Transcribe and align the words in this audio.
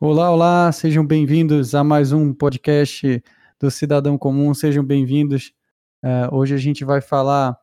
Olá, 0.00 0.30
olá, 0.30 0.72
sejam 0.72 1.06
bem-vindos 1.06 1.72
a 1.72 1.84
mais 1.84 2.12
um 2.12 2.34
podcast 2.34 3.22
do 3.60 3.70
Cidadão 3.70 4.18
Comum, 4.18 4.52
sejam 4.52 4.84
bem-vindos. 4.84 5.54
Uh, 6.02 6.34
hoje 6.34 6.52
a 6.52 6.58
gente 6.58 6.84
vai 6.84 7.00
falar 7.00 7.56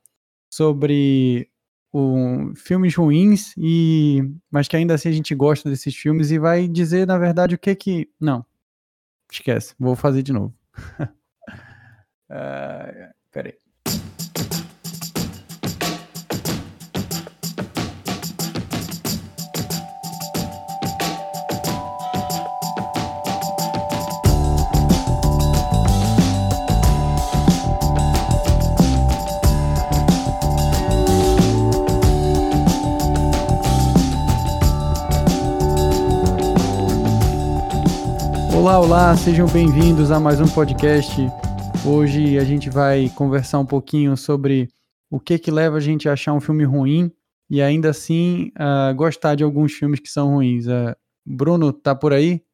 sobre 0.49 1.52
filmes 2.55 2.96
ruins, 2.96 3.54
e 3.57 4.23
mas 4.49 4.70
que 4.70 4.78
ainda 4.78 4.94
assim 4.94 5.09
a 5.09 5.12
gente 5.12 5.36
gosta 5.36 5.70
desses 5.70 5.94
filmes 5.94 6.31
e 6.31 6.39
vai 6.39 6.70
dizer, 6.70 7.05
na 7.05 7.17
verdade, 7.17 7.55
o 7.55 7.59
que 7.59 7.75
que. 7.75 8.09
Não, 8.19 8.45
esquece, 9.29 9.75
vou 9.77 9.95
fazer 9.95 10.23
de 10.23 10.31
novo. 10.31 10.55
uh, 11.01 11.07
peraí. 13.29 13.55
Olá, 38.62 38.80
olá, 38.80 39.18
sejam 39.18 39.48
bem-vindos 39.48 40.12
a 40.12 40.20
mais 40.20 40.40
um 40.40 40.46
podcast. 40.46 41.16
Hoje 41.84 42.38
a 42.38 42.44
gente 42.44 42.70
vai 42.70 43.10
conversar 43.18 43.58
um 43.58 43.66
pouquinho 43.66 44.16
sobre 44.16 44.70
o 45.10 45.20
que 45.20 45.40
que 45.40 45.50
leva 45.50 45.78
a 45.78 45.80
gente 45.80 46.08
a 46.08 46.14
achar 46.14 46.32
um 46.32 46.40
filme 46.40 46.64
ruim 46.64 47.12
e 47.50 47.60
ainda 47.60 47.90
assim 47.90 48.50
uh, 48.50 48.94
gostar 48.96 49.34
de 49.34 49.44
alguns 49.44 49.74
filmes 49.74 50.00
que 50.00 50.08
são 50.08 50.36
ruins. 50.36 50.68
Uh, 50.68 50.96
Bruno, 51.26 51.74
tá 51.74 51.96
por 51.96 52.14
aí? 52.14 52.46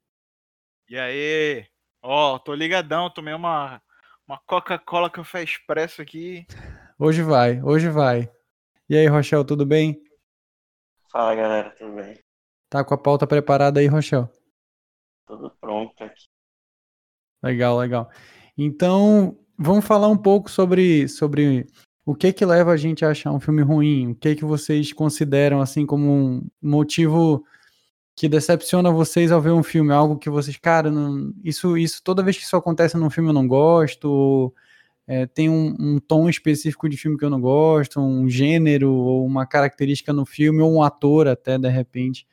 E 0.90 0.98
aí? 0.98 1.66
Ó, 2.02 2.36
oh, 2.36 2.40
tô 2.40 2.54
ligadão, 2.54 3.10
tomei 3.10 3.34
uma, 3.34 3.82
uma 4.26 4.40
Coca-Cola 4.48 5.10
Café 5.10 5.44
Expresso 5.44 6.02
aqui. 6.02 6.48
Hoje 6.98 7.22
vai, 7.22 7.62
hoje 7.62 7.90
vai. 7.90 8.32
E 8.90 8.96
aí, 8.96 9.08
Rochelle, 9.08 9.44
tudo 9.44 9.66
bem? 9.66 10.02
Fala, 11.12 11.36
galera, 11.36 11.70
tudo 11.72 11.92
bem? 11.96 12.18
Tá 12.70 12.82
com 12.82 12.94
a 12.94 12.98
pauta 12.98 13.28
preparada 13.28 13.82
aí, 13.82 13.88
Rochelle? 13.88 14.30
tudo 15.28 15.52
pronto 15.78 16.04
aqui. 16.04 16.26
Legal, 17.44 17.78
legal. 17.78 18.10
Então, 18.58 19.38
vamos 19.58 19.86
falar 19.86 20.08
um 20.08 20.18
pouco 20.18 20.50
sobre, 20.50 21.08
sobre 21.08 21.68
o 22.06 22.16
que 22.16 22.34
que 22.34 22.46
leva 22.46 22.72
a 22.72 22.78
gente 22.78 23.06
a 23.06 23.10
achar 23.10 23.32
um 23.32 23.40
filme 23.40 23.62
ruim? 23.62 24.12
O 24.12 24.16
que 24.16 24.36
que 24.36 24.46
vocês 24.46 24.92
consideram 24.92 25.62
assim 25.62 25.86
como 25.86 26.12
um 26.12 26.48
motivo 26.62 27.44
que 28.16 28.28
decepciona 28.28 28.92
vocês 28.92 29.32
ao 29.32 29.42
ver 29.42 29.52
um 29.52 29.64
filme? 29.64 29.94
Algo 29.94 30.18
que 30.18 30.30
vocês, 30.30 30.58
cara, 30.58 30.90
não, 30.90 31.32
isso, 31.44 31.78
isso 31.78 32.02
toda 32.04 32.24
vez 32.24 32.38
que 32.38 32.44
isso 32.44 32.56
acontece 32.56 32.98
num 32.98 33.10
filme 33.10 33.30
eu 33.30 33.34
não 33.34 33.48
gosto, 33.48 34.06
ou, 34.10 34.56
é, 35.06 35.28
tem 35.28 35.48
um, 35.50 35.76
um, 35.80 36.00
tom 36.00 36.28
específico 36.28 36.90
de 36.90 36.98
filme 36.98 37.18
que 37.18 37.24
eu 37.24 37.30
não 37.30 37.40
gosto, 37.40 38.02
um 38.02 38.28
gênero, 38.28 38.92
ou 38.92 39.26
uma 39.26 39.46
característica 39.46 40.12
no 40.12 40.26
filme, 40.26 40.62
ou 40.62 40.74
um 40.74 40.82
ator 40.82 41.28
até, 41.28 41.58
de 41.58 41.70
repente 41.70 42.28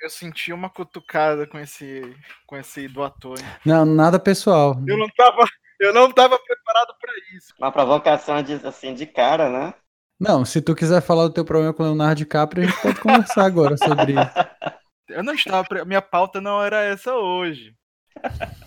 eu 0.00 0.10
senti 0.10 0.52
uma 0.52 0.70
cutucada 0.70 1.46
com 1.46 1.58
esse, 1.58 2.16
com 2.46 2.56
esse 2.56 2.88
do 2.88 3.02
ator. 3.02 3.38
Hein? 3.38 3.44
Não, 3.64 3.84
nada 3.84 4.18
pessoal. 4.18 4.74
Eu 4.86 4.96
não 4.96 5.08
tava, 5.08 5.44
eu 5.78 5.92
não 5.92 6.10
tava 6.10 6.38
preparado 6.38 6.94
para 7.00 7.12
isso. 7.36 7.54
Uma 7.58 7.70
provocação 7.70 8.42
de, 8.42 8.54
assim 8.66 8.94
de 8.94 9.06
cara, 9.06 9.48
né? 9.50 9.74
Não, 10.18 10.44
se 10.44 10.60
tu 10.60 10.74
quiser 10.74 11.00
falar 11.00 11.24
do 11.24 11.34
teu 11.34 11.44
problema 11.44 11.72
com 11.72 11.82
o 11.82 11.86
Leonardo 11.86 12.16
DiCaprio, 12.16 12.64
a 12.64 12.66
gente 12.66 12.82
pode 12.82 13.00
conversar 13.00 13.44
agora 13.44 13.76
sobre 13.76 14.12
isso. 14.12 14.20
Eu 15.08 15.24
não 15.24 15.34
estava, 15.34 15.66
minha 15.84 16.02
pauta 16.02 16.40
não 16.40 16.62
era 16.62 16.82
essa 16.84 17.14
hoje. 17.14 17.74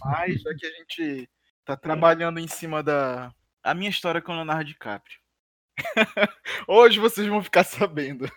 Mas 0.03 0.41
já 0.41 0.53
que 0.53 0.65
a 0.65 0.71
gente 0.71 1.29
tá 1.63 1.77
trabalhando 1.77 2.37
em 2.37 2.47
cima 2.47 2.83
da 2.83 3.31
a 3.63 3.73
minha 3.73 3.89
história 3.89 4.21
com 4.21 4.33
o 4.33 4.35
Leonardo 4.35 4.65
DiCaprio. 4.65 5.17
hoje 6.67 6.99
vocês 6.99 7.27
vão 7.27 7.41
ficar 7.41 7.63
sabendo. 7.63 8.29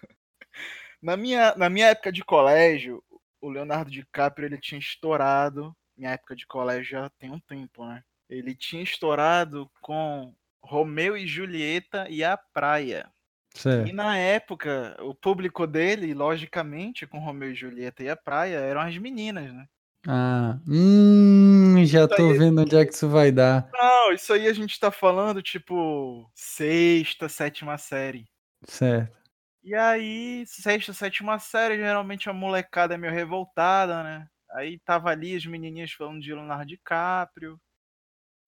Na 1.07 1.17
minha, 1.17 1.55
na 1.57 1.71
minha 1.71 1.87
época 1.87 2.11
de 2.11 2.25
colégio, 2.25 3.01
o 3.41 3.49
Leonardo 3.49 3.89
DiCaprio 3.89 4.47
ele 4.47 4.59
tinha 4.59 4.81
estourado. 4.81 5.73
Minha 5.97 6.11
época 6.11 6.35
de 6.35 6.45
colégio 6.45 6.83
já 6.83 7.09
tem 7.11 7.31
um 7.31 7.39
tempo, 7.39 7.87
né? 7.87 8.03
Ele 8.29 8.57
tinha 8.57 8.83
estourado 8.83 9.71
com 9.81 10.35
Romeu 10.61 11.17
e 11.17 11.25
Julieta 11.25 12.09
e 12.11 12.25
a 12.25 12.37
Praia. 12.37 13.09
Certo. 13.55 13.89
E 13.89 13.93
na 13.93 14.19
época, 14.19 14.97
o 15.01 15.15
público 15.15 15.65
dele, 15.65 16.13
logicamente, 16.13 17.07
com 17.07 17.21
Romeu 17.21 17.53
e 17.53 17.55
Julieta 17.55 18.03
e 18.03 18.09
a 18.09 18.17
Praia, 18.17 18.57
eram 18.57 18.81
as 18.81 18.99
meninas, 18.99 19.55
né? 19.55 19.65
Ah, 20.09 20.59
hum, 20.67 21.85
já 21.85 22.01
isso 22.01 22.17
tô 22.17 22.31
aí... 22.31 22.37
vendo 22.37 22.63
onde 22.63 22.77
é 22.77 22.85
que 22.85 22.93
isso 22.93 23.09
vai 23.09 23.31
dar. 23.31 23.71
Não, 23.73 24.13
isso 24.13 24.33
aí 24.33 24.49
a 24.49 24.53
gente 24.53 24.79
tá 24.81 24.91
falando, 24.91 25.41
tipo, 25.41 26.29
sexta, 26.35 27.29
sétima 27.29 27.79
série. 27.79 28.27
Certo. 28.65 29.26
E 29.67 29.75
aí, 29.75 30.45
sexta, 30.47 30.93
sétima 30.93 31.41
série, 31.41 31.77
geralmente 31.77 32.31
a 32.31 32.33
molecada 32.33 32.95
é 32.95 32.97
meio 32.97 33.13
revoltada, 33.13 34.01
né? 34.05 34.29
Aí 34.53 34.79
tava 34.79 35.11
ali 35.11 35.35
as 35.35 35.45
menininhas 35.45 35.91
falando 35.91 36.21
de 36.21 36.33
Leonardo 36.33 36.67
DiCaprio. 36.67 37.61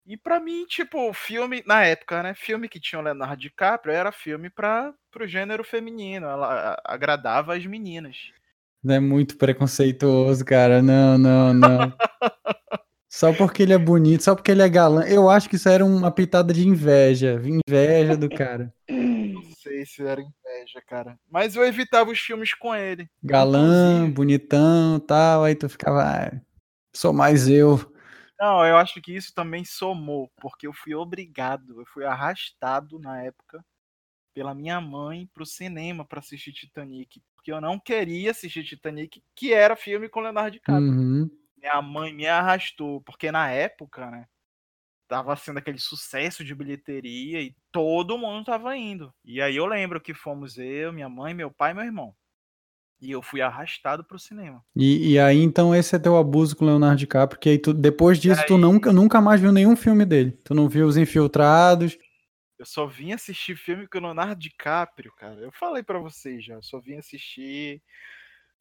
E 0.06 0.18
pra 0.18 0.38
mim, 0.38 0.66
tipo, 0.66 1.10
filme, 1.14 1.64
na 1.66 1.82
época, 1.82 2.22
né? 2.22 2.34
Filme 2.34 2.68
que 2.68 2.78
tinha 2.78 2.98
o 2.98 3.02
Leonardo 3.02 3.40
DiCaprio 3.40 3.94
era 3.94 4.12
filme 4.12 4.50
pra, 4.50 4.92
pro 5.10 5.26
gênero 5.26 5.64
feminino. 5.64 6.26
Ela 6.26 6.78
agradava 6.84 7.56
as 7.56 7.64
meninas. 7.64 8.30
É 8.86 9.00
muito 9.00 9.38
preconceituoso, 9.38 10.44
cara. 10.44 10.82
Não, 10.82 11.16
não, 11.16 11.54
não. 11.54 11.78
só 13.08 13.32
porque 13.32 13.62
ele 13.62 13.72
é 13.72 13.78
bonito, 13.78 14.24
só 14.24 14.34
porque 14.34 14.50
ele 14.50 14.60
é 14.60 14.68
galã. 14.68 15.04
Eu 15.06 15.30
acho 15.30 15.48
que 15.48 15.56
isso 15.56 15.70
era 15.70 15.82
uma 15.82 16.10
pitada 16.10 16.52
de 16.52 16.68
inveja. 16.68 17.40
Inveja 17.42 18.14
do 18.14 18.28
cara. 18.28 18.70
Não 18.90 19.42
sei 19.62 19.86
se 19.86 20.02
era 20.02 20.20
inveja, 20.68 20.82
cara. 20.86 21.18
Mas 21.30 21.56
eu 21.56 21.64
evitava 21.64 22.10
os 22.10 22.18
filmes 22.18 22.52
com 22.54 22.74
ele. 22.74 23.08
Galã, 23.22 24.10
bonitão 24.10 25.00
tal. 25.00 25.44
Aí 25.44 25.54
tu 25.54 25.68
ficava. 25.68 26.02
Ah, 26.02 26.40
sou 26.94 27.12
mais 27.12 27.48
eu. 27.48 27.78
Não, 28.38 28.64
eu 28.64 28.76
acho 28.76 29.00
que 29.00 29.14
isso 29.14 29.34
também 29.34 29.64
somou, 29.64 30.30
porque 30.40 30.66
eu 30.66 30.72
fui 30.72 30.94
obrigado, 30.94 31.80
eu 31.80 31.86
fui 31.86 32.04
arrastado 32.04 32.96
na 32.98 33.20
época 33.20 33.64
pela 34.32 34.54
minha 34.54 34.80
mãe 34.80 35.28
pro 35.34 35.44
cinema 35.44 36.04
para 36.04 36.20
assistir 36.20 36.52
Titanic, 36.52 37.20
porque 37.34 37.50
eu 37.50 37.60
não 37.60 37.80
queria 37.80 38.30
assistir 38.30 38.62
Titanic, 38.62 39.20
que 39.34 39.52
era 39.52 39.74
filme 39.74 40.08
com 40.08 40.20
Leonardo 40.20 40.52
DiCaprio. 40.52 40.88
Uhum. 40.88 41.30
Minha 41.56 41.82
mãe 41.82 42.14
me 42.14 42.28
arrastou, 42.28 43.00
porque 43.00 43.32
na 43.32 43.50
época, 43.50 44.08
né, 44.08 44.28
tava 45.08 45.34
sendo 45.34 45.58
aquele 45.58 45.78
sucesso 45.78 46.44
de 46.44 46.54
bilheteria 46.54 47.40
e 47.40 47.56
todo 47.72 48.18
mundo 48.18 48.44
tava 48.44 48.76
indo. 48.76 49.12
E 49.24 49.40
aí 49.40 49.56
eu 49.56 49.66
lembro 49.66 50.00
que 50.00 50.12
fomos 50.12 50.58
eu, 50.58 50.92
minha 50.92 51.08
mãe, 51.08 51.32
meu 51.32 51.50
pai 51.50 51.72
e 51.72 51.74
meu 51.74 51.84
irmão. 51.84 52.14
E 53.00 53.12
eu 53.12 53.22
fui 53.22 53.40
arrastado 53.40 54.04
pro 54.04 54.18
cinema. 54.18 54.62
E, 54.74 55.12
e 55.12 55.18
aí, 55.18 55.38
então, 55.38 55.74
esse 55.74 55.94
é 55.94 55.98
teu 55.98 56.16
abuso 56.16 56.56
com 56.56 56.64
o 56.64 56.68
Leonardo 56.68 56.96
DiCaprio, 56.96 57.28
porque 57.38 57.48
aí 57.50 57.58
tu, 57.58 57.72
depois 57.72 58.18
disso, 58.18 58.40
aí... 58.40 58.46
tu 58.46 58.58
nunca, 58.58 58.92
nunca 58.92 59.20
mais 59.20 59.40
viu 59.40 59.52
nenhum 59.52 59.76
filme 59.76 60.04
dele. 60.04 60.32
Tu 60.44 60.52
não 60.52 60.68
viu 60.68 60.86
Os 60.86 60.96
Infiltrados. 60.96 61.96
Eu 62.58 62.66
só 62.66 62.86
vim 62.86 63.12
assistir 63.12 63.56
filme 63.56 63.86
com 63.86 63.98
o 63.98 64.02
Leonardo 64.02 64.40
DiCaprio, 64.40 65.12
cara. 65.16 65.36
Eu 65.36 65.52
falei 65.52 65.82
para 65.82 66.00
vocês 66.00 66.44
já, 66.44 66.54
eu 66.54 66.62
só 66.62 66.80
vim 66.80 66.96
assistir. 66.96 67.80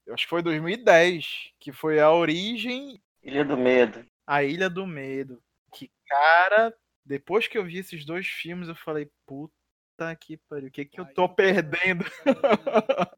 Eu 0.06 0.14
acho 0.14 0.26
que 0.26 0.30
foi 0.30 0.44
2010, 0.44 1.26
que 1.60 1.72
foi 1.72 2.00
A 2.00 2.12
Origem. 2.12 3.02
Ilha 3.24 3.44
do 3.44 3.58
Medo. 3.58 4.06
A 4.26 4.44
Ilha 4.44 4.70
do 4.70 4.86
Medo. 4.86 5.42
Cara, 6.08 6.74
depois 7.06 7.48
que 7.48 7.58
eu 7.58 7.66
vi 7.66 7.78
esses 7.78 8.06
dois 8.06 8.28
filmes, 8.28 8.68
eu 8.68 8.76
falei, 8.76 9.10
puta 9.26 9.54
que 10.20 10.38
pariu, 10.50 10.68
o 10.68 10.72
que 10.72 10.86
que 10.86 11.00
eu 11.00 11.06
tô 11.06 11.28
perdendo? 11.28 12.06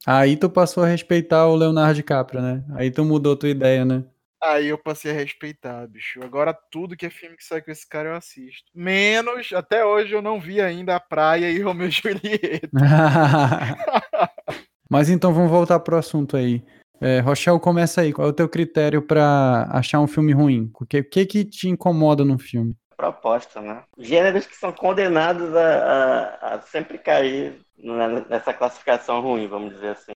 Aí 0.06 0.38
tu 0.38 0.50
passou 0.50 0.84
a 0.84 0.88
respeitar 0.88 1.48
o 1.48 1.56
Leonardo 1.56 1.96
DiCaprio, 1.96 2.42
né? 2.42 2.64
Aí 2.76 2.90
tu 2.90 3.04
mudou 3.04 3.36
tua 3.36 3.50
ideia, 3.50 3.84
né? 3.84 4.06
Aí 4.42 4.68
eu 4.68 4.78
passei 4.78 5.12
a 5.12 5.14
respeitar, 5.14 5.86
bicho. 5.88 6.24
Agora 6.24 6.54
tudo 6.54 6.96
que 6.96 7.06
é 7.06 7.10
filme 7.10 7.36
que 7.36 7.44
sai 7.44 7.62
com 7.62 7.72
esse 7.72 7.88
cara 7.88 8.10
eu 8.10 8.16
assisto. 8.16 8.72
Menos, 8.74 9.52
até 9.52 9.84
hoje 9.84 10.14
eu 10.14 10.22
não 10.22 10.40
vi 10.40 10.62
ainda 10.62 10.96
a 10.96 11.00
Praia 11.00 11.52
e 11.52 11.60
Romeu 11.60 11.90
e 11.90 11.92
Julieta. 11.92 12.70
Mas 14.90 15.10
então 15.10 15.34
vamos 15.34 15.52
voltar 15.52 15.80
pro 15.82 15.98
assunto 15.98 16.38
aí. 16.38 16.64
É, 17.02 17.20
Rochelle, 17.20 17.60
começa 17.60 18.02
aí. 18.02 18.12
Qual 18.12 18.28
é 18.28 18.32
o 18.32 18.34
teu 18.34 18.50
critério 18.50 19.02
para 19.02 19.68
achar 19.72 20.00
um 20.00 20.08
filme 20.08 20.34
ruim? 20.34 20.72
O 20.80 20.86
que, 20.86 21.02
que, 21.04 21.26
que 21.26 21.46
te 21.46 21.70
incomoda 21.70 22.26
no 22.26 22.38
filme? 22.38 22.76
Proposta, 22.96 23.62
né? 23.62 23.84
Gêneros 23.98 24.46
que 24.46 24.56
são 24.56 24.72
condenados 24.72 25.56
a, 25.56 26.36
a, 26.42 26.56
a 26.56 26.62
sempre 26.62 26.98
cair 26.98 27.62
nessa 28.30 28.54
classificação 28.54 29.22
ruim, 29.22 29.48
vamos 29.48 29.74
dizer 29.74 29.90
assim. 29.90 30.12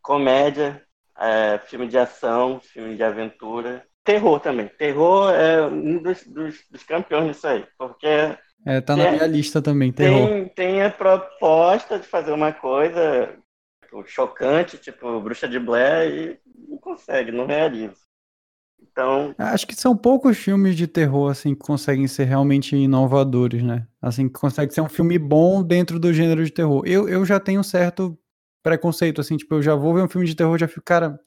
Comédia, 0.00 0.82
é, 1.18 1.60
filme 1.66 1.86
de 1.86 1.98
ação, 1.98 2.60
filme 2.60 2.96
de 2.96 3.02
aventura. 3.02 3.84
Terror 4.02 4.40
também. 4.40 4.68
Terror 4.78 5.30
é 5.30 5.62
um 5.62 6.02
dos, 6.02 6.24
dos, 6.24 6.56
dos 6.70 6.82
campeões 6.82 7.26
nisso 7.26 7.46
aí, 7.46 7.64
porque 7.78 8.36
é, 8.64 8.80
tá 8.80 8.94
na 8.94 9.10
minha 9.10 9.26
lista 9.26 9.60
também, 9.60 9.92
terror. 9.92 10.28
Tem, 10.28 10.48
tem 10.48 10.82
a 10.82 10.90
proposta 10.90 11.98
de 11.98 12.06
fazer 12.06 12.32
uma 12.32 12.52
coisa 12.52 13.36
tipo, 13.92 14.06
chocante, 14.06 14.78
tipo 14.78 15.20
Bruxa 15.20 15.46
de 15.48 15.58
Blair, 15.58 16.40
e 16.46 16.68
não 16.70 16.78
consegue, 16.78 17.30
não 17.32 17.46
realiza. 17.46 17.96
Então, 18.80 19.34
Acho 19.38 19.66
que 19.66 19.74
são 19.74 19.96
poucos 19.96 20.36
filmes 20.38 20.76
de 20.76 20.86
terror 20.86 21.30
assim 21.30 21.54
que 21.54 21.60
conseguem 21.60 22.06
ser 22.06 22.24
realmente 22.24 22.76
inovadores, 22.76 23.62
né? 23.62 23.86
Assim, 24.00 24.28
que 24.28 24.38
consegue 24.38 24.72
ser 24.72 24.82
um 24.82 24.88
filme 24.88 25.18
bom 25.18 25.62
dentro 25.62 25.98
do 25.98 26.12
gênero 26.12 26.44
de 26.44 26.50
terror. 26.52 26.82
Eu, 26.86 27.08
eu 27.08 27.24
já 27.24 27.40
tenho 27.40 27.60
um 27.60 27.64
certo 27.64 28.16
preconceito, 28.62 29.20
assim, 29.20 29.36
tipo, 29.36 29.54
eu 29.56 29.62
já 29.62 29.74
vou 29.74 29.94
ver 29.94 30.02
um 30.02 30.08
filme 30.08 30.26
de 30.26 30.36
terror, 30.36 30.56
já 30.58 30.68
fico, 30.68 30.82
cara, 30.84 31.18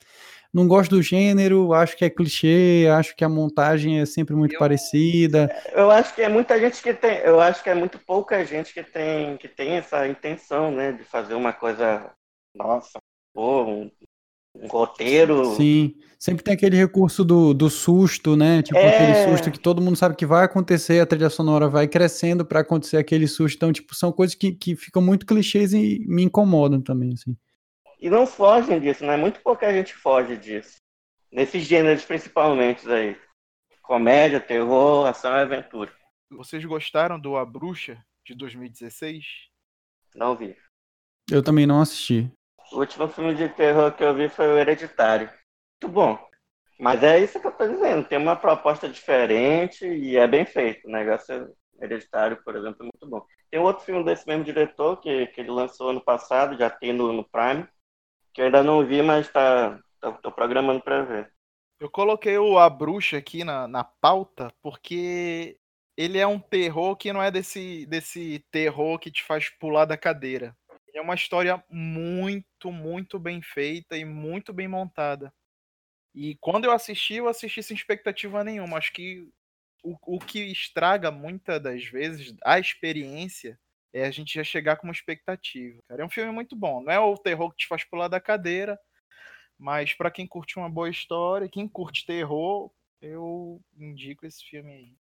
não 0.54 0.68
gosto 0.68 0.92
do 0.92 1.02
gênero, 1.02 1.74
acho 1.74 1.98
que 1.98 2.06
é 2.06 2.10
clichê, 2.10 2.88
acho 2.98 3.16
que 3.16 3.24
a 3.26 3.30
montagem 3.30 4.00
é 4.02 4.06
sempre 4.06 4.36
muito 4.36 4.54
Eu- 4.54 4.60
parecida. 4.60 5.52
eu 5.74 5.92
acho 5.92 6.14
que 6.16 6.22
é 6.22 6.30
muita 6.30 6.60
gente 6.60 6.82
que 6.82 6.94
tem, 6.94 7.18
eu 7.20 7.40
acho 7.40 7.64
que 7.64 7.70
é 7.70 7.76
muito 7.76 8.00
pouca 8.00 8.44
gente 8.46 8.74
que 8.74 8.84
tem, 8.84 9.38
que 9.38 9.48
tem 9.48 9.74
essa 9.78 10.08
intenção, 10.08 10.72
né, 10.72 10.92
de 10.94 11.04
fazer 11.04 11.34
uma 11.36 11.54
coisa, 11.54 12.12
nossa, 12.56 13.00
pô, 13.34 13.64
um, 13.64 13.92
um 14.56 14.68
roteiro. 14.68 15.56
Sim, 15.56 15.96
sempre 16.18 16.44
tem 16.44 16.54
aquele 16.54 16.78
recurso 16.78 17.24
do, 17.24 17.54
do 17.54 17.70
susto, 17.70 18.36
né? 18.36 18.62
Tipo, 18.64 18.78
É. 18.78 18.96
aquele 18.96 19.30
susto 19.32 19.52
que 19.52 19.60
todo 19.60 19.82
mundo 19.82 19.98
sabe 19.98 20.16
que 20.16 20.26
vai 20.26 20.46
acontecer, 20.46 21.00
a 21.00 21.06
trilha 21.06 21.30
sonora 21.30 21.68
vai 21.68 21.88
crescendo 21.88 22.46
pra 22.46 22.62
acontecer 22.62 22.98
aquele 22.98 23.28
susto. 23.28 23.56
Então, 23.58 23.74
tipo, 23.74 23.94
são 23.94 24.12
coisas 24.12 24.36
que, 24.36 24.54
que 24.54 24.76
ficam 24.76 25.02
muito 25.02 25.26
clichês 25.26 25.74
e 25.74 26.00
me 26.08 26.24
incomodam 26.24 26.82
também, 26.82 27.14
assim. 27.14 27.36
E 28.00 28.10
não 28.10 28.26
fogem 28.26 28.80
disso, 28.80 29.06
né? 29.06 29.18
Muito 29.18 29.40
pouca 29.42 29.72
gente 29.72 29.94
foge 29.94 30.38
disso. 30.38 30.78
Nesses 31.32 31.64
gêneros 31.64 32.06
principalmente 32.06 32.90
aí. 32.90 33.18
Comédia, 33.82 34.40
terror, 34.40 35.06
ação 35.06 35.32
e 35.32 35.42
aventura. 35.42 35.92
Vocês 36.32 36.64
gostaram 36.66 37.20
do 37.20 37.36
A 37.36 37.46
Bruxa 37.46 37.98
de 38.26 38.34
2016? 38.36 39.26
Não 40.16 40.36
vi. 40.36 40.56
Eu 41.30 41.44
também 41.44 41.66
não 41.66 41.82
assisti. 41.82 42.32
O 42.72 42.80
último 42.80 43.08
filme 43.08 43.36
de 43.36 43.50
terror 43.50 43.92
que 43.92 44.04
eu 44.04 44.14
vi 44.14 44.30
foi 44.30 44.48
o 44.48 44.58
Hereditário. 44.58 45.30
Muito 45.82 45.94
bom. 45.94 46.18
Mas 46.80 47.04
é 47.04 47.20
isso 47.20 47.40
que 47.40 47.48
eu 47.48 47.52
tô 47.52 47.68
dizendo. 47.68 48.08
Tem 48.08 48.18
uma 48.18 48.36
proposta 48.36 48.90
diferente 48.90 49.86
e 49.86 50.18
é 50.18 50.28
bem 50.28 50.46
feito. 50.46 50.88
O 50.88 50.92
negócio 50.92 51.56
Hereditário, 51.82 52.42
por 52.44 52.56
exemplo, 52.56 52.78
é 52.82 52.84
muito 52.84 53.08
bom. 53.08 53.26
Tem 53.50 53.60
outro 53.60 53.86
filme 53.86 54.04
desse 54.04 54.28
mesmo 54.28 54.44
diretor 54.44 54.98
que, 54.98 55.28
que 55.28 55.42
ele 55.42 55.52
lançou 55.52 55.90
ano 55.90 56.02
passado, 56.02 56.58
já 56.58 56.70
tem 56.70 56.92
no, 56.92 57.14
no 57.14 57.24
Prime, 57.24 57.68
que 58.34 58.42
eu 58.42 58.46
ainda 58.46 58.64
não 58.64 58.86
vi, 58.86 59.02
mas 59.02 59.30
tá, 59.30 59.80
tô, 60.02 60.14
tô 60.14 60.32
programando 60.32 60.82
pra 60.82 61.04
ver. 61.04 61.32
Eu 61.80 61.90
coloquei 61.90 62.38
o 62.38 62.58
A 62.58 62.70
Bruxa 62.70 63.18
aqui 63.18 63.44
na, 63.44 63.68
na 63.68 63.84
pauta 63.84 64.52
porque 64.62 65.58
ele 65.98 66.18
é 66.18 66.28
um 66.28 66.40
terror 66.40 66.96
que 66.96 67.14
não 67.14 67.22
é 67.22 67.32
desse, 67.32 67.86
desse 67.86 68.46
terror 68.52 69.00
que 69.00 69.12
te 69.12 69.24
faz 69.24 69.50
pular 69.50 69.86
da 69.86 69.98
cadeira. 69.98 70.56
É 70.96 71.02
uma 71.02 71.14
história 71.14 71.62
muito, 71.70 72.72
muito 72.72 73.20
bem 73.20 73.42
feita 73.42 73.98
e 73.98 74.06
muito 74.06 74.54
bem 74.54 74.68
montada. 74.68 75.34
E 76.14 76.36
quando 76.38 76.64
eu 76.64 76.72
assisti, 76.72 77.16
eu 77.16 77.28
assisti 77.28 77.62
sem 77.62 77.76
expectativa 77.76 78.44
nenhuma. 78.46 78.78
Acho 78.78 78.94
que 78.94 79.28
o, 79.84 79.98
o 80.16 80.20
que 80.20 80.40
estraga 80.40 81.12
muitas 81.12 81.62
das 81.62 81.84
vezes 81.84 82.34
a 82.44 82.58
experiência 82.58 83.60
é 83.94 84.06
a 84.06 84.12
gente 84.12 84.34
já 84.34 84.44
chegar 84.44 84.78
com 84.78 84.88
uma 84.88 84.94
expectativa. 84.94 85.82
Cara, 85.88 86.02
é 86.02 86.06
um 86.06 86.10
filme 86.10 86.32
muito 86.32 86.56
bom. 86.56 86.82
Não 86.82 86.92
é 86.92 87.00
o 87.00 87.18
terror 87.18 87.52
que 87.52 87.58
te 87.58 87.68
faz 87.68 87.84
pular 87.84 88.08
da 88.08 88.20
cadeira, 88.22 88.80
mas 89.58 89.94
pra 89.94 90.10
quem 90.10 90.26
curte 90.26 90.58
uma 90.58 90.70
boa 90.70 90.90
história, 90.90 91.50
quem 91.50 91.68
curte 91.68 92.06
terror, 92.06 92.72
eu 93.02 93.62
indico 93.78 94.26
esse 94.26 94.44
filme 94.46 94.72
aí. 94.72 94.94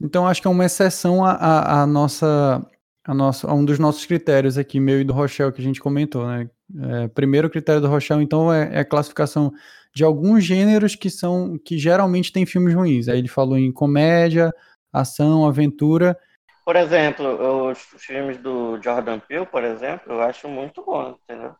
Então, 0.00 0.26
acho 0.26 0.40
que 0.40 0.48
é 0.48 0.50
uma 0.50 0.64
exceção 0.64 1.22
a 1.22 1.86
nossa, 1.86 2.66
a 3.10 3.14
nossa, 3.14 3.50
a 3.50 3.52
um 3.52 3.64
dos 3.64 3.80
nossos 3.80 4.06
critérios 4.06 4.56
aqui, 4.56 4.78
meu 4.78 5.00
e 5.00 5.04
do 5.04 5.12
Rochelle, 5.12 5.50
que 5.50 5.60
a 5.60 5.64
gente 5.64 5.80
comentou, 5.80 6.24
né? 6.28 6.48
É, 6.80 7.08
primeiro 7.08 7.50
critério 7.50 7.80
do 7.80 7.88
Rochelle, 7.88 8.22
então, 8.22 8.52
é, 8.52 8.70
é 8.72 8.78
a 8.78 8.84
classificação 8.84 9.52
de 9.92 10.04
alguns 10.04 10.44
gêneros 10.44 10.94
que 10.94 11.10
são 11.10 11.58
que 11.58 11.76
geralmente 11.76 12.32
tem 12.32 12.46
filmes 12.46 12.72
ruins. 12.72 13.08
Aí 13.08 13.18
ele 13.18 13.26
falou 13.26 13.58
em 13.58 13.72
comédia, 13.72 14.54
ação, 14.92 15.44
aventura. 15.44 16.16
Por 16.64 16.76
exemplo, 16.76 17.68
os 17.68 17.80
filmes 17.98 18.38
do 18.38 18.80
Jordan 18.80 19.18
Peele, 19.18 19.44
por 19.44 19.64
exemplo, 19.64 20.12
eu 20.12 20.20
acho 20.22 20.48
muito 20.48 20.80
bom, 20.84 21.16
entendeu? 21.24 21.56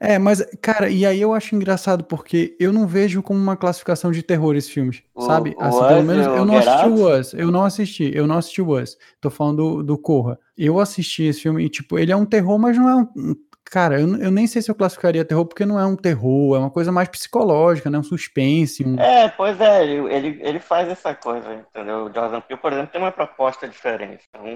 É, 0.00 0.18
mas, 0.18 0.44
cara, 0.60 0.88
e 0.88 1.04
aí 1.06 1.20
eu 1.20 1.32
acho 1.32 1.54
engraçado 1.54 2.04
porque 2.04 2.56
eu 2.60 2.72
não 2.72 2.86
vejo 2.86 3.22
como 3.22 3.38
uma 3.40 3.56
classificação 3.56 4.10
de 4.10 4.22
terror 4.22 4.54
esses 4.56 4.70
filmes, 4.70 5.02
O- 5.14 5.22
sabe? 5.22 5.56
Assim, 5.60 5.84
pelo 5.86 6.02
menos 6.02 6.26
o 6.26 6.30
eu 6.30 6.44
não 6.44 6.56
assisti 6.56 6.86
o 6.86 7.18
Us, 7.18 7.34
eu 7.34 7.50
não 7.50 7.64
assisti, 7.64 8.10
eu 8.14 8.26
não 8.26 8.38
assisti 8.38 8.62
o 8.62 8.78
Us. 8.80 8.96
Tô 9.20 9.30
falando 9.30 9.56
do, 9.56 9.82
do 9.82 9.98
Corra. 9.98 10.38
Eu 10.56 10.78
assisti 10.80 11.24
esse 11.24 11.40
filme 11.40 11.64
e, 11.64 11.68
tipo, 11.68 11.98
ele 11.98 12.12
é 12.12 12.16
um 12.16 12.24
terror, 12.26 12.58
mas 12.58 12.76
não 12.76 12.88
é 12.88 12.94
um. 12.96 13.34
Cara, 13.70 14.00
eu, 14.00 14.16
eu 14.16 14.30
nem 14.30 14.46
sei 14.46 14.62
se 14.62 14.70
eu 14.70 14.74
classificaria 14.74 15.24
terror 15.26 15.44
porque 15.44 15.66
não 15.66 15.78
é 15.78 15.84
um 15.84 15.94
terror, 15.94 16.56
é 16.56 16.58
uma 16.58 16.70
coisa 16.70 16.90
mais 16.90 17.06
psicológica, 17.08 17.90
né? 17.90 17.98
Um 17.98 18.02
suspense, 18.02 18.82
um. 18.82 18.98
É, 18.98 19.28
pois 19.28 19.60
é, 19.60 19.84
ele, 19.84 20.12
ele, 20.14 20.40
ele 20.42 20.58
faz 20.58 20.88
essa 20.88 21.14
coisa, 21.14 21.52
entendeu? 21.54 22.06
O 22.06 22.12
Jordan 22.12 22.40
Peele, 22.40 22.60
por 22.60 22.72
exemplo, 22.72 22.90
tem 22.90 23.00
uma 23.00 23.12
proposta 23.12 23.68
diferente. 23.68 24.24
Então, 24.30 24.46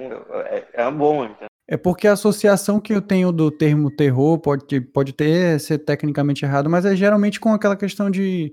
é, 0.46 0.64
é 0.72 0.90
bom, 0.90 1.24
entendeu? 1.24 1.51
É 1.72 1.76
porque 1.78 2.06
a 2.06 2.12
associação 2.12 2.78
que 2.78 2.92
eu 2.92 3.00
tenho 3.00 3.32
do 3.32 3.50
termo 3.50 3.90
terror 3.90 4.38
pode, 4.38 4.78
pode 4.78 5.14
ter 5.14 5.58
ser 5.58 5.78
tecnicamente 5.78 6.44
errado, 6.44 6.68
mas 6.68 6.84
é 6.84 6.94
geralmente 6.94 7.40
com 7.40 7.48
aquela 7.48 7.74
questão 7.74 8.10
de 8.10 8.52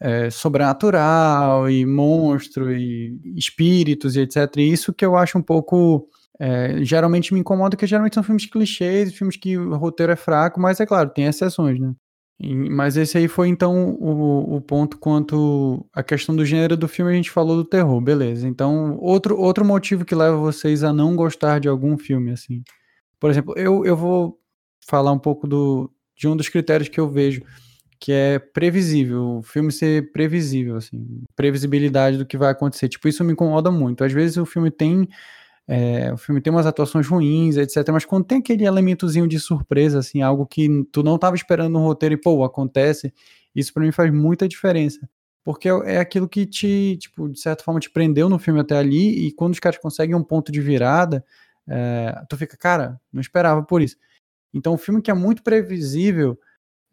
é, 0.00 0.30
sobrenatural 0.30 1.68
e 1.68 1.84
monstro 1.84 2.74
e 2.74 3.20
espíritos 3.36 4.16
e 4.16 4.20
etc. 4.20 4.50
E 4.56 4.72
isso 4.72 4.94
que 4.94 5.04
eu 5.04 5.14
acho 5.14 5.36
um 5.36 5.42
pouco. 5.42 6.08
é, 6.40 6.82
geralmente 6.82 7.34
me 7.34 7.40
incomoda, 7.40 7.76
porque 7.76 7.86
geralmente 7.86 8.14
são 8.14 8.22
filmes 8.22 8.46
clichês, 8.46 9.14
filmes 9.14 9.36
que 9.36 9.58
o 9.58 9.76
roteiro 9.76 10.12
é 10.12 10.16
fraco, 10.16 10.58
mas 10.58 10.80
é 10.80 10.86
claro, 10.86 11.10
tem 11.10 11.26
exceções, 11.26 11.78
né? 11.78 11.94
Mas 12.40 12.96
esse 12.96 13.16
aí 13.16 13.28
foi 13.28 13.48
então 13.48 13.90
o, 14.00 14.56
o 14.56 14.60
ponto 14.60 14.98
quanto 14.98 15.86
a 15.92 16.02
questão 16.02 16.34
do 16.34 16.44
gênero 16.44 16.76
do 16.76 16.88
filme, 16.88 17.12
a 17.12 17.14
gente 17.14 17.30
falou 17.30 17.56
do 17.56 17.64
terror, 17.64 18.00
beleza. 18.00 18.46
Então, 18.48 18.98
outro, 18.98 19.38
outro 19.38 19.64
motivo 19.64 20.04
que 20.04 20.14
leva 20.14 20.36
vocês 20.36 20.82
a 20.82 20.92
não 20.92 21.14
gostar 21.14 21.60
de 21.60 21.68
algum 21.68 21.96
filme, 21.96 22.32
assim. 22.32 22.62
Por 23.20 23.30
exemplo, 23.30 23.54
eu, 23.56 23.84
eu 23.86 23.96
vou 23.96 24.38
falar 24.86 25.12
um 25.12 25.18
pouco 25.18 25.46
do, 25.46 25.90
de 26.16 26.28
um 26.28 26.36
dos 26.36 26.48
critérios 26.48 26.88
que 26.88 27.00
eu 27.00 27.08
vejo, 27.08 27.42
que 27.98 28.12
é 28.12 28.38
previsível, 28.38 29.38
o 29.38 29.42
filme 29.42 29.72
ser 29.72 30.12
previsível, 30.12 30.76
assim, 30.76 31.22
previsibilidade 31.34 32.18
do 32.18 32.26
que 32.26 32.36
vai 32.36 32.50
acontecer. 32.50 32.88
Tipo, 32.88 33.08
isso 33.08 33.24
me 33.24 33.32
incomoda 33.32 33.70
muito. 33.70 34.04
Às 34.04 34.12
vezes 34.12 34.36
o 34.36 34.44
filme 34.44 34.70
tem. 34.70 35.08
É, 35.66 36.12
o 36.12 36.16
filme 36.16 36.40
tem 36.40 36.52
umas 36.52 36.66
atuações 36.66 37.06
ruins, 37.06 37.56
etc. 37.56 37.88
Mas 37.90 38.04
quando 38.04 38.24
tem 38.24 38.38
aquele 38.38 38.64
elementozinho 38.64 39.26
de 39.26 39.40
surpresa, 39.40 39.98
assim, 39.98 40.20
algo 40.22 40.46
que 40.46 40.68
tu 40.92 41.02
não 41.02 41.16
estava 41.16 41.36
esperando 41.36 41.72
no 41.72 41.80
roteiro 41.80 42.14
e, 42.14 42.20
pô, 42.20 42.44
acontece, 42.44 43.12
isso 43.54 43.72
pra 43.72 43.82
mim 43.82 43.92
faz 43.92 44.12
muita 44.12 44.46
diferença. 44.46 45.08
Porque 45.42 45.68
é 45.68 45.98
aquilo 45.98 46.28
que 46.28 46.46
te, 46.46 46.96
tipo, 46.98 47.28
de 47.28 47.38
certa 47.38 47.64
forma, 47.64 47.80
te 47.80 47.90
prendeu 47.90 48.28
no 48.28 48.38
filme 48.38 48.60
até 48.60 48.76
ali, 48.76 49.26
e 49.26 49.32
quando 49.32 49.52
os 49.52 49.60
caras 49.60 49.78
conseguem 49.78 50.14
um 50.14 50.22
ponto 50.24 50.50
de 50.52 50.60
virada, 50.60 51.24
é, 51.68 52.14
tu 52.28 52.36
fica, 52.36 52.56
cara, 52.56 53.00
não 53.12 53.20
esperava 53.20 53.62
por 53.62 53.82
isso. 53.82 53.96
Então, 54.52 54.74
um 54.74 54.78
filme 54.78 55.02
que 55.02 55.10
é 55.10 55.14
muito 55.14 55.42
previsível 55.42 56.38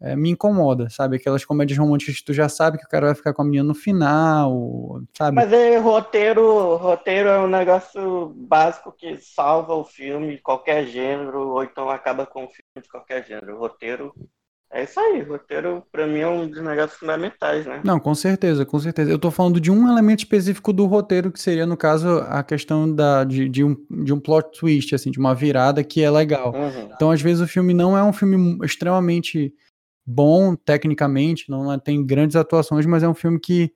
é, 0.02 0.16
me 0.16 0.30
incomoda, 0.30 0.90
sabe? 0.90 1.16
Aquelas 1.16 1.44
comédias 1.44 1.78
românticas 1.78 2.16
que 2.16 2.24
tu 2.24 2.34
já 2.34 2.48
sabe 2.48 2.76
que 2.76 2.84
o 2.84 2.88
cara 2.88 3.06
vai 3.06 3.14
ficar 3.14 3.32
com 3.32 3.42
a 3.42 3.44
menina 3.44 3.62
no 3.62 3.74
final, 3.74 5.00
sabe? 5.16 5.36
Mas 5.36 5.52
é, 5.52 5.78
roteiro, 5.78 6.76
roteiro 6.76 7.28
é 7.28 7.38
um 7.38 7.48
negócio 7.48 8.34
básico 8.36 8.92
que 8.92 9.16
salva 9.18 9.74
o 9.74 9.84
filme 9.84 10.36
de 10.36 10.42
qualquer 10.42 10.86
gênero, 10.86 11.50
ou 11.50 11.62
então 11.62 11.88
acaba 11.88 12.26
com 12.26 12.44
o 12.44 12.48
filme 12.48 12.82
de 12.82 12.88
qualquer 12.88 13.24
gênero. 13.24 13.54
O 13.54 13.60
roteiro 13.60 14.12
é 14.72 14.84
isso 14.84 14.98
aí. 14.98 15.22
Roteiro, 15.22 15.84
pra 15.92 16.06
mim, 16.06 16.20
é 16.20 16.26
um 16.26 16.48
dos 16.48 16.62
negócios 16.62 16.98
fundamentais, 16.98 17.66
né? 17.66 17.80
Não, 17.84 18.00
com 18.00 18.14
certeza, 18.14 18.64
com 18.64 18.80
certeza. 18.80 19.10
Eu 19.10 19.18
tô 19.18 19.30
falando 19.30 19.60
de 19.60 19.70
um 19.70 19.88
elemento 19.88 20.20
específico 20.20 20.72
do 20.72 20.86
roteiro, 20.86 21.30
que 21.30 21.40
seria, 21.40 21.66
no 21.66 21.76
caso, 21.76 22.08
a 22.28 22.42
questão 22.42 22.92
da, 22.92 23.22
de, 23.22 23.48
de, 23.48 23.62
um, 23.62 23.76
de 23.88 24.12
um 24.12 24.18
plot 24.18 24.58
twist, 24.58 24.94
assim, 24.94 25.10
de 25.10 25.18
uma 25.18 25.34
virada 25.34 25.84
que 25.84 26.02
é 26.02 26.10
legal. 26.10 26.52
Uhum. 26.54 26.88
Então, 26.92 27.10
às 27.10 27.20
vezes, 27.20 27.40
o 27.40 27.46
filme 27.46 27.72
não 27.72 27.96
é 27.96 28.02
um 28.02 28.12
filme 28.12 28.58
extremamente 28.64 29.54
bom 30.06 30.54
tecnicamente, 30.56 31.48
não 31.50 31.72
é- 31.72 31.78
tem 31.78 32.04
grandes 32.04 32.36
atuações, 32.36 32.86
mas 32.86 33.02
é 33.02 33.08
um 33.08 33.14
filme 33.14 33.38
que 33.40 33.72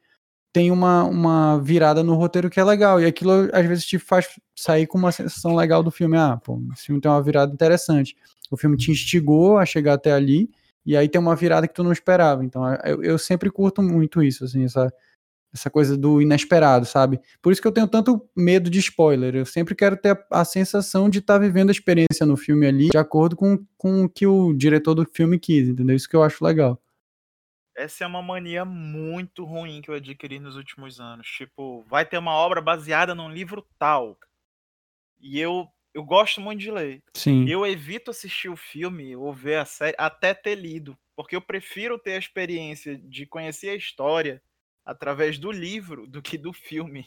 tem 0.52 0.71
uma, 0.71 1.04
uma 1.04 1.59
virada 1.61 2.02
no 2.02 2.14
roteiro 2.14 2.49
que 2.50 2.59
é 2.61 2.64
legal. 2.64 3.00
E 3.00 3.06
aquilo, 3.06 3.33
às 3.52 3.66
vezes, 3.66 3.85
te 3.87 3.99
faz 3.99 4.26
sair 4.56 4.87
com 4.87 4.99
uma 4.99 5.12
sensação 5.12 5.54
legal 5.54 5.83
do 5.83 5.90
filme. 5.90 6.16
Ah, 6.16 6.38
pô, 6.42 6.61
esse 6.73 6.85
filme 6.87 7.00
tem 7.00 7.11
uma 7.11 7.23
virada 7.23 7.52
interessante. 7.52 8.16
O 8.50 8.56
filme 8.56 8.76
te 8.76 8.90
instigou 8.90 9.59
a 9.59 9.66
chegar 9.66 9.95
até 9.95 10.12
ali, 10.12 10.49
e 10.85 10.97
aí 10.97 11.09
tem 11.09 11.21
uma 11.21 11.37
virada 11.37 11.68
que 11.68 11.75
tu 11.75 11.85
não 11.85 11.92
esperava. 11.92 12.45
Então, 12.45 12.62
eu, 12.85 13.02
eu 13.02 13.18
sempre 13.18 13.50
curto 13.50 13.83
muito 13.83 14.23
isso, 14.23 14.45
assim, 14.45 14.64
essa, 14.64 14.92
essa 15.56 15.70
coisa 15.70 15.96
do 15.96 16.20
inesperado, 16.20 16.86
sabe? 16.86 17.18
Por 17.42 17.52
isso 17.52 17.60
que 17.60 17.66
eu 17.66 17.72
tenho 17.72 17.88
tanto 17.88 18.28
medo 18.36 18.70
de 18.70 18.78
spoiler. 18.78 19.34
Eu 19.34 19.46
sempre 19.46 19.75
quero 19.75 19.96
ter 19.96 20.10
a, 20.30 20.40
a 20.40 20.44
sensação 20.44 21.10
de 21.10 21.18
estar 21.18 21.34
tá 21.34 21.40
vivendo 21.40 21.70
a 21.70 21.72
experiência 21.72 22.25
no 22.25 22.36
filme 22.36 22.66
ali, 22.66 22.90
de 22.90 22.98
acordo 22.98 23.34
com, 23.34 23.64
com 23.76 24.04
o 24.04 24.08
que 24.08 24.26
o 24.26 24.52
diretor 24.52 24.94
do 24.94 25.04
filme 25.04 25.38
quis, 25.38 25.68
entendeu? 25.68 25.96
Isso 25.96 26.08
que 26.08 26.14
eu 26.14 26.22
acho 26.22 26.44
legal. 26.44 26.80
Essa 27.76 28.04
é 28.04 28.06
uma 28.06 28.22
mania 28.22 28.64
muito 28.64 29.44
ruim 29.44 29.82
que 29.82 29.90
eu 29.90 29.94
adquiri 29.94 30.38
nos 30.38 30.56
últimos 30.56 31.00
anos. 31.00 31.26
Tipo, 31.26 31.82
vai 31.88 32.06
ter 32.06 32.16
uma 32.16 32.32
obra 32.32 32.60
baseada 32.60 33.14
num 33.14 33.30
livro 33.30 33.66
tal. 33.78 34.18
E 35.20 35.38
eu, 35.38 35.68
eu 35.92 36.02
gosto 36.02 36.40
muito 36.40 36.60
de 36.60 36.70
ler. 36.70 37.02
Sim. 37.14 37.46
Eu 37.48 37.66
evito 37.66 38.10
assistir 38.10 38.48
o 38.48 38.56
filme 38.56 39.14
ou 39.16 39.32
ver 39.32 39.56
a 39.56 39.64
série 39.64 39.96
até 39.98 40.32
ter 40.32 40.54
lido. 40.54 40.96
Porque 41.14 41.36
eu 41.36 41.40
prefiro 41.40 41.98
ter 41.98 42.12
a 42.12 42.18
experiência 42.18 42.96
de 42.96 43.26
conhecer 43.26 43.70
a 43.70 43.76
história 43.76 44.42
através 44.87 45.38
do 45.38 45.50
livro 45.50 46.07
do 46.07 46.23
que 46.23 46.38
do 46.38 46.52
filme. 46.52 47.07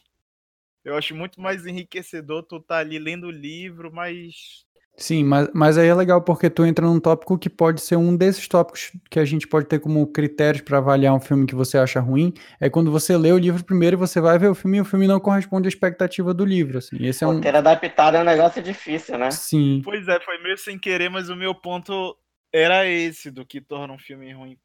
Eu 0.84 0.96
acho 0.96 1.16
muito 1.16 1.42
mais 1.42 1.66
enriquecedor 1.66 2.44
tu 2.44 2.60
tá 2.60 2.78
ali 2.78 3.00
lendo 3.00 3.28
o 3.28 3.32
livro, 3.32 3.92
mas 3.92 4.66
Sim, 5.00 5.24
mas, 5.24 5.50
mas 5.54 5.78
aí 5.78 5.88
é 5.88 5.96
legal 5.96 6.22
porque 6.22 6.50
tu 6.50 6.66
entra 6.66 6.86
num 6.86 7.00
tópico 7.00 7.38
que 7.38 7.50
pode 7.50 7.80
ser 7.80 7.96
um 7.96 8.16
desses 8.16 8.48
tópicos 8.50 8.92
que 9.10 9.18
a 9.18 9.24
gente 9.24 9.48
pode 9.48 9.66
ter 9.66 9.80
como 9.80 10.06
critérios 10.06 10.62
para 10.62 10.78
avaliar 10.78 11.14
um 11.14 11.22
filme 11.22 11.46
que 11.46 11.56
você 11.56 11.78
acha 11.78 12.02
ruim. 12.02 12.34
É 12.60 12.70
quando 12.70 12.92
você 12.92 13.16
lê 13.16 13.32
o 13.32 13.38
livro 13.38 13.64
primeiro 13.64 13.96
e 13.96 13.98
você 13.98 14.20
vai 14.20 14.38
ver 14.38 14.50
o 14.50 14.56
filme 14.56 14.78
e 14.78 14.82
o 14.82 14.86
filme 14.86 15.08
não 15.08 15.20
corresponde 15.20 15.68
à 15.68 15.70
expectativa 15.70 16.34
do 16.34 16.44
livro. 16.44 16.80
Assim. 16.80 16.98
Esse 17.00 17.24
é 17.24 17.28
um... 17.28 17.40
Ter 17.40 17.56
adaptado 17.56 18.18
é 18.18 18.22
um 18.22 18.26
negócio 18.26 18.62
difícil, 18.62 19.18
né? 19.18 19.32
Sim. 19.32 19.82
Pois 19.86 20.06
é, 20.10 20.20
foi 20.20 20.38
meio 20.44 20.58
sem 20.58 20.78
querer, 20.78 21.10
mas 21.10 21.30
o 21.30 21.36
meu 21.36 21.56
ponto 21.56 22.18
era 22.52 22.86
esse 22.86 23.32
do 23.32 23.46
que 23.46 23.62
torna 23.62 23.94
um 23.94 24.00
filme 24.00 24.34
ruim 24.34 24.58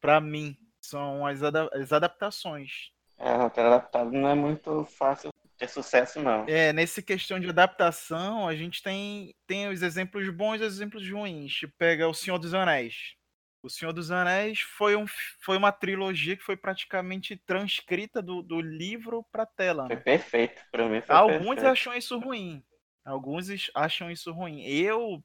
para 0.00 0.20
mim. 0.20 0.56
São 0.80 1.26
as, 1.26 1.42
ada 1.42 1.68
as 1.72 1.92
adaptações. 1.92 2.90
É, 3.18 3.36
roteiro 3.36 3.68
adaptado 3.68 4.10
não 4.12 4.28
é 4.28 4.34
muito 4.34 4.84
fácil 4.84 5.30
ter 5.58 5.68
sucesso, 5.68 6.22
não. 6.22 6.46
É, 6.48 6.72
nessa 6.72 7.02
questão 7.02 7.38
de 7.38 7.48
adaptação, 7.48 8.48
a 8.48 8.56
gente 8.56 8.82
tem, 8.82 9.34
tem 9.46 9.68
os 9.68 9.82
exemplos 9.82 10.28
bons 10.30 10.60
e 10.60 10.64
os 10.64 10.74
exemplos 10.74 11.08
ruins. 11.08 11.52
Tipo, 11.52 11.74
pega 11.76 12.08
O 12.08 12.14
Senhor 12.14 12.38
dos 12.38 12.54
Anéis. 12.54 13.14
O 13.62 13.68
Senhor 13.68 13.92
dos 13.92 14.10
Anéis 14.10 14.60
foi, 14.60 14.96
um, 14.96 15.04
foi 15.42 15.58
uma 15.58 15.70
trilogia 15.70 16.34
que 16.34 16.42
foi 16.42 16.56
praticamente 16.56 17.36
transcrita 17.36 18.22
do, 18.22 18.40
do 18.42 18.58
livro 18.58 19.22
para 19.30 19.44
tela. 19.44 19.82
Né? 19.82 19.96
Foi 19.96 20.02
perfeito, 20.02 20.62
para 20.72 20.88
mim 20.88 21.02
foi 21.02 21.14
Alguns 21.14 21.56
perfeito. 21.56 21.66
acham 21.66 21.94
isso 21.94 22.18
ruim. 22.18 22.64
Alguns 23.04 23.48
acham 23.74 24.10
isso 24.10 24.32
ruim. 24.32 24.62
Eu, 24.62 25.22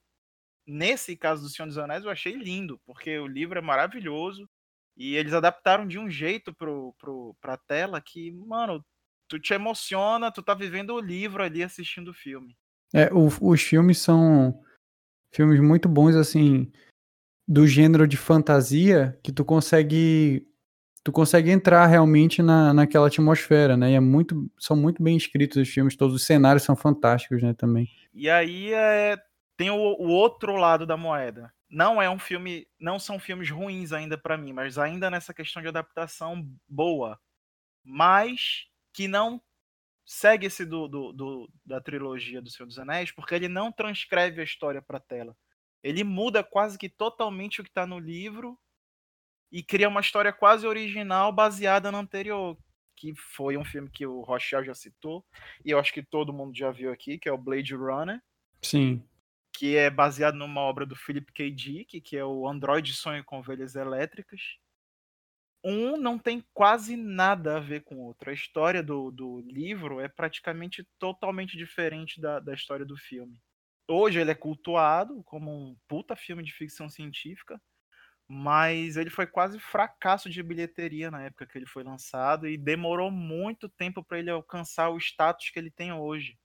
nesse 0.67 1.15
caso 1.15 1.43
do 1.43 1.49
Senhor 1.49 1.67
dos 1.67 1.77
Anéis, 1.77 2.03
eu 2.03 2.09
achei 2.09 2.33
lindo, 2.33 2.77
porque 2.85 3.17
o 3.19 3.27
livro 3.27 3.57
é 3.57 3.61
maravilhoso. 3.61 4.49
E 4.95 5.15
eles 5.15 5.33
adaptaram 5.33 5.87
de 5.87 5.99
um 5.99 6.09
jeito 6.09 6.53
pro, 6.53 6.93
pro, 6.97 7.35
pra 7.41 7.57
tela 7.57 7.99
que, 7.99 8.31
mano, 8.31 8.83
tu 9.27 9.39
te 9.39 9.53
emociona, 9.53 10.31
tu 10.31 10.41
tá 10.41 10.53
vivendo 10.53 10.91
o 10.91 10.99
livro 10.99 11.43
ali 11.43 11.61
assistindo 11.63 12.09
o 12.09 12.13
filme. 12.13 12.55
É, 12.93 13.13
o, 13.13 13.27
os 13.41 13.61
filmes 13.61 13.97
são 13.97 14.61
filmes 15.31 15.59
muito 15.59 15.89
bons, 15.89 16.15
assim, 16.15 16.71
do 17.47 17.67
gênero 17.67 18.07
de 18.07 18.15
fantasia, 18.15 19.19
que 19.21 19.31
tu 19.31 19.43
consegue 19.43 20.47
tu 21.03 21.11
consegue 21.11 21.51
entrar 21.51 21.85
realmente 21.85 22.41
na, 22.41 22.73
naquela 22.73 23.05
atmosfera, 23.05 23.77
né? 23.77 23.91
E 23.91 23.93
é 23.93 23.99
muito, 23.99 24.49
são 24.57 24.75
muito 24.75 25.03
bem 25.03 25.15
escritos 25.15 25.57
os 25.57 25.69
filmes, 25.69 25.95
todos 25.95 26.15
os 26.15 26.25
cenários 26.25 26.63
são 26.63 26.75
fantásticos, 26.75 27.43
né, 27.43 27.53
também. 27.53 27.87
E 28.11 28.27
aí 28.27 28.73
é, 28.73 29.15
tem 29.55 29.69
o, 29.69 29.75
o 29.75 30.07
outro 30.07 30.55
lado 30.55 30.83
da 30.83 30.97
moeda. 30.97 31.53
Não 31.75 32.01
é 32.01 32.09
um 32.09 32.17
filme, 32.17 32.65
não 32.79 32.97
são 32.97 33.19
filmes 33.19 33.49
ruins 33.49 33.91
ainda 33.91 34.17
para 34.17 34.37
mim, 34.37 34.53
mas 34.53 34.77
ainda 34.77 35.11
nessa 35.11 35.33
questão 35.33 35.61
de 35.61 35.67
adaptação 35.67 36.49
boa. 36.69 37.19
Mas 37.83 38.69
que 38.93 39.09
não 39.09 39.41
segue 40.05 40.47
esse 40.47 40.65
do, 40.65 40.87
do, 40.87 41.11
do, 41.11 41.51
da 41.65 41.81
trilogia 41.81 42.41
do 42.41 42.49
Senhor 42.49 42.65
dos 42.65 42.79
Anéis, 42.79 43.11
porque 43.11 43.35
ele 43.35 43.49
não 43.49 43.73
transcreve 43.73 44.39
a 44.39 44.43
história 44.45 44.81
para 44.81 45.01
tela. 45.01 45.35
Ele 45.83 46.01
muda 46.01 46.41
quase 46.45 46.77
que 46.77 46.87
totalmente 46.87 47.59
o 47.59 47.63
que 47.65 47.69
está 47.69 47.85
no 47.85 47.99
livro 47.99 48.57
e 49.51 49.61
cria 49.61 49.89
uma 49.89 49.99
história 49.99 50.31
quase 50.31 50.65
original 50.65 51.29
baseada 51.33 51.91
no 51.91 51.97
anterior, 51.97 52.57
que 52.95 53.13
foi 53.15 53.57
um 53.57 53.65
filme 53.65 53.89
que 53.89 54.05
o 54.05 54.21
Rochelle 54.21 54.65
já 54.65 54.73
citou, 54.73 55.25
e 55.65 55.71
eu 55.71 55.79
acho 55.79 55.91
que 55.91 56.01
todo 56.01 56.31
mundo 56.31 56.55
já 56.57 56.71
viu 56.71 56.89
aqui, 56.93 57.19
que 57.19 57.27
é 57.27 57.33
o 57.33 57.37
Blade 57.37 57.75
Runner. 57.75 58.21
Sim. 58.61 59.03
Que 59.57 59.75
é 59.77 59.89
baseado 59.89 60.35
numa 60.35 60.61
obra 60.61 60.85
do 60.85 60.95
Philip 60.95 61.31
K. 61.31 61.51
Dick, 61.51 62.01
que 62.01 62.17
é 62.17 62.25
o 62.25 62.47
Android 62.47 62.93
Sonho 62.93 63.23
com 63.23 63.39
Ovelhas 63.39 63.75
Elétricas 63.75 64.41
um 65.67 65.97
não 65.97 66.19
tem 66.19 66.45
quase 66.53 66.95
nada 66.95 67.57
a 67.57 67.59
ver 67.59 67.83
com 67.83 67.95
o 67.95 68.03
outro. 68.03 68.29
A 68.29 68.33
história 68.33 68.83
do, 68.83 69.09
do 69.09 69.41
livro 69.41 69.99
é 69.99 70.07
praticamente 70.07 70.87
totalmente 70.99 71.57
diferente 71.57 72.21
da, 72.21 72.39
da 72.39 72.53
história 72.53 72.85
do 72.85 72.95
filme. 72.95 73.41
Hoje 73.87 74.19
ele 74.19 74.29
é 74.29 74.35
cultuado 74.35 75.23
como 75.23 75.51
um 75.51 75.75
puta 75.87 76.15
filme 76.15 76.43
de 76.43 76.53
ficção 76.53 76.87
científica, 76.87 77.59
mas 78.27 78.95
ele 78.95 79.09
foi 79.09 79.25
quase 79.25 79.59
fracasso 79.59 80.29
de 80.29 80.43
bilheteria 80.43 81.09
na 81.09 81.23
época 81.23 81.47
que 81.47 81.57
ele 81.57 81.65
foi 81.65 81.83
lançado 81.83 82.47
e 82.47 82.57
demorou 82.57 83.09
muito 83.09 83.67
tempo 83.67 84.03
para 84.03 84.19
ele 84.19 84.29
alcançar 84.29 84.89
o 84.89 84.97
status 84.97 85.49
que 85.49 85.57
ele 85.57 85.71
tem 85.71 85.91
hoje. 85.91 86.37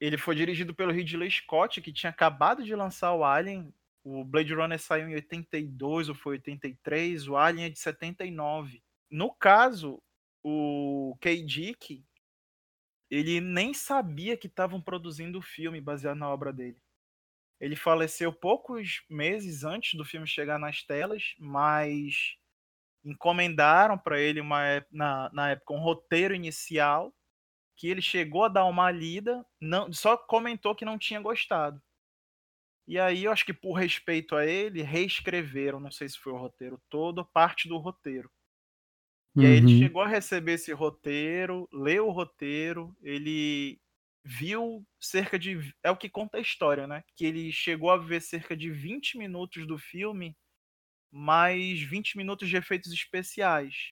Ele 0.00 0.18
foi 0.18 0.34
dirigido 0.34 0.74
pelo 0.74 0.92
Ridley 0.92 1.30
Scott, 1.30 1.80
que 1.80 1.92
tinha 1.92 2.10
acabado 2.10 2.62
de 2.62 2.74
lançar 2.74 3.14
o 3.14 3.24
Alien 3.24 3.72
o 4.08 4.24
Blade 4.24 4.54
Runner 4.54 4.78
saiu 4.78 5.08
em 5.08 5.16
82 5.16 6.08
ou 6.08 6.14
foi 6.14 6.36
83, 6.36 7.26
o 7.26 7.36
Alien 7.36 7.66
é 7.66 7.68
de 7.68 7.80
79. 7.80 8.80
No 9.10 9.34
caso, 9.34 10.00
o 10.44 11.16
K. 11.20 11.42
Dick, 11.42 12.04
ele 13.10 13.40
nem 13.40 13.74
sabia 13.74 14.36
que 14.36 14.46
estavam 14.46 14.80
produzindo 14.80 15.40
o 15.40 15.42
filme 15.42 15.80
baseado 15.80 16.18
na 16.18 16.30
obra 16.30 16.52
dele. 16.52 16.80
Ele 17.58 17.74
faleceu 17.74 18.32
poucos 18.32 19.02
meses 19.10 19.64
antes 19.64 19.94
do 19.94 20.04
filme 20.04 20.24
chegar 20.24 20.56
nas 20.56 20.84
telas, 20.84 21.34
mas 21.36 22.36
encomendaram 23.04 23.98
para 23.98 24.20
ele 24.20 24.40
uma, 24.40 24.86
na, 24.88 25.30
na 25.32 25.50
época 25.50 25.74
um 25.74 25.80
roteiro 25.80 26.32
inicial 26.32 27.12
que 27.76 27.88
ele 27.88 28.00
chegou 28.00 28.44
a 28.44 28.48
dar 28.48 28.64
uma 28.64 28.90
lida, 28.90 29.44
não, 29.60 29.92
só 29.92 30.16
comentou 30.16 30.74
que 30.74 30.84
não 30.84 30.98
tinha 30.98 31.20
gostado. 31.20 31.80
E 32.88 32.98
aí 32.98 33.24
eu 33.24 33.32
acho 33.32 33.44
que 33.44 33.52
por 33.52 33.74
respeito 33.74 34.34
a 34.36 34.46
ele, 34.46 34.80
reescreveram, 34.82 35.80
não 35.80 35.90
sei 35.90 36.08
se 36.08 36.18
foi 36.18 36.32
o 36.32 36.38
roteiro 36.38 36.80
todo, 36.88 37.24
parte 37.24 37.68
do 37.68 37.76
roteiro. 37.76 38.30
E 39.34 39.40
uhum. 39.40 39.46
aí 39.46 39.52
ele 39.56 39.72
uhum. 39.72 39.78
chegou 39.78 40.02
a 40.02 40.08
receber 40.08 40.52
esse 40.52 40.72
roteiro, 40.72 41.68
leu 41.72 42.06
o 42.06 42.12
roteiro, 42.12 42.96
ele 43.02 43.78
viu 44.24 44.86
cerca 44.98 45.38
de. 45.38 45.74
É 45.82 45.90
o 45.90 45.96
que 45.96 46.08
conta 46.08 46.38
a 46.38 46.40
história, 46.40 46.86
né? 46.86 47.04
Que 47.14 47.26
ele 47.26 47.52
chegou 47.52 47.90
a 47.90 47.96
ver 47.96 48.22
cerca 48.22 48.56
de 48.56 48.70
20 48.70 49.18
minutos 49.18 49.66
do 49.66 49.76
filme, 49.76 50.36
mais 51.10 51.80
20 51.82 52.16
minutos 52.16 52.48
de 52.48 52.56
efeitos 52.56 52.92
especiais. 52.92 53.90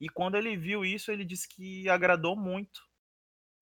E 0.00 0.08
quando 0.08 0.36
ele 0.36 0.56
viu 0.56 0.84
isso, 0.84 1.10
ele 1.12 1.24
disse 1.24 1.48
que 1.48 1.88
agradou 1.88 2.36
muito. 2.36 2.87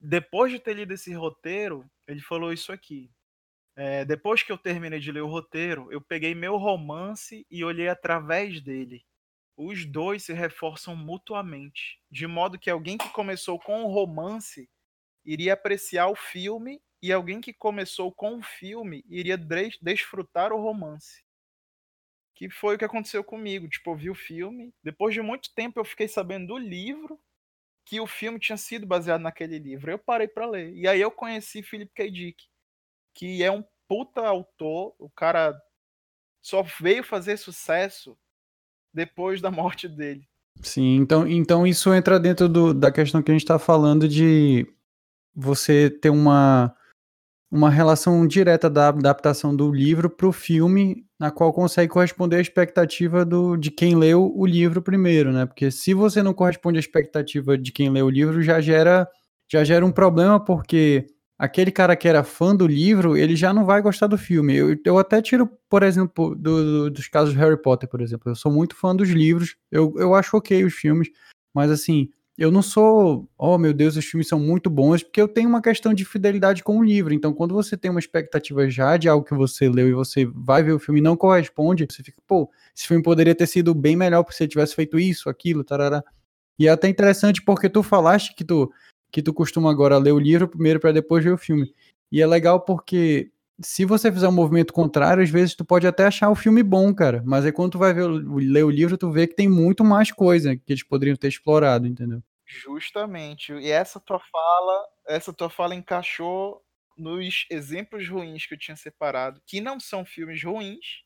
Depois 0.01 0.53
de 0.53 0.59
ter 0.59 0.75
lido 0.75 0.93
esse 0.93 1.13
roteiro, 1.15 1.89
ele 2.07 2.21
falou 2.21 2.53
isso 2.53 2.73
aqui. 2.73 3.11
É, 3.75 4.05
depois 4.05 4.43
que 4.43 4.51
eu 4.51 4.57
terminei 4.57 4.99
de 4.99 5.13
ler 5.13 5.21
o 5.21 5.29
roteiro, 5.29 5.93
eu 5.93 6.01
peguei 6.01 6.35
meu 6.35 6.57
romance 6.57 7.47
e 7.51 7.63
olhei 7.63 7.89
através 7.89 8.61
dele. 8.63 9.05
Os 9.57 9.85
dois 9.87 10.25
se 10.25 10.33
reforçam 10.33 10.95
mutuamente, 10.95 12.01
de 12.11 12.27
modo 12.27 12.59
que 12.59 12.71
alguém 12.71 12.99
que 12.99 13.09
começou 13.11 13.59
com 13.59 13.85
o 13.85 13.93
romance 13.93 14.69
iria 15.25 15.55
apreciar 15.55 16.09
o 16.09 16.15
filme 16.15 16.81
e 17.03 17.13
alguém 17.13 17.41
que 17.41 17.53
começou 17.53 18.13
com 18.13 18.39
o 18.39 18.43
filme 18.43 19.05
iria 19.09 19.37
des 19.37 19.79
desfrutar 19.81 20.53
o 20.53 20.61
romance. 20.61 21.25
Que 22.35 22.51
foi 22.51 22.77
o 22.77 22.79
que 22.79 22.85
aconteceu 22.85 23.25
comigo. 23.25 23.69
Tipo, 23.69 23.91
eu 23.91 23.97
vi 23.97 24.11
o 24.11 24.15
filme, 24.15 24.75
depois 24.83 25.15
de 25.15 25.23
muito 25.23 25.53
tempo 25.55 25.81
eu 25.81 25.85
fiquei 25.85 26.09
sabendo 26.09 26.49
do 26.49 26.59
livro 26.59 27.19
que 27.87 28.01
o 28.01 28.07
filme 28.07 28.39
tinha 28.39 28.59
sido 28.59 28.87
baseado 28.87 29.23
naquele 29.23 29.59
livro. 29.59 29.91
Eu 29.91 29.99
parei 29.99 30.29
para 30.29 30.47
ler. 30.47 30.75
E 30.75 30.87
aí 30.87 31.01
eu 31.01 31.11
conheci 31.11 31.63
Philip 31.63 31.91
K. 31.95 32.11
Dick 32.11 32.45
que 33.17 33.43
é 33.43 33.51
um 33.51 33.65
puta 33.89 34.21
autor, 34.21 34.95
o 34.99 35.09
cara 35.09 35.59
só 36.43 36.63
veio 36.79 37.03
fazer 37.03 37.39
sucesso 37.39 38.17
depois 38.93 39.41
da 39.41 39.51
morte 39.51 39.89
dele. 39.89 40.29
Sim, 40.63 40.97
então, 40.97 41.27
então 41.27 41.67
isso 41.67 41.93
entra 41.93 42.21
dentro 42.21 42.49
do, 42.49 42.75
da 42.75 42.93
questão 42.93 43.23
que 43.23 43.31
a 43.31 43.35
gente 43.35 43.43
está 43.43 43.59
falando 43.59 44.07
de 44.07 44.67
você 45.35 45.91
ter 45.91 46.11
uma, 46.11 46.75
uma 47.51 47.71
relação 47.71 48.27
direta 48.27 48.69
da 48.69 48.89
adaptação 48.89 49.55
do 49.55 49.71
livro 49.71 50.11
para 50.11 50.27
o 50.27 50.33
filme, 50.33 51.05
na 51.19 51.31
qual 51.31 51.53
consegue 51.53 51.93
corresponder 51.93 52.37
à 52.37 52.41
expectativa 52.41 53.25
do, 53.25 53.57
de 53.57 53.71
quem 53.71 53.97
leu 53.97 54.33
o 54.35 54.45
livro 54.45 54.83
primeiro, 54.83 55.33
né? 55.33 55.47
Porque 55.47 55.71
se 55.71 55.95
você 55.95 56.23
não 56.23 56.35
corresponde 56.35 56.79
à 56.79 56.81
expectativa 56.81 57.57
de 57.57 57.73
quem 57.73 57.89
leu 57.91 58.07
o 58.07 58.11
livro, 58.11 58.43
já 58.43 58.61
gera, 58.61 59.09
já 59.51 59.63
gera 59.63 59.87
um 59.87 59.93
problema, 59.93 60.45
porque 60.45 61.07
aquele 61.39 61.71
cara 61.71 61.95
que 61.95 62.09
era 62.09 62.25
fã 62.25 62.55
do 62.55 62.67
livro, 62.67 63.17
ele 63.17 63.37
já 63.37 63.53
não 63.53 63.65
vai 63.65 63.81
gostar 63.81 64.07
do 64.07 64.19
filme. 64.19 64.57
Eu, 64.57 64.77
eu 64.85 64.99
até 64.99 65.23
tiro, 65.23 65.49
por 65.69 65.83
exemplo, 65.83 66.35
do, 66.35 66.65
do, 66.65 66.91
dos 66.91 67.09
casos 67.09 67.33
de 67.33 67.39
Harry 67.39 67.61
Potter, 67.61 67.89
por 67.89 68.01
exemplo. 68.01 68.31
Eu 68.31 68.37
sou 68.37 68.51
muito 68.51 68.75
fã 68.75 68.95
dos 68.95 69.09
livros, 69.11 69.57
eu, 69.71 69.95
eu 69.97 70.15
acho 70.15 70.37
ok 70.37 70.65
os 70.65 70.75
filmes, 70.75 71.09
mas 71.55 71.71
assim, 71.71 72.09
eu 72.39 72.51
não 72.51 72.61
sou, 72.61 73.29
oh 73.39 73.57
meu 73.57 73.73
Deus, 73.73 73.97
os 73.97 74.05
filmes 74.05 74.29
são 74.29 74.39
muito 74.39 74.69
bons, 74.69 75.03
porque 75.03 75.21
eu 75.21 75.27
tenho 75.27 75.49
uma 75.49 75.63
questão 75.63 75.95
de 75.95 76.05
fidelidade 76.05 76.63
com 76.63 76.79
o 76.79 76.85
livro. 76.85 77.15
Então, 77.15 77.33
quando 77.33 77.55
você 77.55 77.77
tem 77.77 77.91
uma 77.91 78.01
expectativa 78.01 78.69
já 78.69 78.97
de 78.97 79.09
algo 79.09 79.25
que 79.25 79.35
você 79.35 79.69
leu 79.69 79.89
e 79.89 79.95
você 79.95 80.27
vai 80.27 80.63
ver 80.63 80.73
o 80.73 80.79
filme 80.79 81.01
e 81.01 81.03
não 81.03 81.17
corresponde, 81.17 81.87
você 81.89 82.03
fica, 82.03 82.21
pô, 82.27 82.51
esse 82.77 82.87
filme 82.87 83.03
poderia 83.03 83.35
ter 83.35 83.47
sido 83.47 83.75
bem 83.75 83.97
melhor 83.97 84.25
se 84.31 84.37
você 84.37 84.49
tivesse 84.49 84.75
feito 84.75 84.99
isso, 84.99 85.31
aquilo, 85.31 85.65
tarará. 85.65 86.05
E 86.59 86.69
é 86.69 86.71
até 86.71 86.89
interessante 86.89 87.43
porque 87.43 87.69
tu 87.69 87.83
falaste 87.83 88.35
que 88.35 88.45
tu 88.45 88.71
que 89.11 89.23
tu 89.23 89.33
costuma 89.33 89.71
agora 89.71 89.97
ler 89.99 90.13
o 90.13 90.19
livro 90.19 90.49
primeiro 90.49 90.81
para 90.81 90.93
depois 90.93 91.25
ver 91.25 91.33
o 91.33 91.39
filme. 91.39 91.73
E 92.11 92.21
é 92.21 92.27
legal 92.27 92.61
porque 92.61 93.31
se 93.61 93.85
você 93.85 94.13
fizer 94.13 94.29
um 94.29 94.33
movimento 94.33 94.73
contrário, 94.73 95.23
às 95.23 95.31
vezes 95.31 95.55
tu 95.55 95.65
pode 95.65 95.87
até 95.87 96.05
achar 96.07 96.31
o 96.31 96.35
filme 96.35 96.63
bom, 96.63 96.95
cara. 96.95 97.23
Mas 97.25 97.45
aí 97.45 97.53
quando 97.53 97.73
tu 97.73 97.79
vai 97.79 97.93
ver, 97.95 98.07
ler 98.07 98.65
o 98.65 98.71
livro, 98.71 98.99
tu 98.99 99.11
vê 99.11 99.27
que 99.27 99.35
tem 99.35 99.49
muito 99.49 99.85
mais 99.85 100.11
coisa 100.11 100.57
que 100.57 100.73
eles 100.73 100.83
poderiam 100.83 101.17
ter 101.17 101.29
explorado, 101.29 101.87
entendeu? 101.87 102.23
Justamente. 102.47 103.53
E 103.55 103.71
essa 103.71 103.99
tua 103.99 104.21
fala, 104.21 104.89
essa 105.07 105.33
tua 105.33 105.51
fala 105.51 105.75
encaixou 105.75 106.63
nos 106.97 107.47
exemplos 107.51 108.09
ruins 108.09 108.47
que 108.47 108.55
eu 108.55 108.59
tinha 108.59 108.77
separado, 108.77 109.41
que 109.47 109.61
não 109.61 109.81
são 109.81 110.05
filmes 110.05 110.43
ruins. 110.43 111.03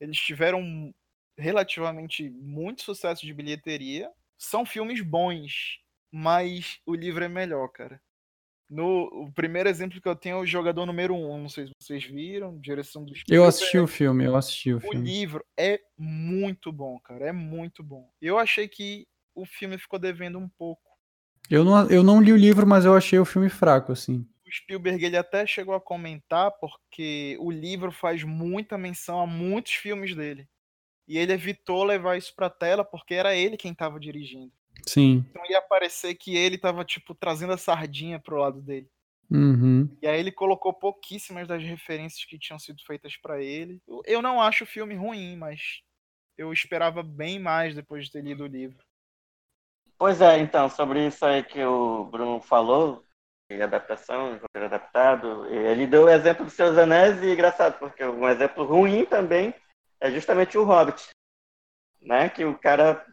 Eles 0.00 0.18
tiveram 0.18 0.94
relativamente 1.36 2.30
muito 2.30 2.82
sucesso 2.82 3.24
de 3.26 3.34
bilheteria. 3.34 4.10
São 4.36 4.64
filmes 4.64 5.00
bons, 5.00 5.80
mas 6.12 6.80
o 6.86 6.94
livro 6.94 7.24
é 7.24 7.28
melhor, 7.28 7.68
cara. 7.68 8.00
No, 8.68 9.04
o 9.04 9.32
primeiro 9.32 9.68
exemplo 9.68 10.00
que 10.00 10.08
eu 10.08 10.14
tenho 10.14 10.36
é 10.36 10.40
o 10.40 10.46
jogador 10.46 10.84
número 10.84 11.14
1. 11.14 11.30
Um, 11.30 11.42
não 11.42 11.48
sei 11.48 11.66
se 11.66 11.72
vocês 11.80 12.04
viram, 12.04 12.58
direção 12.58 13.04
do 13.04 13.14
Eu 13.28 13.44
assisti 13.44 13.78
o 13.78 13.86
filme, 13.86 14.24
eu 14.24 14.36
assisti 14.36 14.74
o, 14.74 14.76
o 14.76 14.80
filme. 14.80 14.98
O 14.98 15.02
livro 15.02 15.44
é 15.56 15.80
muito 15.96 16.70
bom, 16.70 16.98
cara. 17.00 17.28
É 17.28 17.32
muito 17.32 17.82
bom. 17.82 18.10
Eu 18.20 18.38
achei 18.38 18.68
que 18.68 19.06
o 19.34 19.46
filme 19.46 19.78
ficou 19.78 19.98
devendo 19.98 20.38
um 20.38 20.48
pouco. 20.48 20.82
Eu 21.50 21.64
não, 21.64 21.88
eu 21.88 22.02
não 22.02 22.20
li 22.20 22.32
o 22.32 22.36
livro, 22.36 22.66
mas 22.66 22.84
eu 22.84 22.94
achei 22.94 23.18
o 23.18 23.24
filme 23.24 23.48
fraco, 23.48 23.92
assim. 23.92 24.26
O 24.46 24.52
Spielberg 24.52 25.02
ele 25.04 25.16
até 25.16 25.46
chegou 25.46 25.74
a 25.74 25.80
comentar 25.80 26.50
porque 26.52 27.38
o 27.40 27.50
livro 27.50 27.90
faz 27.90 28.22
muita 28.22 28.76
menção 28.76 29.20
a 29.20 29.26
muitos 29.26 29.72
filmes 29.72 30.14
dele. 30.14 30.46
E 31.06 31.16
ele 31.16 31.32
evitou 31.32 31.84
levar 31.84 32.18
isso 32.18 32.34
pra 32.36 32.50
tela 32.50 32.84
porque 32.84 33.14
era 33.14 33.34
ele 33.34 33.56
quem 33.56 33.72
estava 33.72 33.98
dirigindo. 33.98 34.52
Sim. 34.86 35.24
Então 35.30 35.42
ia 35.48 35.60
parecer 35.60 36.14
que 36.14 36.36
ele 36.36 36.58
tava, 36.58 36.84
tipo, 36.84 37.14
trazendo 37.14 37.52
a 37.52 37.58
sardinha 37.58 38.18
pro 38.18 38.38
lado 38.38 38.60
dele. 38.60 38.88
Uhum. 39.30 39.88
E 40.00 40.06
aí 40.06 40.18
ele 40.18 40.32
colocou 40.32 40.72
pouquíssimas 40.72 41.46
das 41.46 41.62
referências 41.62 42.24
que 42.24 42.38
tinham 42.38 42.58
sido 42.58 42.82
feitas 42.84 43.16
para 43.16 43.42
ele. 43.42 43.80
Eu 44.06 44.22
não 44.22 44.40
acho 44.40 44.64
o 44.64 44.66
filme 44.66 44.94
ruim, 44.94 45.36
mas 45.36 45.82
eu 46.36 46.52
esperava 46.52 47.02
bem 47.02 47.38
mais 47.38 47.74
depois 47.74 48.06
de 48.06 48.12
ter 48.12 48.22
lido 48.22 48.44
o 48.44 48.48
livro. 48.48 48.78
Pois 49.98 50.20
é, 50.20 50.38
então, 50.38 50.70
sobre 50.70 51.06
isso 51.06 51.26
aí 51.26 51.42
que 51.42 51.62
o 51.62 52.04
Bruno 52.04 52.40
falou, 52.40 53.04
de 53.50 53.60
adaptação, 53.60 54.38
de 54.54 54.64
adaptado, 54.64 55.46
ele 55.46 55.86
deu 55.86 56.04
o 56.04 56.08
exemplo 56.08 56.44
dos 56.44 56.54
Seus 56.54 56.78
Anéis 56.78 57.20
e 57.22 57.32
engraçado, 57.32 57.78
porque 57.78 58.04
um 58.04 58.28
exemplo 58.28 58.64
ruim 58.64 59.04
também 59.04 59.54
é 60.00 60.10
justamente 60.10 60.56
o 60.56 60.64
Hobbit, 60.64 61.08
né? 62.00 62.28
Que 62.28 62.44
o 62.44 62.56
cara 62.56 63.04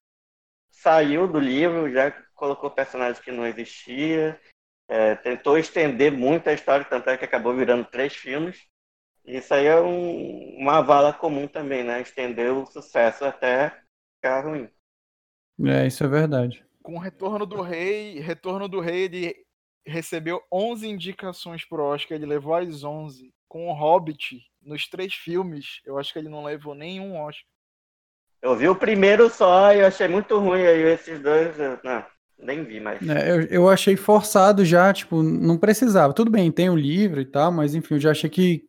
saiu 0.76 1.28
do 1.28 1.40
livro, 1.40 1.92
já 1.92 2.12
colocou 2.34 2.70
personagens 2.70 3.20
que 3.20 3.32
não 3.32 3.46
existia, 3.46 4.40
é, 4.88 5.16
tentou 5.16 5.58
estender 5.58 6.12
muito 6.12 6.48
a 6.48 6.54
história, 6.54 6.86
tanto 6.86 7.10
é 7.10 7.18
que 7.18 7.26
acabou 7.26 7.56
virando 7.56 7.86
três 7.86 8.14
filmes. 8.14 8.68
Isso 9.26 9.54
aí 9.54 9.66
é 9.66 9.80
um, 9.80 10.58
uma 10.60 10.82
vala 10.82 11.12
comum 11.12 11.48
também, 11.48 11.84
né? 11.84 12.02
Estender 12.02 12.54
o 12.54 12.66
sucesso 12.66 13.26
até 13.26 13.82
ficar 14.16 14.42
ruim. 14.42 14.70
É, 15.66 15.88
isso 15.88 16.04
é 16.04 16.08
verdade. 16.08 16.64
Com 16.84 16.96
o 16.96 17.00
Retorno 17.00 17.46
do 17.46 17.62
Rei, 17.62 18.20
Retorno 18.20 18.68
do 18.68 18.80
Rei, 18.80 19.06
ele 19.06 19.46
recebeu 19.86 20.44
11 20.52 20.88
indicações 20.88 21.66
pro 21.66 21.84
Oscar, 21.84 22.16
ele 22.16 22.26
levou 22.28 22.54
as 22.54 22.84
11. 22.84 23.34
Com 23.48 23.68
o 23.68 23.74
Hobbit, 23.74 24.44
nos 24.62 24.88
três 24.88 25.14
filmes, 25.14 25.80
eu 25.86 25.98
acho 25.98 26.12
que 26.12 26.20
ele 26.20 26.30
não 26.30 26.44
levou 26.44 26.76
nenhum 26.76 27.16
Oscar. 27.16 27.55
Eu 28.46 28.56
vi 28.56 28.70
o 28.70 28.76
primeiro 28.76 29.28
só 29.28 29.74
e 29.74 29.80
eu 29.80 29.88
achei 29.88 30.08
muito 30.08 30.38
ruim. 30.38 30.62
Aí 30.62 30.84
esses 30.84 31.20
dois, 31.20 31.60
eu, 31.60 31.80
não, 31.84 32.06
nem 32.38 32.64
vi 32.64 32.80
mais. 32.80 33.02
É, 33.10 33.32
eu, 33.32 33.42
eu 33.46 33.68
achei 33.68 33.96
forçado 33.96 34.64
já, 34.64 34.94
tipo, 34.94 35.24
não 35.24 35.58
precisava. 35.58 36.14
Tudo 36.14 36.30
bem, 36.30 36.52
tem 36.52 36.70
o 36.70 36.76
livro 36.76 37.20
e 37.20 37.26
tal, 37.26 37.52
mas 37.52 37.74
enfim, 37.74 37.96
eu 37.96 38.00
já 38.00 38.12
achei 38.12 38.30
que, 38.30 38.64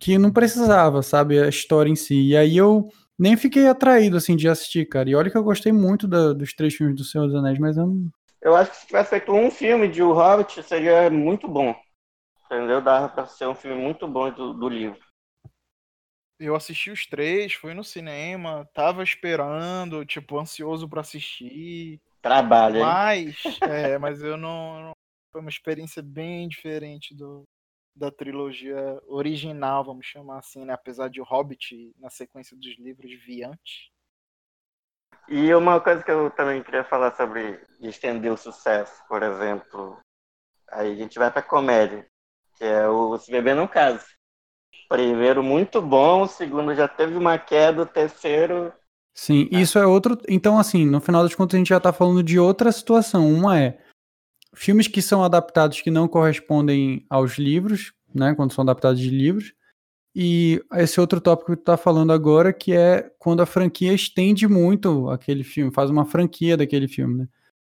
que 0.00 0.18
não 0.18 0.32
precisava, 0.32 1.04
sabe, 1.04 1.38
a 1.38 1.48
história 1.48 1.88
em 1.88 1.94
si. 1.94 2.30
E 2.30 2.36
aí 2.36 2.56
eu 2.56 2.88
nem 3.16 3.36
fiquei 3.36 3.68
atraído, 3.68 4.16
assim, 4.16 4.34
de 4.34 4.48
assistir, 4.48 4.86
cara. 4.86 5.08
E 5.08 5.14
olha 5.14 5.30
que 5.30 5.38
eu 5.38 5.44
gostei 5.44 5.70
muito 5.70 6.08
da, 6.08 6.32
dos 6.32 6.52
três 6.52 6.74
filmes 6.74 6.96
do 6.96 7.04
Senhor 7.04 7.26
dos 7.28 7.36
Anéis, 7.36 7.60
mas 7.60 7.76
eu 7.76 7.86
não... 7.86 8.10
Eu 8.40 8.56
acho 8.56 8.72
que 8.72 8.76
se 8.78 8.86
tivesse 8.88 9.10
feito 9.10 9.32
um 9.32 9.52
filme 9.52 9.86
de 9.86 10.02
O 10.02 10.12
Hobbit, 10.12 10.60
seria 10.64 11.08
muito 11.08 11.46
bom. 11.46 11.72
Entendeu? 12.46 12.80
Dava 12.80 13.08
pra 13.08 13.24
ser 13.26 13.46
um 13.46 13.54
filme 13.54 13.80
muito 13.80 14.08
bom 14.08 14.32
do, 14.32 14.52
do 14.52 14.68
livro. 14.68 14.98
Eu 16.42 16.56
assisti 16.56 16.90
os 16.90 17.06
três, 17.06 17.54
fui 17.54 17.72
no 17.72 17.84
cinema, 17.84 18.68
tava 18.74 19.04
esperando, 19.04 20.04
tipo, 20.04 20.40
ansioso 20.40 20.88
para 20.88 21.00
assistir. 21.00 22.00
Trabalho, 22.20 22.78
hein? 22.78 22.82
Mas, 22.82 23.42
é, 23.62 23.96
mas 23.96 24.20
eu 24.22 24.36
não, 24.36 24.82
não, 24.82 24.92
Foi 25.30 25.40
uma 25.40 25.50
experiência 25.50 26.02
bem 26.02 26.48
diferente 26.48 27.14
do, 27.14 27.44
da 27.94 28.10
trilogia 28.10 29.00
original, 29.06 29.84
vamos 29.84 30.04
chamar 30.04 30.38
assim, 30.38 30.64
né? 30.64 30.72
Apesar 30.72 31.08
de 31.08 31.20
o 31.20 31.24
Hobbit, 31.24 31.92
na 31.96 32.10
sequência 32.10 32.56
dos 32.56 32.76
livros, 32.76 33.12
vir 33.24 33.44
antes. 33.44 33.92
E 35.28 35.54
uma 35.54 35.80
coisa 35.80 36.02
que 36.02 36.10
eu 36.10 36.28
também 36.30 36.60
queria 36.60 36.82
falar 36.82 37.14
sobre 37.14 37.64
estender 37.80 38.32
o 38.32 38.36
sucesso, 38.36 39.00
por 39.06 39.22
exemplo, 39.22 39.96
aí 40.68 40.90
a 40.90 40.96
gente 40.96 41.20
vai 41.20 41.30
pra 41.30 41.40
comédia, 41.40 42.04
que 42.56 42.64
é 42.64 42.88
o 42.88 43.16
Se 43.16 43.30
Beber 43.30 43.54
Não 43.54 43.68
Case. 43.68 44.20
Primeiro 44.92 45.42
muito 45.42 45.80
bom, 45.80 46.28
segundo 46.28 46.74
já 46.74 46.86
teve 46.86 47.16
uma 47.16 47.38
queda, 47.38 47.86
terceiro. 47.86 48.70
Sim, 49.14 49.48
é. 49.50 49.58
isso 49.58 49.78
é 49.78 49.86
outro. 49.86 50.18
Então, 50.28 50.58
assim, 50.58 50.84
no 50.84 51.00
final 51.00 51.22
das 51.22 51.34
contas, 51.34 51.54
a 51.54 51.58
gente 51.58 51.70
já 51.70 51.80
tá 51.80 51.94
falando 51.94 52.22
de 52.22 52.38
outra 52.38 52.70
situação. 52.70 53.26
Uma 53.32 53.58
é 53.58 53.78
filmes 54.54 54.86
que 54.86 55.00
são 55.00 55.24
adaptados 55.24 55.80
que 55.80 55.90
não 55.90 56.06
correspondem 56.06 57.06
aos 57.08 57.38
livros, 57.38 57.94
né? 58.14 58.34
Quando 58.34 58.52
são 58.52 58.60
adaptados 58.60 59.00
de 59.00 59.08
livros. 59.08 59.54
E 60.14 60.62
esse 60.74 61.00
outro 61.00 61.22
tópico 61.22 61.52
que 61.52 61.56
tu 61.56 61.64
tá 61.64 61.78
falando 61.78 62.12
agora, 62.12 62.52
que 62.52 62.74
é 62.74 63.10
quando 63.18 63.40
a 63.40 63.46
franquia 63.46 63.94
estende 63.94 64.46
muito 64.46 65.08
aquele 65.08 65.42
filme, 65.42 65.72
faz 65.72 65.88
uma 65.88 66.04
franquia 66.04 66.54
daquele 66.54 66.86
filme, 66.86 67.20
né? 67.20 67.28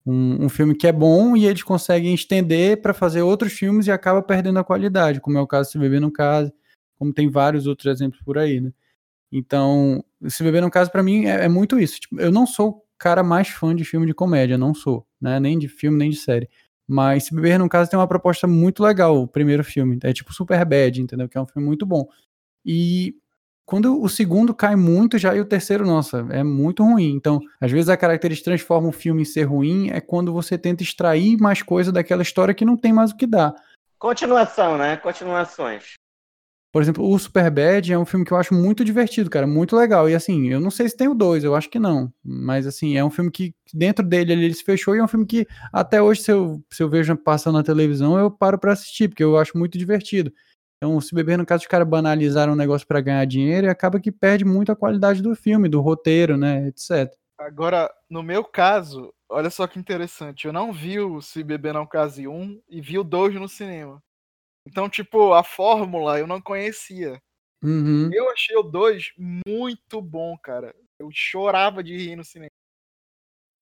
Um, 0.05 0.47
um 0.47 0.49
filme 0.49 0.75
que 0.75 0.85
é 0.85 0.91
bom 0.91 1.37
e 1.37 1.45
eles 1.45 1.63
conseguem 1.63 2.13
estender 2.13 2.81
para 2.81 2.93
fazer 2.93 3.21
outros 3.21 3.53
filmes 3.53 3.87
e 3.87 3.91
acaba 3.91 4.21
perdendo 4.21 4.59
a 4.59 4.65
qualidade, 4.65 5.21
como 5.21 5.37
é 5.37 5.41
o 5.41 5.47
caso 5.47 5.71
Se 5.71 5.79
Beber 5.79 6.01
no 6.01 6.11
Caso 6.11 6.51
como 6.97 7.13
tem 7.13 7.29
vários 7.29 7.67
outros 7.67 7.87
exemplos 7.87 8.21
por 8.23 8.37
aí, 8.37 8.61
né? 8.61 8.71
Então, 9.31 10.03
Se 10.27 10.43
Beber 10.43 10.61
no 10.61 10.71
Caso, 10.71 10.91
para 10.91 11.03
mim, 11.03 11.25
é, 11.25 11.45
é, 11.45 11.49
muito 11.49 11.79
isso. 11.79 11.99
Tipo, 11.99 12.19
eu 12.19 12.31
não 12.31 12.45
sou 12.45 12.69
o 12.69 12.81
cara 12.97 13.23
mais 13.23 13.49
fã 13.49 13.75
de 13.75 13.83
filme 13.83 14.05
de 14.05 14.13
comédia, 14.13 14.57
não 14.57 14.73
sou, 14.73 15.05
né? 15.19 15.39
Nem 15.39 15.59
de 15.59 15.67
filme, 15.67 15.97
nem 15.97 16.09
de 16.09 16.17
série. 16.17 16.49
Mas 16.87 17.25
Se 17.25 17.35
Beber 17.35 17.59
no 17.59 17.67
Caso 17.67 17.89
tem 17.89 17.99
uma 17.99 18.07
proposta 18.07 18.47
muito 18.47 18.83
legal, 18.83 19.17
o 19.21 19.27
primeiro 19.27 19.63
filme. 19.63 19.99
É 20.03 20.13
tipo 20.13 20.33
Super 20.33 20.63
Bad, 20.65 21.01
entendeu? 21.01 21.27
Que 21.27 21.37
é 21.37 21.41
um 21.41 21.47
filme 21.47 21.67
muito 21.67 21.85
bom. 21.85 22.07
E 22.63 23.15
quando 23.65 23.99
o 23.99 24.07
segundo 24.07 24.53
cai 24.53 24.75
muito, 24.75 25.17
já 25.17 25.35
e 25.35 25.41
o 25.41 25.45
terceiro, 25.45 25.85
nossa, 25.85 26.25
é 26.29 26.43
muito 26.43 26.83
ruim. 26.83 27.11
Então, 27.13 27.39
às 27.59 27.71
vezes 27.71 27.89
a 27.89 27.97
característica 27.97 28.51
transforma 28.51 28.87
o 28.87 28.91
filme 28.91 29.23
em 29.23 29.25
ser 29.25 29.43
ruim 29.43 29.89
é 29.89 29.99
quando 29.99 30.31
você 30.31 30.57
tenta 30.57 30.83
extrair 30.83 31.37
mais 31.37 31.63
coisa 31.63 31.91
daquela 31.91 32.21
história 32.21 32.53
que 32.53 32.63
não 32.63 32.77
tem 32.77 32.93
mais 32.93 33.11
o 33.11 33.17
que 33.17 33.25
dar. 33.25 33.55
Continuação, 33.97 34.77
né? 34.77 34.95
Continuações. 34.97 35.93
Por 36.75 36.81
exemplo, 36.81 37.09
o 37.09 37.17
Superbad 37.17 37.93
é 37.93 37.97
um 37.97 38.03
filme 38.03 38.25
que 38.25 38.33
eu 38.33 38.37
acho 38.37 38.53
muito 38.53 38.83
divertido, 38.83 39.29
cara, 39.29 39.47
muito 39.47 39.77
legal. 39.77 40.09
E 40.09 40.13
assim, 40.13 40.49
eu 40.49 40.59
não 40.59 40.69
sei 40.69 40.89
se 40.89 40.97
tem 40.97 41.07
o 41.07 41.13
dois, 41.13 41.41
eu 41.41 41.55
acho 41.55 41.69
que 41.69 41.79
não. 41.79 42.11
Mas 42.21 42.67
assim, 42.67 42.97
é 42.97 43.05
um 43.05 43.09
filme 43.09 43.31
que 43.31 43.55
dentro 43.73 44.05
dele 44.05 44.33
ele, 44.33 44.53
se 44.53 44.61
fechou 44.61 44.93
e 44.93 44.99
é 44.99 45.01
um 45.01 45.07
filme 45.07 45.25
que 45.25 45.47
até 45.71 46.01
hoje, 46.01 46.23
se 46.23 46.33
eu, 46.33 46.61
se 46.69 46.83
eu 46.83 46.89
vejo 46.89 47.15
passando 47.15 47.55
na 47.55 47.63
televisão, 47.63 48.19
eu 48.19 48.29
paro 48.29 48.59
para 48.59 48.73
assistir, 48.73 49.07
porque 49.07 49.23
eu 49.23 49.37
acho 49.37 49.57
muito 49.57 49.77
divertido. 49.77 50.33
Então, 50.75 50.99
se 50.99 51.15
beber, 51.15 51.37
no 51.37 51.45
caso, 51.45 51.61
os 51.61 51.67
caras 51.67 51.87
banalizaram 51.87 52.51
um 52.51 52.57
negócio 52.57 52.85
para 52.85 52.99
ganhar 52.99 53.23
dinheiro 53.23 53.67
e 53.67 53.69
acaba 53.69 53.97
que 53.97 54.11
perde 54.11 54.43
muito 54.43 54.69
a 54.69 54.75
qualidade 54.75 55.21
do 55.21 55.33
filme, 55.33 55.69
do 55.69 55.79
roteiro, 55.79 56.35
né, 56.35 56.67
etc. 56.67 57.09
Agora, 57.37 57.89
no 58.09 58.21
meu 58.21 58.43
caso, 58.43 59.13
olha 59.29 59.49
só 59.49 59.65
que 59.65 59.79
interessante, 59.79 60.45
eu 60.45 60.51
não 60.51 60.73
vi 60.73 60.99
o 60.99 61.21
Se 61.21 61.41
Beber 61.41 61.73
Não 61.73 61.87
Case 61.87 62.27
1 62.27 62.61
e 62.67 62.81
vi 62.81 62.99
o 62.99 63.03
2 63.05 63.35
no 63.35 63.47
cinema. 63.47 64.03
Então, 64.67 64.89
tipo, 64.89 65.33
a 65.33 65.43
fórmula 65.43 66.19
eu 66.19 66.27
não 66.27 66.41
conhecia. 66.41 67.21
Uhum. 67.63 68.09
Eu 68.13 68.29
achei 68.31 68.55
o 68.55 68.63
2 68.63 69.13
muito 69.17 70.01
bom, 70.01 70.37
cara. 70.37 70.75
Eu 70.99 71.09
chorava 71.11 71.83
de 71.83 71.95
rir 71.95 72.15
no 72.15 72.23
cinema. 72.23 72.49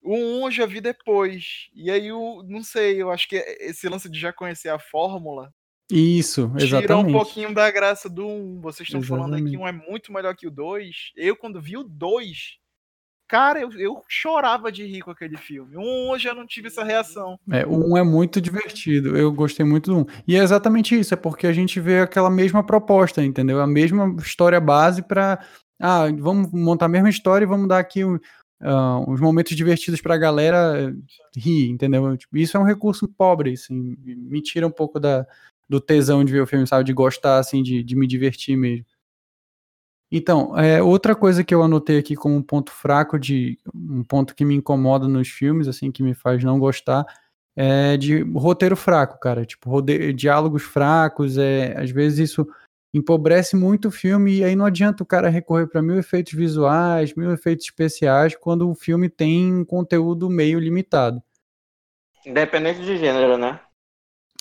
O 0.01 0.15
1 0.15 0.17
um 0.17 0.45
eu 0.45 0.51
já 0.51 0.65
vi 0.65 0.81
depois. 0.81 1.69
E 1.73 1.89
aí, 1.89 2.11
o, 2.11 2.43
não 2.43 2.63
sei, 2.63 3.01
eu 3.01 3.09
acho 3.09 3.27
que 3.27 3.35
esse 3.35 3.87
lance 3.87 4.09
de 4.09 4.19
já 4.19 4.33
conhecer 4.33 4.69
a 4.69 4.79
fórmula. 4.79 5.53
Isso, 5.91 6.51
exatamente. 6.57 6.81
Tira 6.81 6.97
um 6.97 7.11
pouquinho 7.11 7.53
da 7.53 7.69
graça 7.69 8.09
do 8.09 8.25
1. 8.25 8.29
Um. 8.29 8.61
Vocês 8.61 8.87
estão 8.87 8.99
exatamente. 8.99 9.29
falando 9.29 9.35
aí 9.35 9.51
que 9.51 9.57
um 9.57 9.67
é 9.67 9.71
muito 9.71 10.11
melhor 10.11 10.35
que 10.35 10.47
o 10.47 10.51
2. 10.51 11.11
Eu, 11.15 11.35
quando 11.35 11.61
vi 11.61 11.77
o 11.77 11.83
2, 11.83 12.57
Cara, 13.33 13.59
eu, 13.59 13.71
eu 13.71 14.03
chorava 14.07 14.71
de 14.71 14.85
rir 14.85 15.01
com 15.01 15.09
aquele 15.09 15.37
filme. 15.37 15.75
Um 15.75 16.11
hoje 16.11 16.27
eu 16.27 16.35
não 16.35 16.45
tive 16.45 16.67
essa 16.67 16.83
reação. 16.83 17.39
É, 17.49 17.65
um 17.65 17.97
é 17.97 18.03
muito 18.03 18.39
divertido. 18.39 19.17
Eu 19.17 19.31
gostei 19.31 19.65
muito 19.65 19.91
do 19.91 20.01
um. 20.01 20.05
E 20.27 20.35
é 20.35 20.43
exatamente 20.43 20.99
isso, 20.99 21.15
é 21.15 21.17
porque 21.17 21.47
a 21.47 21.51
gente 21.51 21.79
vê 21.79 22.01
aquela 22.01 22.29
mesma 22.29 22.63
proposta, 22.63 23.23
entendeu? 23.23 23.59
A 23.59 23.65
mesma 23.65 24.15
história 24.19 24.61
base 24.61 25.01
para 25.01 25.43
ah, 25.81 26.03
vamos 26.15 26.51
montar 26.51 26.85
a 26.85 26.89
mesma 26.89 27.09
história 27.09 27.43
e 27.43 27.47
vamos 27.47 27.67
dar 27.67 27.79
aqui 27.79 28.03
uh, 28.03 28.19
uns 29.07 29.19
momentos 29.19 29.57
divertidos 29.57 29.99
pra 29.99 30.15
galera 30.15 30.95
rir, 31.35 31.71
entendeu? 31.71 32.15
Tipo, 32.15 32.37
isso 32.37 32.55
é 32.55 32.59
um 32.59 32.65
recurso 32.65 33.07
pobre, 33.07 33.53
assim, 33.53 33.97
me 34.05 34.43
tira 34.43 34.67
um 34.67 34.71
pouco 34.71 34.99
da, 34.99 35.25
do 35.67 35.81
tesão 35.81 36.23
de 36.23 36.31
ver 36.31 36.41
o 36.41 36.45
filme, 36.45 36.67
sabe? 36.67 36.83
De 36.83 36.93
gostar, 36.93 37.39
assim, 37.39 37.63
de, 37.63 37.81
de 37.81 37.95
me 37.95 38.05
divertir 38.05 38.55
mesmo. 38.55 38.85
Então, 40.15 40.55
é, 40.55 40.79
outra 40.79 41.15
coisa 41.15 41.43
que 41.43 41.55
eu 41.55 41.63
anotei 41.63 41.97
aqui 41.97 42.15
como 42.15 42.35
um 42.35 42.41
ponto 42.43 42.71
fraco, 42.71 43.17
de 43.17 43.57
um 43.73 44.03
ponto 44.03 44.35
que 44.35 44.45
me 44.45 44.53
incomoda 44.53 45.07
nos 45.07 45.27
filmes, 45.27 45.67
assim, 45.67 45.91
que 45.91 46.03
me 46.03 46.13
faz 46.13 46.43
não 46.43 46.59
gostar, 46.59 47.03
é 47.55 47.97
de 47.97 48.21
roteiro 48.21 48.75
fraco, 48.75 49.19
cara. 49.19 49.43
Tipo, 49.43 49.81
diálogos 50.15 50.61
fracos, 50.61 51.35
é, 51.39 51.75
às 51.75 51.89
vezes 51.89 52.29
isso 52.29 52.47
empobrece 52.93 53.55
muito 53.55 53.87
o 53.87 53.91
filme 53.91 54.35
e 54.35 54.43
aí 54.43 54.55
não 54.55 54.65
adianta 54.65 55.01
o 55.01 55.05
cara 55.05 55.29
recorrer 55.29 55.65
para 55.65 55.81
mil 55.81 55.97
efeitos 55.97 56.33
visuais, 56.33 57.15
mil 57.15 57.33
efeitos 57.33 57.65
especiais, 57.65 58.35
quando 58.35 58.69
o 58.69 58.75
filme 58.75 59.09
tem 59.09 59.51
um 59.51 59.65
conteúdo 59.65 60.29
meio 60.29 60.59
limitado. 60.59 61.23
Independente 62.23 62.81
de 62.81 62.97
gênero, 62.97 63.35
né? 63.35 63.59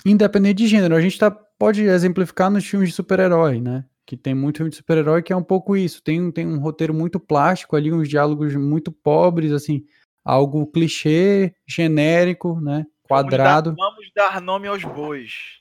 Independente 0.05 0.59
de 0.59 0.67
gênero, 0.67 0.95
a 0.95 1.01
gente 1.01 1.19
tá, 1.19 1.31
pode 1.31 1.83
exemplificar 1.83 2.51
nos 2.51 2.67
filmes 2.67 2.91
de 2.91 2.95
super-herói, 2.95 3.59
né? 3.59 3.87
Que 4.07 4.17
tem 4.17 4.35
muito 4.35 4.59
filme 4.59 4.71
de 4.71 4.77
super-herói 4.77 5.23
que 5.23 5.33
é 5.33 5.37
um 5.37 5.43
pouco 5.43 5.77
isso. 5.77 6.03
Tem, 6.03 6.31
tem 6.31 6.47
um 6.47 6.59
roteiro 6.59 6.93
muito 6.93 7.21
plástico 7.21 7.77
ali, 7.77 7.93
uns 7.93 8.09
diálogos 8.09 8.55
muito 8.55 8.91
pobres, 8.91 9.53
assim, 9.53 9.85
algo 10.25 10.67
clichê, 10.67 11.55
genérico, 11.67 12.61
né? 12.61 12.87
Quadrado. 13.03 13.75
Vamos 13.77 14.11
dar, 14.15 14.29
vamos 14.29 14.37
dar 14.37 14.41
nome 14.41 14.69
aos 14.69 14.85
bois. 14.85 15.61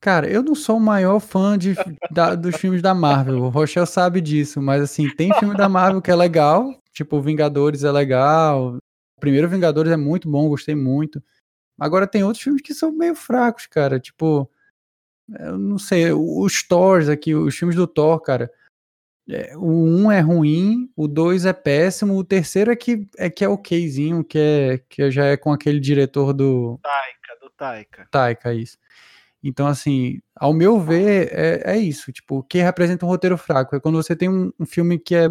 Cara, 0.00 0.28
eu 0.28 0.42
não 0.42 0.56
sou 0.56 0.78
o 0.78 0.80
maior 0.80 1.20
fã 1.20 1.56
de, 1.56 1.76
da, 2.10 2.34
dos 2.34 2.56
filmes 2.56 2.82
da 2.82 2.92
Marvel. 2.92 3.38
O 3.44 3.48
Rochelle 3.48 3.86
sabe 3.86 4.20
disso, 4.20 4.60
mas 4.60 4.82
assim, 4.82 5.08
tem 5.14 5.32
filme 5.38 5.56
da 5.56 5.68
Marvel 5.68 6.02
que 6.02 6.10
é 6.10 6.16
legal, 6.16 6.76
tipo 6.92 7.20
Vingadores 7.20 7.84
é 7.84 7.92
legal. 7.92 8.78
O 9.16 9.20
primeiro 9.20 9.48
Vingadores 9.48 9.92
é 9.92 9.96
muito 9.96 10.28
bom, 10.28 10.48
gostei 10.48 10.74
muito. 10.74 11.22
Agora 11.78 12.06
tem 12.06 12.24
outros 12.24 12.42
filmes 12.42 12.62
que 12.62 12.74
são 12.74 12.90
meio 12.90 13.14
fracos, 13.14 13.66
cara. 13.68 14.00
Tipo, 14.00 14.50
eu 15.38 15.58
não 15.58 15.78
sei, 15.78 16.12
os 16.12 16.62
Thors 16.62 17.08
aqui, 17.08 17.34
os 17.34 17.56
filmes 17.56 17.76
do 17.76 17.86
Thor, 17.86 18.20
cara. 18.20 18.50
É, 19.28 19.56
o 19.56 19.66
1 19.66 20.04
um 20.04 20.10
é 20.10 20.20
ruim, 20.20 20.90
o 20.96 21.06
2 21.06 21.46
é 21.46 21.52
péssimo, 21.52 22.16
o 22.16 22.24
terceiro 22.24 22.72
é 22.72 22.76
que 22.76 23.08
é 23.16 23.30
que 23.30 23.44
é 23.44 23.48
okzinho, 23.48 24.24
que, 24.24 24.38
é, 24.38 24.78
que 24.88 25.10
já 25.10 25.26
é 25.26 25.36
com 25.36 25.52
aquele 25.52 25.78
diretor 25.78 26.32
do. 26.32 26.78
Taika, 26.82 27.40
do 27.40 27.50
Taika. 27.50 28.08
Taika, 28.10 28.54
isso. 28.54 28.78
Então, 29.42 29.66
assim, 29.66 30.20
ao 30.36 30.52
meu 30.52 30.80
ver, 30.80 31.28
é, 31.32 31.72
é 31.74 31.78
isso. 31.78 32.12
Tipo, 32.12 32.38
o 32.38 32.42
que 32.42 32.58
representa 32.58 33.04
um 33.04 33.08
roteiro 33.08 33.36
fraco? 33.36 33.74
É 33.74 33.80
quando 33.80 34.00
você 34.00 34.14
tem 34.14 34.28
um, 34.28 34.52
um 34.58 34.66
filme 34.66 34.98
que 34.98 35.14
é. 35.14 35.28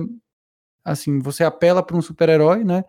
Assim, 0.83 1.19
você 1.19 1.43
apela 1.43 1.83
para 1.83 1.95
um 1.95 2.01
super-herói, 2.01 2.63
né? 2.63 2.83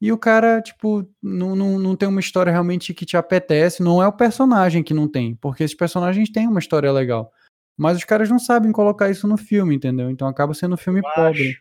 E 0.00 0.12
o 0.12 0.18
cara, 0.18 0.60
tipo, 0.60 1.08
não, 1.22 1.56
não, 1.56 1.78
não 1.78 1.96
tem 1.96 2.08
uma 2.08 2.20
história 2.20 2.52
realmente 2.52 2.92
que 2.92 3.06
te 3.06 3.16
apetece. 3.16 3.82
Não 3.82 4.02
é 4.02 4.06
o 4.06 4.12
personagem 4.12 4.82
que 4.82 4.92
não 4.92 5.08
tem, 5.08 5.34
porque 5.36 5.64
esses 5.64 5.76
personagens 5.76 6.28
têm 6.30 6.46
uma 6.46 6.58
história 6.60 6.92
legal. 6.92 7.32
Mas 7.78 7.96
os 7.98 8.04
caras 8.04 8.28
não 8.30 8.38
sabem 8.38 8.72
colocar 8.72 9.10
isso 9.10 9.26
no 9.26 9.36
filme, 9.36 9.74
entendeu? 9.74 10.10
Então 10.10 10.28
acaba 10.28 10.52
sendo 10.54 10.74
um 10.74 10.78
filme 10.78 11.00
Eu 11.00 11.10
pobre. 11.14 11.50
acho 11.50 11.60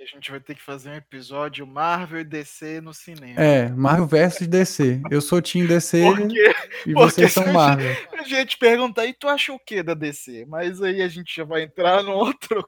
A 0.00 0.04
gente 0.16 0.30
vai 0.30 0.40
ter 0.40 0.54
que 0.54 0.62
fazer 0.62 0.90
um 0.90 0.94
episódio 0.94 1.66
Marvel 1.66 2.20
e 2.20 2.24
DC 2.24 2.80
no 2.80 2.94
cinema. 2.94 3.40
É, 3.40 3.68
Marvel 3.68 4.06
versus 4.06 4.46
DC. 4.46 5.00
Eu 5.10 5.20
sou 5.20 5.42
Team 5.42 5.66
DC 5.66 6.00
Porque, 6.14 6.54
e 6.86 6.92
vocês 6.94 7.32
são 7.32 7.42
a 7.44 7.46
gente- 7.46 7.54
Marvel. 7.54 7.96
a 8.12 8.22
gente 8.22 8.58
perguntar, 8.58 9.06
e 9.06 9.12
tu 9.14 9.28
acha 9.28 9.52
o 9.52 9.58
que 9.58 9.82
da 9.82 9.94
DC? 9.94 10.46
Mas 10.48 10.80
aí 10.82 11.00
a 11.02 11.08
gente 11.08 11.34
já 11.34 11.44
vai 11.44 11.62
entrar 11.62 12.02
no 12.02 12.12
outro. 12.12 12.64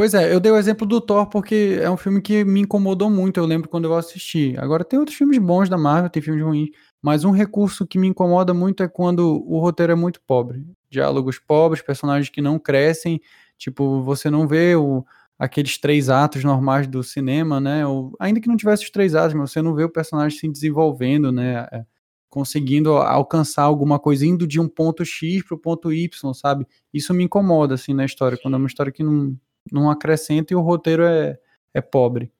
Pois 0.00 0.14
é, 0.14 0.32
eu 0.32 0.40
dei 0.40 0.50
o 0.50 0.56
exemplo 0.56 0.86
do 0.86 0.98
Thor 0.98 1.26
porque 1.26 1.78
é 1.78 1.90
um 1.90 1.96
filme 1.98 2.22
que 2.22 2.42
me 2.42 2.60
incomodou 2.60 3.10
muito, 3.10 3.38
eu 3.38 3.44
lembro 3.44 3.68
quando 3.68 3.84
eu 3.84 3.94
assisti. 3.94 4.54
Agora 4.56 4.82
tem 4.82 4.98
outros 4.98 5.14
filmes 5.18 5.36
bons 5.36 5.68
da 5.68 5.76
Marvel, 5.76 6.08
tem 6.08 6.22
filmes 6.22 6.42
ruins, 6.42 6.70
mas 7.02 7.22
um 7.22 7.30
recurso 7.30 7.86
que 7.86 7.98
me 7.98 8.08
incomoda 8.08 8.54
muito 8.54 8.82
é 8.82 8.88
quando 8.88 9.44
o 9.46 9.60
roteiro 9.60 9.92
é 9.92 9.94
muito 9.94 10.18
pobre. 10.26 10.64
Diálogos 10.88 11.38
pobres, 11.38 11.82
personagens 11.82 12.30
que 12.30 12.40
não 12.40 12.58
crescem, 12.58 13.20
tipo, 13.58 14.00
você 14.00 14.30
não 14.30 14.48
vê 14.48 14.74
o, 14.74 15.04
aqueles 15.38 15.76
três 15.76 16.08
atos 16.08 16.42
normais 16.44 16.86
do 16.86 17.02
cinema, 17.02 17.60
né? 17.60 17.86
Ou, 17.86 18.16
ainda 18.18 18.40
que 18.40 18.48
não 18.48 18.56
tivesse 18.56 18.84
os 18.84 18.90
três 18.90 19.14
atos, 19.14 19.34
mas 19.34 19.50
você 19.50 19.60
não 19.60 19.74
vê 19.74 19.84
o 19.84 19.90
personagem 19.90 20.38
se 20.38 20.48
desenvolvendo, 20.48 21.30
né? 21.30 21.68
É, 21.70 21.84
conseguindo 22.30 22.96
alcançar 22.96 23.64
alguma 23.64 23.98
coisa, 23.98 24.24
indo 24.24 24.46
de 24.46 24.58
um 24.58 24.66
ponto 24.66 25.04
X 25.04 25.42
para 25.42 25.56
o 25.56 25.58
ponto 25.58 25.92
Y, 25.92 26.32
sabe? 26.32 26.66
Isso 26.90 27.12
me 27.12 27.24
incomoda, 27.24 27.74
assim, 27.74 27.92
na 27.92 28.06
história, 28.06 28.38
quando 28.40 28.54
é 28.54 28.56
uma 28.56 28.66
história 28.66 28.90
que 28.90 29.02
não, 29.02 29.36
não 29.72 29.90
acrescenta 29.90 30.52
e 30.52 30.56
o 30.56 30.60
roteiro 30.60 31.04
é, 31.04 31.38
é 31.74 31.80
pobre. 31.80 32.32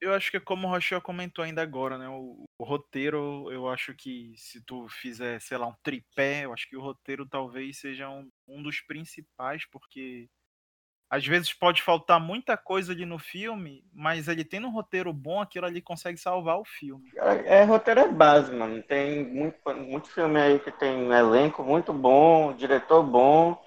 Eu 0.00 0.12
acho 0.12 0.30
que 0.30 0.36
é 0.36 0.40
como 0.40 0.66
o 0.66 0.70
Rochelle 0.70 1.00
comentou 1.00 1.42
ainda 1.42 1.62
agora, 1.62 1.96
né? 1.96 2.06
O, 2.08 2.44
o 2.58 2.64
roteiro, 2.64 3.50
eu 3.50 3.68
acho 3.68 3.94
que 3.94 4.34
se 4.36 4.60
tu 4.60 4.86
fizer, 4.88 5.40
sei 5.40 5.56
lá, 5.56 5.66
um 5.66 5.74
tripé, 5.82 6.44
eu 6.44 6.52
acho 6.52 6.68
que 6.68 6.76
o 6.76 6.82
roteiro 6.82 7.26
talvez 7.26 7.78
seja 7.78 8.10
um, 8.10 8.28
um 8.46 8.62
dos 8.62 8.82
principais, 8.82 9.64
porque 9.64 10.28
às 11.08 11.24
vezes 11.26 11.52
pode 11.52 11.80
faltar 11.80 12.20
muita 12.20 12.56
coisa 12.56 12.92
ali 12.92 13.06
no 13.06 13.18
filme, 13.18 13.84
mas 13.92 14.28
ele 14.28 14.44
tendo 14.44 14.66
um 14.66 14.72
roteiro 14.72 15.12
bom, 15.12 15.40
aquilo 15.40 15.64
ali 15.64 15.80
consegue 15.80 16.18
salvar 16.18 16.58
o 16.58 16.64
filme. 16.64 17.10
É, 17.16 17.62
roteiro 17.62 18.00
é 18.00 18.08
base, 18.08 18.52
mano. 18.52 18.82
Tem 18.82 19.24
muito, 19.24 19.56
muito 19.76 20.08
filme 20.10 20.40
aí 20.40 20.58
que 20.58 20.72
tem 20.72 20.96
um 20.96 21.12
elenco 21.12 21.62
muito 21.62 21.92
bom, 21.92 22.52
diretor 22.52 23.02
bom, 23.02 23.62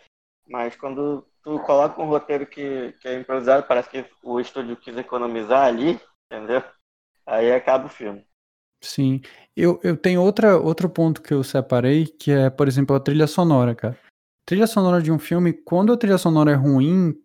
mas 0.48 0.76
quando 0.76 1.26
tu 1.48 1.58
coloca 1.60 2.02
um 2.02 2.08
roteiro 2.08 2.46
que, 2.46 2.94
que 3.00 3.08
é 3.08 3.18
improvisado, 3.18 3.66
parece 3.66 3.90
que 3.90 4.06
o 4.22 4.38
estúdio 4.38 4.76
quis 4.76 4.98
economizar 4.98 5.66
ali, 5.66 5.98
entendeu? 6.30 6.62
Aí 7.26 7.54
acaba 7.54 7.86
o 7.86 7.90
filme. 7.90 8.26
Sim. 8.84 9.22
Eu, 9.56 9.80
eu 9.82 9.96
tenho 9.96 10.22
outra, 10.22 10.58
outro 10.58 10.90
ponto 10.90 11.22
que 11.22 11.34
eu 11.34 11.42
separei, 11.46 12.06
que 12.06 12.32
é, 12.32 12.50
por 12.50 12.68
exemplo, 12.68 12.94
a 12.94 13.00
trilha 13.00 13.26
sonora, 13.28 13.74
cara. 13.74 13.98
Trilha 14.46 14.68
sonora 14.68 15.02
de 15.02 15.10
um 15.10 15.18
filme, 15.18 15.54
quando 15.54 15.94
a 15.94 15.98
trilha 15.98 16.18
sonora 16.18 16.52
é 16.52 16.56
ruim, 16.56 17.16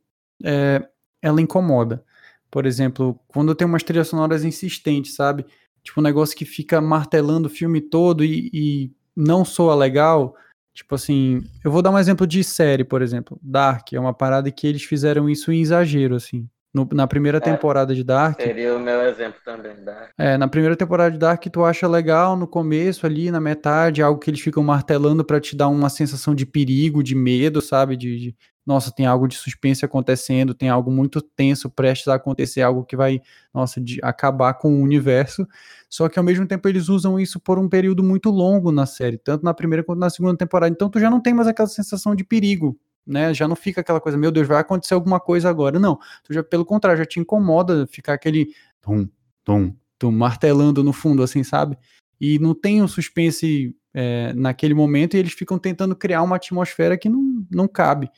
é, 0.45 0.89
ela 1.21 1.43
incomoda. 1.43 2.05
Por 2.49 2.65
exemplo, 2.65 3.19
quando 3.27 3.57
tem 3.57 3.67
umas 3.67 3.83
trilhas 3.83 4.07
sonoras 4.07 4.45
insistentes, 4.45 5.17
sabe? 5.17 5.45
Tipo, 5.83 5.99
um 5.99 6.05
negócio 6.05 6.37
que 6.37 6.45
fica 6.45 6.81
martelando 6.81 7.49
o 7.49 7.53
filme 7.53 7.81
todo 7.81 8.25
e, 8.25 8.51
e 8.55 8.93
não 9.17 9.45
soa 9.45 9.75
legal. 9.75 10.37
Tipo 10.75 10.95
assim, 10.95 11.43
eu 11.63 11.71
vou 11.71 11.83
dar 11.83 11.91
um 11.91 11.99
exemplo 11.99 12.27
de 12.27 12.43
série, 12.43 12.85
por 12.85 13.03
exemplo. 13.03 13.39
Dark 13.43 13.93
é 13.93 14.01
uma 14.01 14.15
parada 14.15 14.51
que 14.51 14.67
eles 14.67 14.83
fizeram 14.85 15.29
isso 15.29 15.53
em 15.53 15.61
exagero, 15.61 16.17
assim. 16.17 16.49
No- 16.75 16.89
na 16.93 17.07
primeira 17.07 17.37
É. 17.39 17.41
temporada 17.41 17.95
de 17.95 18.03
Dark. 18.03 18.41
Seria 18.41 18.75
o 18.75 18.81
meu 18.81 19.03
exemplo 19.03 19.39
também, 19.45 19.75
da 19.85 20.09
É, 20.17 20.39
na 20.39 20.49
primeira 20.49 20.75
temporada 20.75 21.11
de 21.11 21.19
Dark 21.19 21.45
tu 21.53 21.63
acha 21.65 21.87
legal 21.87 22.35
no 22.37 22.47
começo 22.47 23.05
ali, 23.05 23.31
na 23.31 23.41
metade, 23.41 24.03
algo 24.03 24.19
que 24.19 24.31
eles 24.31 24.41
ficam 24.41 24.63
martelando 24.63 25.23
pra 25.25 25.39
te 25.41 25.55
dar 25.55 25.69
uma 25.69 25.91
sensação 25.91 26.35
de 26.35 26.47
perigo, 26.47 27.03
de 27.03 27.15
medo, 27.15 27.61
sabe? 27.61 27.95
De, 27.97 28.19
de, 28.19 28.37
nossa, 28.65 28.91
tem 28.91 29.05
algo 29.05 29.29
de 29.29 29.37
suspense 29.37 29.85
acontecendo, 29.85 30.55
tem 30.55 30.71
algo 30.71 30.91
muito 30.91 31.21
tenso 31.21 31.69
prestes 31.69 32.09
a 32.09 32.15
acontecer, 32.15 32.63
algo 32.63 32.85
que 32.85 32.97
vai, 32.97 33.21
nossa, 33.53 33.79
de 33.81 33.99
acabar 34.03 34.55
com 34.55 34.73
o 34.73 34.81
universo. 34.83 35.47
Só 35.91 36.09
que 36.09 36.19
ao 36.19 36.25
mesmo 36.25 36.47
tempo 36.47 36.67
eles 36.69 36.89
usam 36.89 37.21
isso 37.21 37.39
por 37.39 37.59
um 37.59 37.69
período 37.69 38.03
muito 38.03 38.31
longo 38.31 38.73
na 38.73 38.87
série, 38.87 39.19
tanto 39.19 39.45
na 39.45 39.53
primeira 39.53 39.85
quanto 39.85 39.99
na 39.99 40.09
segunda 40.09 40.39
temporada. 40.39 40.73
Então 40.73 40.89
tu 40.89 40.99
já 40.99 41.11
não 41.11 41.21
tem 41.21 41.35
mais 41.35 41.49
aquela 41.49 41.69
sensação 41.69 42.15
de 42.15 42.25
perigo, 42.25 42.79
né? 43.07 43.33
Já 43.35 43.49
não 43.49 43.57
fica 43.57 43.81
aquela 43.81 44.01
coisa, 44.01 44.19
meu 44.19 44.31
Deus, 44.31 44.47
vai 44.47 44.61
acontecer 44.61 44.95
alguma 44.95 45.21
coisa 45.21 45.49
agora. 45.49 45.79
Não, 45.79 45.99
tu 46.25 46.33
já 46.33 46.43
pelo 46.43 46.65
contrário, 46.65 46.99
já 46.99 47.07
te 47.07 47.21
incomoda 47.21 47.87
ficar 47.87 48.15
aquele 48.15 48.55
tum, 48.81 49.09
tum, 49.45 49.75
tum, 49.99 50.11
martelando 50.11 50.83
no 50.83 50.93
fundo, 50.93 51.23
assim, 51.23 51.43
sabe? 51.43 51.77
E 52.21 52.39
não 52.39 52.55
tem 52.55 52.83
um 52.83 52.89
suspense 52.89 53.77
é, 53.93 54.33
naquele 54.35 54.75
momento 54.75 55.15
e 55.15 55.19
eles 55.19 55.33
ficam 55.33 55.59
tentando 55.59 55.95
criar 55.97 56.23
uma 56.23 56.37
atmosfera 56.37 56.97
que 56.97 57.09
não, 57.09 57.45
não 57.51 57.69
cabe. 57.69 58.11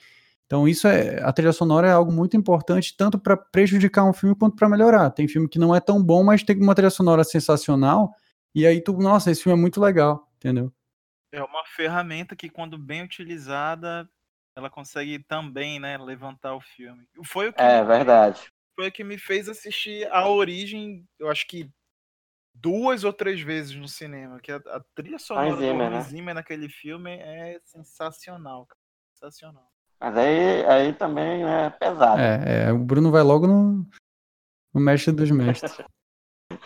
Então 0.47 0.69
isso 0.69 0.87
é 0.87 1.23
a 1.23 1.33
trilha 1.33 1.53
sonora 1.53 1.89
é 1.89 1.93
algo 1.93 2.13
muito 2.13 2.37
importante 2.37 2.95
tanto 2.97 3.19
para 3.19 3.37
prejudicar 3.37 4.05
um 4.05 4.13
filme 4.13 4.37
quanto 4.37 4.57
para 4.57 4.69
melhorar. 4.69 5.11
Tem 5.11 5.27
filme 5.27 5.49
que 5.49 5.59
não 5.59 5.75
é 5.75 5.81
tão 5.81 6.03
bom, 6.03 6.23
mas 6.23 6.43
tem 6.43 6.57
uma 6.61 6.75
trilha 6.75 6.91
sonora 6.91 7.25
sensacional 7.25 8.15
e 8.55 8.67
aí 8.67 8.81
tu, 8.81 8.93
nossa, 8.93 9.31
esse 9.31 9.43
filme 9.43 9.59
é 9.59 9.61
muito 9.61 9.81
legal, 9.81 10.31
entendeu? 10.37 10.73
É 11.33 11.43
uma 11.43 11.65
ferramenta 11.67 12.37
que, 12.37 12.49
quando 12.49 12.79
bem 12.79 13.03
utilizada, 13.03 14.09
ela 14.57 14.71
consegue 14.71 15.19
também, 15.19 15.81
né, 15.81 15.99
levantar 15.99 16.55
o 16.55 16.61
filme. 16.61 17.07
Foi 17.25 17.49
o 17.49 17.53
que, 17.53 17.61
É 17.63 17.83
verdade. 17.85 18.49
foi 18.77 18.89
o 18.89 18.93
que 18.93 19.03
me 19.05 19.19
fez 19.19 19.49
assistir 19.49 20.09
a 20.13 20.29
origem, 20.29 21.07
eu 21.19 21.31
acho 21.31 21.47
que 21.47 21.69
duas 22.55 23.03
ou 23.05 23.13
três 23.13 23.41
vezes 23.41 23.75
no 23.75 23.89
cinema. 23.89 24.41
Que 24.41 24.53
a, 24.53 24.57
a 24.57 24.81
trilha 24.95 25.19
sonora 25.19 25.51
Hans 25.51 25.59
Zimmer, 25.59 25.87
do 25.89 25.91
né? 25.91 25.99
Hans 25.99 26.05
Zimmer 26.07 26.35
naquele 26.35 26.69
filme 26.69 27.11
é 27.13 27.61
sensacional, 27.65 28.67
cara. 28.67 28.81
Sensacional. 29.13 29.71
Mas 30.01 30.17
aí, 30.17 30.67
aí 30.67 30.93
também 30.93 31.45
é 31.45 31.71
pesado. 31.71 32.21
É, 32.21 32.67
é, 32.69 32.73
o 32.73 32.79
Bruno 32.79 33.11
vai 33.11 33.23
logo 33.23 33.47
no, 33.47 33.87
no 34.73 34.81
mestre 34.81 35.13
dos 35.13 35.31
mestres. 35.31 35.77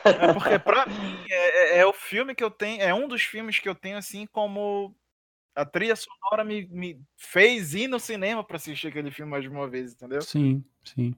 É 0.05 0.33
porque 0.35 0.59
pra 0.59 0.85
mim 0.87 1.24
é, 1.31 1.77
é- 1.77 1.79
é 1.79 1.87
o 1.87 1.92
filme 1.92 2.35
que 2.35 2.42
eu 2.42 2.51
tenho, 2.51 2.83
é 2.83 2.92
um 2.92 3.07
dos 3.09 3.22
filmes 3.22 3.59
que 3.59 3.68
eu 3.68 3.74
tenho 3.74 3.96
assim 3.96 4.27
como 4.27 4.94
a 5.58 5.64
trilha 5.64 5.96
sonora 5.96 6.44
me, 6.44 6.68
me 6.70 7.00
fez 7.16 7.74
ir 7.74 7.88
no 7.88 7.98
cinema 7.98 8.44
pra 8.44 8.56
assistir 8.56 8.86
aquele 8.86 9.10
filme 9.10 9.30
mais 9.30 9.42
de 9.42 9.48
uma 9.48 9.68
vez, 9.68 9.92
entendeu? 9.92 10.22
Sim, 10.22 10.62
sim. 10.84 11.12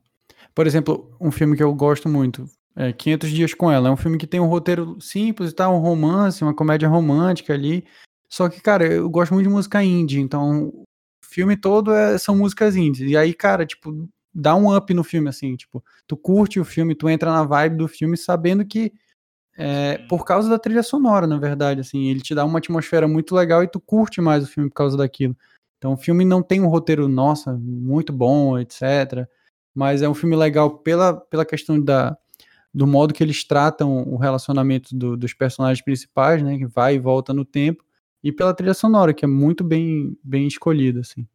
Por 0.55 0.67
exemplo, 0.67 1.15
um 1.21 1.31
filme 1.31 1.55
que 1.55 1.63
eu 1.63 1.75
gosto 1.75 2.09
muito, 2.09 2.47
é 2.75 2.91
500 2.91 3.31
Dias 3.31 3.55
com 3.55 3.71
Ela. 3.71 3.89
É 3.89 3.93
um 3.93 3.97
filme 3.97 4.17
que 4.17 4.27
tem 4.27 4.41
um 4.41 4.47
roteiro 4.47 4.99
simples 4.99 5.51
e 5.51 5.55
tal, 5.55 5.75
um 5.75 5.81
romance, 5.81 6.43
uma 6.43 6.55
comédia 6.55 6.89
romântica 6.89 7.53
ali. 7.53 7.85
Só 8.31 8.49
que, 8.49 8.61
cara, 8.61 8.87
eu 8.87 9.11
gosto 9.11 9.35
muito 9.35 9.47
de 9.47 9.53
música 9.53 9.83
indie, 9.83 10.21
então 10.21 10.69
o 10.69 10.85
filme 11.23 11.57
todo 11.57 11.93
é, 11.93 12.17
são 12.17 12.35
músicas 12.35 12.77
indies. 12.77 13.11
E 13.11 13.17
aí, 13.19 13.35
cara, 13.35 13.67
tipo, 13.67 14.09
dá 14.33 14.57
um 14.57 14.75
up 14.75 14.95
no 14.95 15.05
filme, 15.05 15.29
assim, 15.29 15.55
tipo, 15.55 15.85
tu 16.07 16.17
curte 16.17 16.59
o 16.59 16.65
filme, 16.65 16.95
tu 16.95 17.11
entra 17.11 17.31
na 17.31 17.45
vibe 17.45 17.77
do 17.77 17.89
filme 17.89 18.17
sabendo 18.17 18.65
que 18.65 18.93
é, 19.61 19.99
por 20.09 20.25
causa 20.25 20.49
da 20.49 20.59
trilha 20.59 20.83
sonora, 20.83 21.27
na 21.27 21.39
verdade, 21.39 21.81
assim, 21.81 22.09
ele 22.09 22.21
te 22.21 22.35
dá 22.35 22.45
uma 22.45 22.59
atmosfera 22.59 23.07
muito 23.07 23.35
legal 23.35 23.63
e 23.63 23.69
tu 23.69 23.79
curte 23.79 24.21
mais 24.21 24.45
o 24.45 24.47
filme 24.47 24.71
por 24.71 24.75
causa 24.77 24.97
daquilo. 24.97 25.37
Então 25.77 25.93
o 25.93 25.97
filme 25.97 26.25
não 26.25 26.43
tem 26.43 26.61
um 26.61 26.69
roteiro, 26.69 27.07
nossa, 27.09 27.53
muito 27.61 28.13
bom, 28.13 28.59
etc. 28.59 29.29
Mas 29.75 30.03
é 30.03 30.09
um 30.09 30.15
filme 30.15 30.35
legal 30.35 30.79
pela, 30.79 31.15
pela 31.15 31.45
questão 31.45 31.79
da, 31.81 32.17
do 32.73 32.87
modo 32.87 33.13
que 33.13 33.23
eles 33.23 33.45
tratam 33.45 34.03
o 34.09 34.17
relacionamento 34.17 34.97
do, 34.97 35.17
dos 35.17 35.35
personagens 35.35 35.85
principais, 35.85 36.43
né, 36.43 36.57
que 36.57 36.67
vai 36.67 36.95
e 36.95 36.99
volta 36.99 37.35
no 37.35 37.45
tempo, 37.45 37.85
e 38.23 38.33
pela 38.33 38.55
trilha 38.55 38.75
sonora, 38.75 39.13
que 39.13 39.25
é 39.25 39.29
muito 39.29 39.63
bem, 39.65 40.17
bem 40.23 40.47
escolhida, 40.47 41.01
assim. 41.01 41.27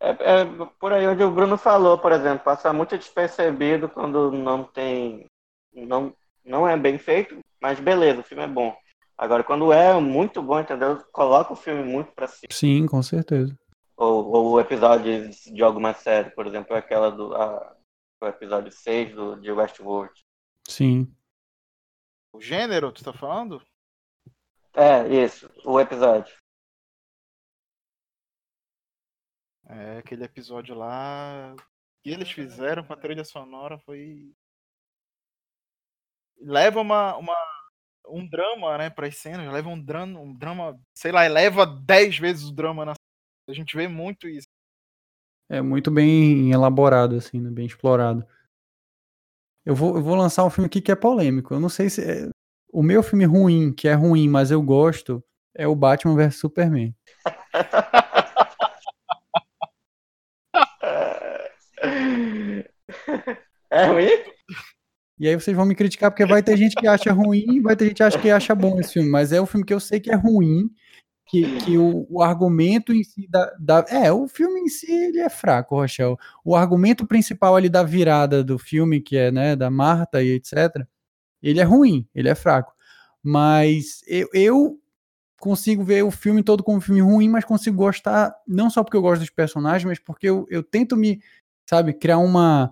É, 0.00 0.10
é, 0.10 0.44
por 0.78 0.92
aí 0.92 1.06
onde 1.06 1.22
o 1.22 1.30
Bruno 1.30 1.56
falou, 1.56 1.96
por 1.96 2.12
exemplo, 2.12 2.44
passa 2.44 2.72
muito 2.72 2.98
despercebido 2.98 3.88
quando 3.88 4.30
não 4.30 4.64
tem. 4.64 5.24
Não, 5.74 6.14
não 6.44 6.68
é 6.68 6.76
bem 6.76 6.98
feito, 6.98 7.38
mas 7.60 7.80
beleza, 7.80 8.20
o 8.20 8.24
filme 8.24 8.44
é 8.44 8.48
bom. 8.48 8.76
Agora, 9.16 9.44
quando 9.44 9.72
é 9.72 9.98
muito 10.00 10.42
bom, 10.42 10.60
entendeu? 10.60 11.02
Coloca 11.12 11.52
o 11.52 11.56
filme 11.56 11.84
muito 11.84 12.12
pra 12.12 12.26
cima. 12.26 12.48
Sim, 12.50 12.86
com 12.86 13.02
certeza. 13.02 13.56
Ou, 13.96 14.26
ou 14.26 14.60
episódios 14.60 15.44
de 15.44 15.62
alguma 15.62 15.94
série, 15.94 16.30
por 16.30 16.46
exemplo, 16.46 16.76
aquela 16.76 17.10
do. 17.10 17.34
A, 17.34 17.76
o 18.20 18.26
episódio 18.26 18.72
6 18.72 19.14
do, 19.14 19.40
de 19.40 19.52
Westworld. 19.52 20.12
Sim. 20.66 21.14
O 22.32 22.40
gênero, 22.40 22.90
tu 22.90 23.04
tá 23.04 23.12
falando? 23.12 23.62
É, 24.74 25.06
isso, 25.24 25.48
o 25.64 25.78
episódio. 25.78 26.34
É, 29.66 29.98
aquele 29.98 30.24
episódio 30.24 30.74
lá. 30.74 31.54
O 31.54 32.02
que 32.02 32.10
eles 32.10 32.30
fizeram 32.30 32.82
com 32.82 32.92
a 32.92 32.96
trilha 32.96 33.24
sonora 33.24 33.78
foi. 33.78 34.34
Leva 36.44 36.80
uma, 36.80 37.16
uma, 37.16 37.34
um 38.08 38.28
drama, 38.28 38.76
né, 38.78 38.90
para 38.90 39.06
as 39.06 39.16
cenas, 39.16 39.50
leva 39.50 39.68
um 39.68 39.80
drama, 39.80 40.20
um 40.20 40.34
drama, 40.34 40.78
sei 40.94 41.10
lá, 41.10 41.24
eleva 41.24 41.66
dez 41.66 42.18
vezes 42.18 42.44
o 42.44 42.54
drama 42.54 42.84
na 42.84 42.92
A 43.48 43.52
gente 43.52 43.76
vê 43.76 43.88
muito 43.88 44.28
isso. 44.28 44.46
É 45.48 45.60
muito 45.60 45.90
bem 45.90 46.52
elaborado, 46.52 47.16
assim, 47.16 47.40
né? 47.40 47.50
bem 47.50 47.66
explorado. 47.66 48.26
Eu 49.64 49.74
vou, 49.74 49.96
eu 49.96 50.02
vou 50.02 50.14
lançar 50.14 50.44
um 50.44 50.50
filme 50.50 50.66
aqui 50.66 50.80
que 50.80 50.92
é 50.92 50.96
polêmico. 50.96 51.54
Eu 51.54 51.60
não 51.60 51.68
sei 51.68 51.88
se. 51.88 52.02
É... 52.02 52.28
O 52.70 52.82
meu 52.82 53.02
filme 53.02 53.24
ruim, 53.24 53.72
que 53.72 53.86
é 53.86 53.94
ruim, 53.94 54.28
mas 54.28 54.50
eu 54.50 54.60
gosto, 54.60 55.24
é 55.54 55.66
o 55.66 55.76
Batman 55.76 56.16
vs 56.16 56.36
Superman. 56.36 56.94
É 63.70 63.86
ruim? 63.86 64.33
E 65.24 65.28
aí 65.28 65.34
vocês 65.36 65.56
vão 65.56 65.64
me 65.64 65.74
criticar 65.74 66.10
porque 66.10 66.26
vai 66.26 66.42
ter 66.42 66.54
gente 66.54 66.76
que 66.76 66.86
acha 66.86 67.10
ruim, 67.10 67.62
vai 67.62 67.74
ter 67.74 67.86
gente 67.86 67.96
que 67.96 68.02
acha 68.02 68.18
que 68.18 68.30
acha 68.30 68.54
bom 68.54 68.78
esse 68.78 68.92
filme, 68.92 69.08
mas 69.08 69.32
é 69.32 69.40
um 69.40 69.46
filme 69.46 69.64
que 69.64 69.72
eu 69.72 69.80
sei 69.80 69.98
que 69.98 70.10
é 70.10 70.14
ruim, 70.14 70.68
que, 71.26 71.56
que 71.60 71.78
o, 71.78 72.06
o 72.10 72.22
argumento 72.22 72.92
em 72.92 73.02
si 73.02 73.26
da, 73.26 73.50
da, 73.58 73.86
É, 73.88 74.12
o 74.12 74.28
filme 74.28 74.60
em 74.60 74.68
si 74.68 74.92
ele 74.92 75.20
é 75.20 75.30
fraco, 75.30 75.76
Rochelle. 75.76 76.18
O 76.44 76.54
argumento 76.54 77.06
principal 77.06 77.56
ali 77.56 77.70
da 77.70 77.82
virada 77.82 78.44
do 78.44 78.58
filme, 78.58 79.00
que 79.00 79.16
é, 79.16 79.30
né, 79.30 79.56
da 79.56 79.70
Marta 79.70 80.22
e 80.22 80.32
etc., 80.32 80.86
ele 81.42 81.58
é 81.58 81.64
ruim, 81.64 82.06
ele 82.14 82.28
é 82.28 82.34
fraco. 82.34 82.74
Mas 83.22 84.02
eu, 84.06 84.28
eu 84.34 84.78
consigo 85.40 85.82
ver 85.82 86.02
o 86.02 86.10
filme 86.10 86.42
todo 86.42 86.62
como 86.62 86.76
um 86.76 86.82
filme 86.82 87.00
ruim, 87.00 87.30
mas 87.30 87.46
consigo 87.46 87.78
gostar, 87.78 88.36
não 88.46 88.68
só 88.68 88.84
porque 88.84 88.98
eu 88.98 89.02
gosto 89.02 89.20
dos 89.20 89.30
personagens, 89.30 89.86
mas 89.86 89.98
porque 89.98 90.28
eu, 90.28 90.44
eu 90.50 90.62
tento 90.62 90.94
me, 90.98 91.18
sabe, 91.66 91.94
criar 91.94 92.18
uma, 92.18 92.70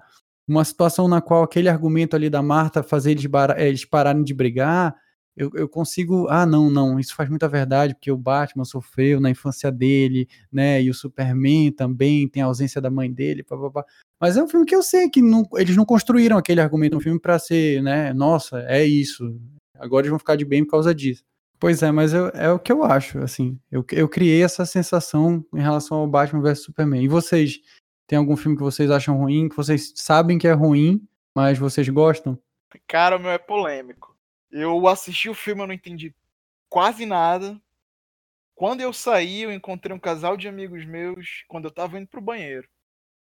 uma 0.52 0.64
situação 0.64 1.08
na 1.08 1.20
qual 1.20 1.42
aquele 1.42 1.68
argumento 1.68 2.14
ali 2.14 2.30
da 2.30 2.42
Marta 2.42 2.82
fazer 2.82 3.12
eles, 3.12 3.26
bar, 3.26 3.58
eles 3.58 3.84
pararem 3.84 4.22
de 4.22 4.34
brigar 4.34 4.94
eu, 5.36 5.50
eu 5.54 5.68
consigo, 5.68 6.28
ah, 6.28 6.44
não, 6.44 6.70
não, 6.70 7.00
isso 7.00 7.14
faz 7.14 7.28
muita 7.28 7.48
verdade, 7.48 7.94
porque 7.94 8.10
o 8.12 8.16
Batman 8.16 8.64
sofreu 8.64 9.18
na 9.20 9.30
infância 9.30 9.72
dele, 9.72 10.28
né, 10.50 10.82
e 10.82 10.90
o 10.90 10.94
Superman 10.94 11.72
também 11.72 12.28
tem 12.28 12.42
a 12.42 12.46
ausência 12.46 12.80
da 12.80 12.90
mãe 12.90 13.10
dele, 13.10 13.42
papapá. 13.42 13.84
Mas 14.20 14.36
é 14.36 14.42
um 14.42 14.48
filme 14.48 14.66
que 14.66 14.74
eu 14.74 14.82
sei 14.82 15.08
que 15.08 15.22
não, 15.22 15.44
eles 15.54 15.76
não 15.76 15.86
construíram 15.86 16.36
aquele 16.36 16.60
argumento 16.60 16.94
no 16.94 17.00
filme 17.00 17.18
para 17.18 17.38
ser, 17.38 17.82
né, 17.82 18.12
nossa, 18.12 18.60
é 18.68 18.84
isso, 18.84 19.40
agora 19.78 20.02
eles 20.02 20.10
vão 20.10 20.18
ficar 20.18 20.36
de 20.36 20.44
bem 20.44 20.64
por 20.64 20.72
causa 20.72 20.94
disso. 20.94 21.22
Pois 21.58 21.80
é, 21.82 21.92
mas 21.92 22.12
eu, 22.12 22.26
é 22.34 22.50
o 22.50 22.58
que 22.58 22.72
eu 22.72 22.82
acho, 22.82 23.18
assim, 23.20 23.58
eu, 23.70 23.84
eu 23.92 24.08
criei 24.08 24.42
essa 24.42 24.66
sensação 24.66 25.44
em 25.54 25.60
relação 25.60 25.96
ao 25.96 26.08
Batman 26.08 26.42
vs 26.42 26.64
Superman. 26.64 27.04
E 27.04 27.08
vocês, 27.08 27.60
tem 28.06 28.18
algum 28.18 28.36
filme 28.36 28.56
que 28.56 28.62
vocês 28.62 28.90
acham 28.90 29.16
ruim, 29.16 29.48
que 29.48 29.56
vocês 29.56 29.92
sabem 29.96 30.38
que 30.38 30.48
é 30.48 30.52
ruim, 30.52 31.06
mas 31.34 31.58
vocês 31.58 31.88
gostam? 31.88 32.38
Cara, 32.86 33.16
o 33.16 33.20
meu 33.20 33.30
é 33.30 33.38
polêmico. 33.38 34.16
Eu 34.50 34.86
assisti 34.86 35.28
o 35.28 35.34
filme, 35.34 35.62
eu 35.62 35.66
não 35.66 35.74
entendi 35.74 36.14
quase 36.68 37.06
nada. 37.06 37.60
Quando 38.54 38.80
eu 38.80 38.92
saí, 38.92 39.42
eu 39.42 39.52
encontrei 39.52 39.94
um 39.94 39.98
casal 39.98 40.36
de 40.36 40.46
amigos 40.46 40.84
meus 40.84 41.44
quando 41.48 41.64
eu 41.64 41.70
tava 41.70 41.98
indo 41.98 42.06
pro 42.06 42.20
banheiro. 42.20 42.68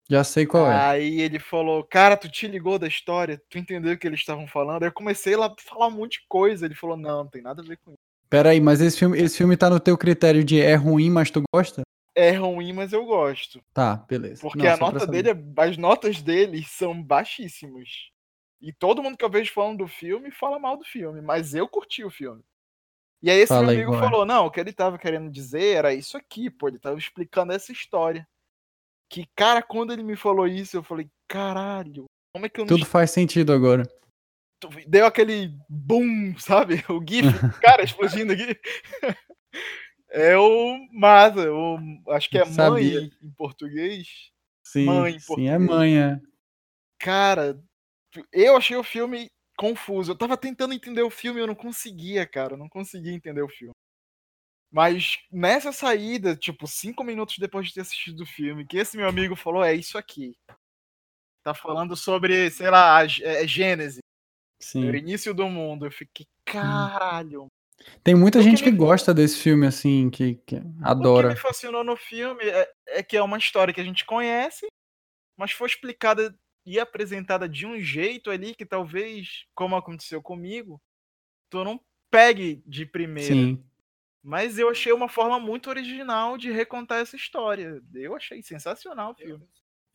Já 0.08 0.24
sei 0.24 0.46
qual 0.46 0.70
é. 0.70 0.74
Aí 0.74 1.20
ele 1.20 1.38
falou, 1.38 1.84
cara, 1.84 2.16
tu 2.16 2.30
te 2.30 2.48
ligou 2.48 2.78
da 2.78 2.88
história? 2.88 3.40
Tu 3.50 3.58
entendeu 3.58 3.92
o 3.92 3.98
que 3.98 4.06
eles 4.06 4.20
estavam 4.20 4.46
falando? 4.46 4.82
Aí 4.82 4.88
eu 4.88 4.92
comecei 4.92 5.36
lá 5.36 5.46
a 5.46 5.54
falar 5.62 5.88
um 5.88 5.92
monte 5.92 6.20
de 6.20 6.26
coisa. 6.28 6.64
Ele 6.64 6.74
falou, 6.74 6.96
não, 6.96 7.24
não 7.24 7.30
tem 7.30 7.42
nada 7.42 7.60
a 7.60 7.64
ver 7.64 7.76
com 7.84 7.90
isso. 7.90 7.98
Peraí, 8.30 8.60
mas 8.60 8.80
esse 8.80 8.98
filme, 8.98 9.18
esse 9.18 9.36
filme 9.36 9.56
tá 9.56 9.68
no 9.68 9.78
teu 9.78 9.98
critério 9.98 10.42
de 10.42 10.60
é 10.60 10.74
ruim, 10.74 11.10
mas 11.10 11.30
tu 11.30 11.42
gosta? 11.54 11.82
É 12.18 12.32
ruim, 12.32 12.72
mas 12.72 12.92
eu 12.92 13.04
gosto. 13.04 13.62
Tá, 13.72 13.94
beleza. 13.94 14.42
Porque 14.42 14.64
não, 14.64 14.72
a 14.72 14.76
nota 14.76 15.06
dele, 15.06 15.30
é, 15.30 15.36
as 15.58 15.76
notas 15.76 16.20
dele 16.20 16.64
são 16.64 17.00
baixíssimas. 17.00 18.10
E 18.60 18.72
todo 18.72 19.00
mundo 19.00 19.16
que 19.16 19.24
eu 19.24 19.30
vejo 19.30 19.52
falando 19.52 19.78
do 19.78 19.86
filme 19.86 20.32
fala 20.32 20.58
mal 20.58 20.76
do 20.76 20.84
filme, 20.84 21.20
mas 21.20 21.54
eu 21.54 21.68
curti 21.68 22.02
o 22.02 22.10
filme. 22.10 22.42
E 23.22 23.30
aí 23.30 23.38
esse 23.38 23.48
Fala 23.48 23.66
meu 23.66 23.70
amigo 23.70 23.92
igual. 23.94 24.02
falou: 24.02 24.24
não, 24.24 24.46
o 24.46 24.50
que 24.50 24.58
ele 24.58 24.72
tava 24.72 24.98
querendo 24.98 25.30
dizer 25.30 25.76
era 25.76 25.94
isso 25.94 26.16
aqui, 26.16 26.50
pô, 26.50 26.66
ele 26.66 26.80
tava 26.80 26.98
explicando 26.98 27.52
essa 27.52 27.70
história. 27.70 28.26
Que, 29.08 29.24
cara, 29.36 29.62
quando 29.62 29.92
ele 29.92 30.02
me 30.02 30.16
falou 30.16 30.46
isso, 30.46 30.76
eu 30.76 30.82
falei, 30.82 31.08
caralho, 31.28 32.06
como 32.32 32.46
é 32.46 32.48
que 32.48 32.60
eu 32.60 32.64
não. 32.64 32.68
Tudo 32.68 32.84
faz 32.84 33.12
sentido 33.12 33.52
agora. 33.52 33.88
Deu 34.88 35.06
aquele 35.06 35.56
boom, 35.68 36.36
sabe? 36.36 36.84
O 36.90 37.00
GIF, 37.00 37.30
cara, 37.60 37.84
explodindo 37.84 38.32
aqui. 38.32 38.58
É 40.10 40.36
o 40.36 40.88
Masa, 40.92 41.52
o, 41.52 41.78
acho 42.08 42.30
que 42.30 42.38
é 42.38 42.44
Sabia. 42.46 43.00
mãe 43.00 43.12
em 43.22 43.30
português. 43.32 44.30
Sim, 44.62 44.84
mãe 44.84 45.14
em 45.14 45.20
português. 45.20 45.48
sim, 45.48 45.48
é 45.48 45.58
mãe, 45.58 45.98
é. 45.98 46.20
Cara, 46.98 47.62
eu 48.32 48.56
achei 48.56 48.76
o 48.76 48.82
filme 48.82 49.30
confuso. 49.56 50.12
Eu 50.12 50.16
tava 50.16 50.36
tentando 50.36 50.72
entender 50.72 51.02
o 51.02 51.10
filme 51.10 51.40
e 51.40 51.42
eu 51.42 51.46
não 51.46 51.54
conseguia, 51.54 52.26
cara. 52.26 52.54
Eu 52.54 52.58
não 52.58 52.68
conseguia 52.68 53.12
entender 53.12 53.42
o 53.42 53.48
filme. 53.48 53.74
Mas 54.70 55.18
nessa 55.30 55.72
saída, 55.72 56.36
tipo, 56.36 56.66
cinco 56.66 57.02
minutos 57.02 57.36
depois 57.38 57.68
de 57.68 57.74
ter 57.74 57.80
assistido 57.80 58.20
o 58.22 58.26
filme, 58.26 58.66
que 58.66 58.76
esse 58.76 58.96
meu 58.96 59.08
amigo 59.08 59.34
falou, 59.34 59.64
é 59.64 59.74
isso 59.74 59.96
aqui. 59.96 60.36
Tá 61.42 61.54
falando 61.54 61.96
sobre, 61.96 62.50
sei 62.50 62.70
lá, 62.70 62.98
a, 62.98 63.04
é, 63.04 63.44
é 63.44 63.46
Gênesis. 63.46 64.00
Sim. 64.60 64.90
O 64.90 64.94
início 64.94 65.32
do 65.32 65.48
mundo. 65.48 65.86
Eu 65.86 65.90
fiquei, 65.90 66.26
caralho. 66.44 67.48
Tem 68.02 68.14
muita 68.14 68.42
gente 68.42 68.62
que, 68.62 68.70
me... 68.70 68.76
gosta 68.76 69.14
desse 69.14 69.38
filme, 69.38 69.66
assim, 69.66 70.10
que, 70.10 70.36
que 70.46 70.62
adora. 70.82 71.28
O 71.28 71.30
que 71.30 71.36
me 71.36 71.40
fascinou 71.40 71.84
no 71.84 71.96
filme 71.96 72.44
é, 72.44 72.70
é 72.86 73.02
que 73.02 73.16
é 73.16 73.22
uma 73.22 73.38
história 73.38 73.72
que 73.72 73.80
a 73.80 73.84
gente 73.84 74.04
conhece, 74.04 74.66
mas 75.36 75.52
foi 75.52 75.68
explicada 75.68 76.36
e 76.66 76.78
apresentada 76.78 77.48
de 77.48 77.66
um 77.66 77.80
jeito 77.80 78.30
ali 78.30 78.54
que 78.54 78.66
talvez, 78.66 79.46
como 79.54 79.76
aconteceu 79.76 80.20
comigo, 80.20 80.80
tu 81.48 81.64
não 81.64 81.80
pegue 82.10 82.62
de 82.66 82.84
primeira. 82.84 83.32
Sim. 83.32 83.64
Mas 84.22 84.58
eu 84.58 84.68
achei 84.68 84.92
uma 84.92 85.08
forma 85.08 85.38
muito 85.38 85.70
original 85.70 86.36
de 86.36 86.50
recontar 86.50 87.00
essa 87.00 87.16
história. 87.16 87.80
Eu 87.94 88.14
achei 88.14 88.42
sensacional 88.42 89.12
o 89.12 89.14
filme. 89.14 89.48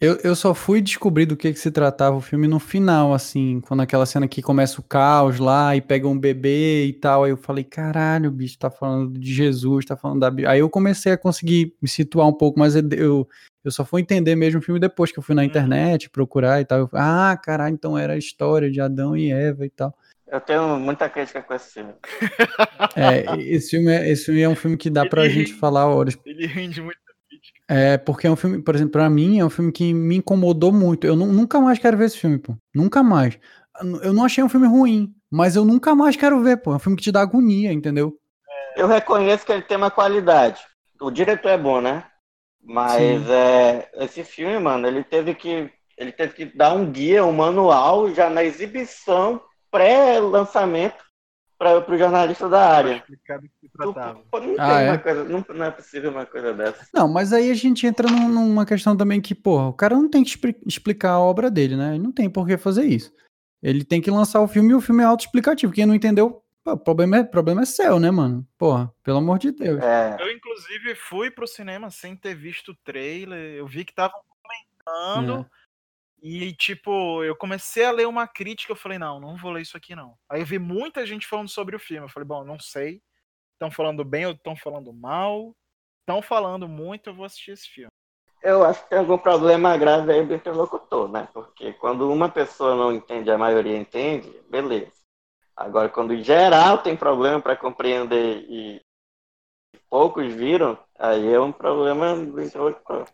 Eu, 0.04 0.18
eu 0.22 0.36
só 0.36 0.54
fui 0.54 0.82
descobrir 0.82 1.26
do 1.26 1.38
que, 1.38 1.54
que 1.54 1.58
se 1.58 1.72
tratava 1.72 2.18
o 2.18 2.22
filme 2.22 2.46
no 2.46 2.60
final, 2.60 3.14
assim, 3.14 3.62
quando 3.62 3.84
aquela 3.84 4.06
cena 4.06 4.28
que 4.28 4.42
começa 4.42 4.82
o 4.82 4.84
caos 4.84 5.40
lá 5.40 5.78
e 5.78 5.82
pega 5.82 6.06
um 6.06 6.20
bebê 6.20 6.88
e 6.88 6.92
tal. 6.92 7.24
Aí 7.24 7.32
eu 7.32 7.38
falei, 7.38 7.64
caralho, 7.64 8.30
o 8.30 8.34
bicho 8.34 8.60
tá 8.60 8.70
falando 8.70 9.18
de 9.18 9.34
Jesus, 9.34 9.86
tá 9.86 9.96
falando 9.96 10.20
da 10.20 10.52
Aí 10.52 10.60
eu 10.60 10.70
comecei 10.70 11.14
a 11.14 11.18
conseguir 11.18 11.74
me 11.82 11.88
situar 11.88 12.28
um 12.28 12.34
pouco, 12.34 12.60
mas 12.60 12.76
eu, 12.76 13.26
eu 13.64 13.72
só 13.72 13.86
fui 13.86 14.02
entender 14.02 14.36
mesmo 14.36 14.60
o 14.60 14.62
filme 14.62 14.78
depois 14.78 15.10
que 15.10 15.20
eu 15.20 15.24
fui 15.24 15.34
na 15.34 15.42
uhum. 15.42 15.48
internet 15.48 16.10
procurar 16.10 16.60
e 16.60 16.66
tal. 16.66 16.80
Eu, 16.80 16.90
ah, 16.92 17.40
caralho, 17.42 17.74
então 17.74 17.98
era 17.98 18.12
a 18.12 18.18
história 18.18 18.70
de 18.70 18.82
Adão 18.82 19.16
e 19.16 19.32
Eva 19.32 19.66
e 19.66 19.70
tal. 19.70 19.96
Eu 20.28 20.42
tenho 20.42 20.80
muita 20.80 21.08
crítica 21.08 21.42
com 21.42 21.54
esse 21.54 21.76
filme. 21.76 21.94
É, 22.96 23.40
esse 23.40 23.72
filme 23.72 23.92
é, 23.92 24.10
esse 24.10 24.26
filme 24.26 24.42
é 24.42 24.50
um 24.50 24.56
filme 24.56 24.76
que 24.76 24.90
dá 24.90 25.02
ele 25.02 25.10
pra 25.10 25.24
rende, 25.24 25.34
gente 25.34 25.54
falar 25.54 25.88
horas. 25.88 26.18
Ele 26.26 26.46
rende 26.46 26.82
muita 26.82 27.00
crítica. 27.44 27.60
É, 27.68 27.98
porque 27.98 28.28
é 28.28 28.32
um 28.32 28.36
filme, 28.36 28.62
por 28.62 28.76
exemplo, 28.76 28.94
pra 28.94 29.10
mim, 29.10 29.40
é 29.40 29.46
um 29.46 29.50
filme 29.50 29.72
que 29.72 29.94
me 29.94 30.18
incomodou 30.18 30.72
muito. 30.72 31.06
Eu 31.06 31.16
nunca 31.16 31.60
mais 31.60 31.80
quero 31.80 31.98
ver 31.98 32.06
esse 32.06 32.18
filme, 32.18 32.38
pô. 32.38 32.56
Nunca 32.74 33.04
mais. 33.04 33.38
Eu 34.02 34.14
não 34.14 34.24
achei 34.24 34.44
um 34.44 34.50
filme 34.50 34.68
ruim, 34.68 35.14
mas 35.32 35.56
eu 35.56 35.66
nunca 35.66 35.96
mais 35.96 36.16
quero 36.16 36.42
ver, 36.42 36.58
pô. 36.58 36.72
É 36.72 36.76
um 36.76 36.80
filme 36.80 36.98
que 36.98 37.04
te 37.04 37.12
dá 37.12 37.22
agonia, 37.22 37.74
entendeu? 37.74 38.18
eu 38.76 38.88
reconheço 38.88 39.46
que 39.46 39.52
ele 39.52 39.62
tem 39.62 39.78
uma 39.78 39.92
qualidade. 39.92 40.62
O 41.00 41.12
diretor 41.12 41.50
é 41.50 41.58
bom, 41.58 41.82
né? 41.82 42.06
Mas 42.62 43.30
é, 43.30 43.90
esse 43.96 44.24
filme, 44.24 44.58
mano, 44.60 44.88
ele 44.88 45.04
teve 45.04 45.36
que 45.36 45.70
ele 45.98 46.12
teve 46.12 46.34
que 46.34 46.46
dar 46.46 46.74
um 46.74 46.90
guia, 46.90 47.24
um 47.24 47.32
manual 47.32 48.10
já 48.14 48.30
na 48.30 48.44
exibição 48.44 49.40
pré-lançamento 49.70 51.04
para 51.82 51.96
o 51.96 51.98
jornalista 51.98 52.50
da 52.50 52.70
área. 52.70 53.04
Não, 53.78 53.96
ah, 54.60 54.82
é? 54.82 54.98
coisa, 54.98 55.24
não, 55.24 55.46
não, 55.50 55.66
é 55.66 55.72
possível 55.72 56.12
uma 56.12 56.26
coisa 56.26 56.54
dessa. 56.54 56.88
Não, 56.94 57.08
mas 57.08 57.32
aí 57.32 57.50
a 57.50 57.54
gente 57.54 57.88
entra 57.88 58.10
num, 58.10 58.28
numa 58.28 58.66
questão 58.66 58.96
também 58.96 59.22
que, 59.22 59.34
porra, 59.34 59.68
o 59.68 59.74
cara 59.74 59.96
não 59.96 60.10
tem 60.10 60.24
que 60.24 60.38
explicar 60.66 61.12
a 61.12 61.20
obra 61.20 61.50
dele, 61.50 61.76
né? 61.76 61.96
Ele 61.96 62.04
não 62.04 62.12
tem 62.12 62.30
por 62.30 62.46
que 62.46 62.58
fazer 62.58 62.86
isso. 62.86 63.14
Ele 63.62 63.84
tem 63.84 64.02
que 64.02 64.12
lançar 64.12 64.42
o 64.42 64.48
filme 64.48 64.72
e 64.72 64.76
o 64.76 64.82
filme 64.82 65.04
é 65.04 65.06
autoexplicativo. 65.06 65.72
Quem 65.72 65.86
não 65.86 65.96
entendeu, 65.96 66.44
o 66.66 66.78
problema 66.78 67.18
é, 67.18 67.24
problema 67.24 67.62
é 67.62 67.66
seu, 67.66 68.00
né, 68.00 68.12
mano? 68.12 68.46
Porra, 68.58 68.94
pelo 69.04 69.18
amor 69.18 69.40
de 69.40 69.52
Deus. 69.52 69.82
É. 69.82 70.18
Eu, 70.20 70.32
inclusive, 70.32 70.96
fui 70.96 71.32
pro 71.32 71.48
cinema 71.48 71.90
sem 71.90 72.16
ter 72.16 72.36
visto 72.36 72.72
o 72.72 72.78
trailer. 72.84 73.56
Eu 73.56 73.66
vi 73.66 73.86
que 73.86 73.92
estavam 73.92 74.20
comentando. 74.86 75.46
É. 75.50 75.63
E, 76.26 76.54
tipo, 76.54 77.22
eu 77.22 77.36
comecei 77.36 77.84
a 77.84 77.92
ler 77.92 78.08
uma 78.08 78.26
crítica, 78.26 78.72
eu 78.72 78.78
falei, 78.78 78.98
não, 78.98 79.20
não 79.20 79.36
vou 79.36 79.52
ler 79.52 79.62
isso 79.62 79.76
aqui, 79.76 79.94
não. 79.94 80.18
Aí 80.30 80.40
eu 80.40 80.46
vi 80.46 80.58
muita 80.58 81.06
gente 81.06 81.28
falando 81.28 81.50
sobre 81.50 81.76
o 81.76 81.80
filme. 81.80 82.06
Eu 82.06 82.10
falei, 82.10 82.26
bom, 82.26 82.46
não 82.46 82.58
sei. 82.58 83.02
Estão 83.52 83.70
falando 83.70 84.06
bem 84.06 84.26
ou 84.26 84.32
estão 84.32 84.56
falando 84.56 84.94
mal? 84.94 85.54
Estão 86.00 86.22
falando 86.22 86.66
muito, 86.66 87.10
eu 87.10 87.14
vou 87.14 87.26
assistir 87.26 87.52
esse 87.52 87.68
filme. 87.68 87.92
Eu 88.42 88.64
acho 88.64 88.82
que 88.84 88.90
tem 88.90 89.00
algum 89.00 89.18
problema 89.18 89.76
grave 89.76 90.14
aí 90.14 90.26
do 90.26 90.34
interlocutor, 90.34 91.10
né? 91.10 91.28
Porque 91.34 91.74
quando 91.74 92.10
uma 92.10 92.30
pessoa 92.30 92.74
não 92.74 92.94
entende, 92.94 93.30
a 93.30 93.38
maioria 93.38 93.78
entende, 93.78 94.32
beleza. 94.50 94.94
Agora, 95.58 95.90
quando 95.90 96.16
geral 96.24 96.78
tem 96.78 96.96
problema 96.96 97.42
para 97.42 97.58
compreender 97.58 98.46
e 98.50 98.82
poucos 99.90 100.34
viram, 100.34 100.80
aí 100.98 101.34
é 101.34 101.40
um 101.40 101.52
problema 101.52 102.16
do 102.16 102.42
interlocutor. 102.42 103.10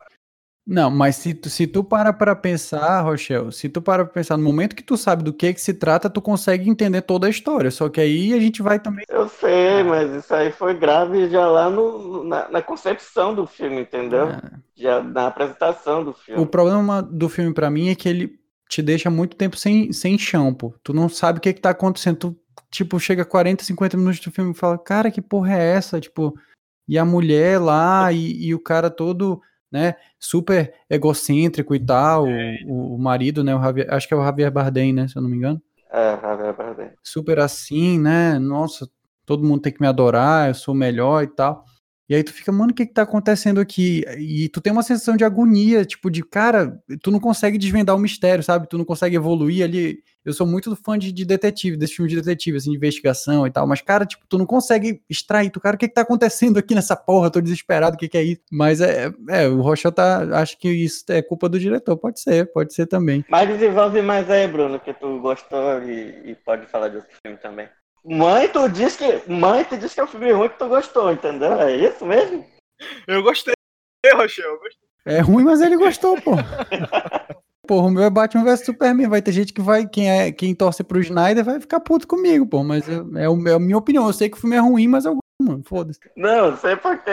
Não, 0.70 0.92
mas 0.92 1.16
se 1.16 1.34
tu, 1.34 1.50
se 1.50 1.66
tu 1.66 1.84
para 1.84 2.14
para 2.14 2.36
pensar, 2.36 3.02
Rochelle, 3.02 3.52
se 3.52 3.68
tu 3.68 3.82
para 3.82 4.06
pra 4.06 4.14
pensar, 4.14 4.38
no 4.38 4.44
momento 4.44 4.76
que 4.76 4.84
tu 4.84 4.96
sabe 4.96 5.24
do 5.24 5.34
que 5.34 5.52
que 5.52 5.60
se 5.60 5.74
trata, 5.74 6.12
tu 6.12 6.22
consegue 6.22 6.70
entender 6.70 7.02
toda 7.02 7.26
a 7.26 7.30
história. 7.30 7.72
Só 7.72 7.90
que 7.90 8.00
aí 8.00 8.36
a 8.36 8.40
gente 8.40 8.62
vai 8.62 8.80
também. 8.80 9.04
Eu 9.10 9.28
sei, 9.28 9.82
mas 9.82 10.12
isso 10.12 10.32
aí 10.32 10.52
foi 10.52 10.76
grave 10.76 11.28
já 11.28 11.48
lá 11.48 11.72
no, 11.72 12.24
na, 12.24 12.50
na 12.50 12.62
concepção 12.62 13.34
do 13.34 13.48
filme, 13.48 13.82
entendeu? 13.82 14.30
É. 14.30 14.42
Já 14.76 15.02
na 15.02 15.26
apresentação 15.26 16.04
do 16.04 16.14
filme. 16.14 16.40
O 16.40 16.46
problema 16.46 17.02
do 17.02 17.28
filme 17.28 17.52
para 17.52 17.72
mim 17.72 17.90
é 17.90 17.96
que 17.96 18.08
ele 18.08 18.40
te 18.70 18.84
deixa 18.84 19.10
muito 19.10 19.36
tempo 19.36 19.58
sem, 19.58 19.92
sem 19.92 20.20
chão, 20.20 20.54
pô. 20.54 20.76
Tu 20.84 20.94
não 20.94 21.10
sabe 21.10 21.40
o 21.40 21.42
que 21.42 21.52
que 21.52 21.62
tá 21.62 21.72
acontecendo. 21.72 22.18
Tu, 22.18 22.36
tipo, 22.70 23.00
chega 23.00 23.26
40, 23.26 23.64
50 23.64 23.98
minutos 23.98 24.20
do 24.20 24.32
filme 24.32 24.52
e 24.52 24.56
fala, 24.56 24.78
cara, 24.78 25.10
que 25.10 25.20
porra 25.20 25.58
é 25.58 25.74
essa? 25.74 26.00
Tipo, 26.00 26.38
e 26.88 26.96
a 26.96 27.04
mulher 27.04 27.60
lá, 27.60 28.12
e, 28.12 28.46
e 28.46 28.54
o 28.54 28.60
cara 28.60 28.92
todo 28.92 29.42
né, 29.72 29.96
super 30.20 30.74
egocêntrico 30.90 31.76
e 31.76 31.80
tal, 31.80 32.28
é. 32.28 32.60
o, 32.66 32.96
o, 32.96 32.98
marido, 32.98 33.44
né, 33.44 33.56
o 33.56 33.62
Javier, 33.62 33.88
acho 33.94 34.08
que 34.08 34.14
é 34.14 34.18
o 34.18 34.24
Javier 34.24 34.52
Bardem, 34.52 34.94
né, 34.94 35.08
se 35.08 35.18
eu 35.18 35.22
não 35.22 35.30
me 35.30 35.38
engano. 35.38 35.62
É, 35.92 36.18
Javier 36.22 36.56
Bardem. 36.56 36.92
Super 37.04 37.40
assim, 37.40 38.00
né, 38.00 38.40
nossa, 38.40 38.90
todo 39.26 39.46
mundo 39.46 39.62
tem 39.62 39.74
que 39.74 39.82
me 39.82 39.88
adorar, 39.88 40.50
eu 40.50 40.56
sou 40.56 40.74
melhor 40.74 41.24
e 41.24 41.28
tal. 41.28 41.64
E 42.10 42.16
aí 42.16 42.24
tu 42.24 42.34
fica, 42.34 42.52
mano, 42.52 42.72
o 42.72 42.74
que 42.74 42.88
que 42.88 42.94
tá 42.94 43.04
acontecendo 43.04 43.62
aqui? 43.62 44.04
E 44.18 44.50
tu 44.50 44.60
tem 44.60 44.74
uma 44.74 44.82
sensação 44.82 45.16
de 45.16 45.24
agonia, 45.24 45.86
tipo, 45.86 46.10
de 46.10 46.24
cara, 46.24 46.82
tu 47.04 47.12
não 47.12 47.20
consegue 47.20 47.56
desvendar 47.56 47.96
o 47.96 48.00
mistério, 48.00 48.44
sabe? 48.44 48.68
Tu 48.68 48.80
não 48.80 48.84
consegue 48.84 49.16
evoluir 49.16 49.64
ali. 49.64 50.00
Eu 50.26 50.34
sou 50.34 50.48
muito 50.48 50.76
fã 50.76 50.98
de, 50.98 51.12
de 51.12 51.24
detetive, 51.24 51.78
desse 51.78 51.94
filme 51.94 52.10
de 52.10 52.16
detetive, 52.16 52.58
assim, 52.58 52.72
de 52.72 52.78
investigação 52.78 53.46
e 53.46 53.52
tal. 53.52 53.68
Mas, 53.68 53.82
cara, 53.82 54.08
tipo, 54.08 54.26
tu 54.28 54.40
não 54.40 54.46
consegue 54.48 55.04
extrair, 55.08 55.52
tu, 55.52 55.60
cara, 55.60 55.76
o 55.76 55.80
que 55.80 55.88
que 55.88 55.94
tá 55.94 56.02
acontecendo 56.02 56.58
aqui 56.58 56.74
nessa 56.74 56.96
porra? 56.96 57.30
Tô 57.30 57.40
desesperado, 57.40 57.96
o 57.96 58.00
que 58.00 58.10
que 58.10 58.18
é 58.18 58.24
isso? 58.24 58.42
Mas 58.52 58.82
é, 58.82 59.12
é 59.30 59.48
o 59.48 59.62
Rocha 59.62 59.92
tá, 59.92 60.40
acho 60.40 60.58
que 60.58 60.68
isso 60.68 61.06
é 61.10 61.22
culpa 61.22 61.48
do 61.48 61.60
diretor, 61.60 61.96
pode 61.96 62.20
ser, 62.20 62.52
pode 62.52 62.74
ser 62.74 62.88
também. 62.88 63.24
Mas 63.30 63.48
desenvolve 63.48 64.02
mais 64.02 64.28
aí, 64.32 64.48
Bruno, 64.48 64.80
que 64.80 64.94
tu 64.94 65.20
gostou 65.20 65.84
e, 65.84 66.32
e 66.32 66.36
pode 66.44 66.66
falar 66.66 66.88
de 66.88 66.98
outro 66.98 67.12
filme 67.24 67.38
também. 67.38 67.70
Mãe, 68.04 68.48
tu 68.48 68.68
disse 68.70 68.98
que. 68.98 69.32
Mãe, 69.32 69.64
tu 69.64 69.78
disse 69.78 69.96
que 69.96 70.02
é 70.02 70.04
um 70.04 70.08
filme 70.08 70.32
ruim 70.32 70.50
que 70.50 70.58
tu 70.58 70.68
gostou, 70.68 71.12
entendeu? 71.12 71.54
É 71.54 71.76
isso 71.76 72.06
mesmo? 72.06 72.46
Eu 73.08 73.22
gostei, 73.22 73.54
Rochelle, 74.14 74.48
eu 74.48 74.60
gostei. 74.60 74.90
É 75.06 75.20
ruim, 75.20 75.44
mas 75.44 75.62
ele 75.62 75.78
gostou, 75.78 76.20
pô. 76.22 76.32
Porra, 77.68 77.88
o 77.88 77.92
meu 77.92 78.04
é 78.04 78.10
Batman 78.10 78.44
vs 78.44 78.66
Superman. 78.66 79.08
Vai 79.08 79.22
ter 79.22 79.32
gente 79.32 79.54
que 79.54 79.62
vai. 79.62 79.88
Quem, 79.88 80.10
é, 80.10 80.32
quem 80.32 80.56
torce 80.56 80.84
pro 80.84 81.00
Snyder 81.00 81.44
vai 81.44 81.60
ficar 81.60 81.80
puto 81.80 82.08
comigo, 82.08 82.46
pô. 82.46 82.64
Mas 82.64 82.88
é, 82.90 82.96
é, 83.24 83.30
o, 83.30 83.48
é 83.48 83.54
a 83.54 83.60
minha 83.60 83.78
opinião. 83.78 84.08
Eu 84.08 84.14
sei 84.14 84.30
que 84.30 84.38
o 84.38 84.40
filme 84.40 84.56
é 84.56 84.60
ruim, 84.60 84.88
mas 84.88 85.06
eu 85.06 85.14
gosto, 85.14 85.24
mano. 85.40 85.64
Foda-se. 85.64 86.00
Não, 86.16 86.58
sei 86.58 86.76
porque 86.76 87.12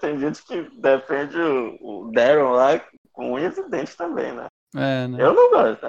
tem 0.00 0.18
gente 0.20 0.44
que 0.44 0.62
defende 0.80 1.36
o, 1.36 1.78
o 1.80 2.12
Daryl 2.12 2.50
lá 2.50 2.80
com 3.12 3.32
unhas 3.32 3.58
e 3.58 3.68
dentes 3.68 3.96
também, 3.96 4.32
né? 4.32 4.46
É, 4.74 5.08
né? 5.08 5.22
Eu 5.22 5.32
não 5.32 5.50
gosto, 5.50 5.86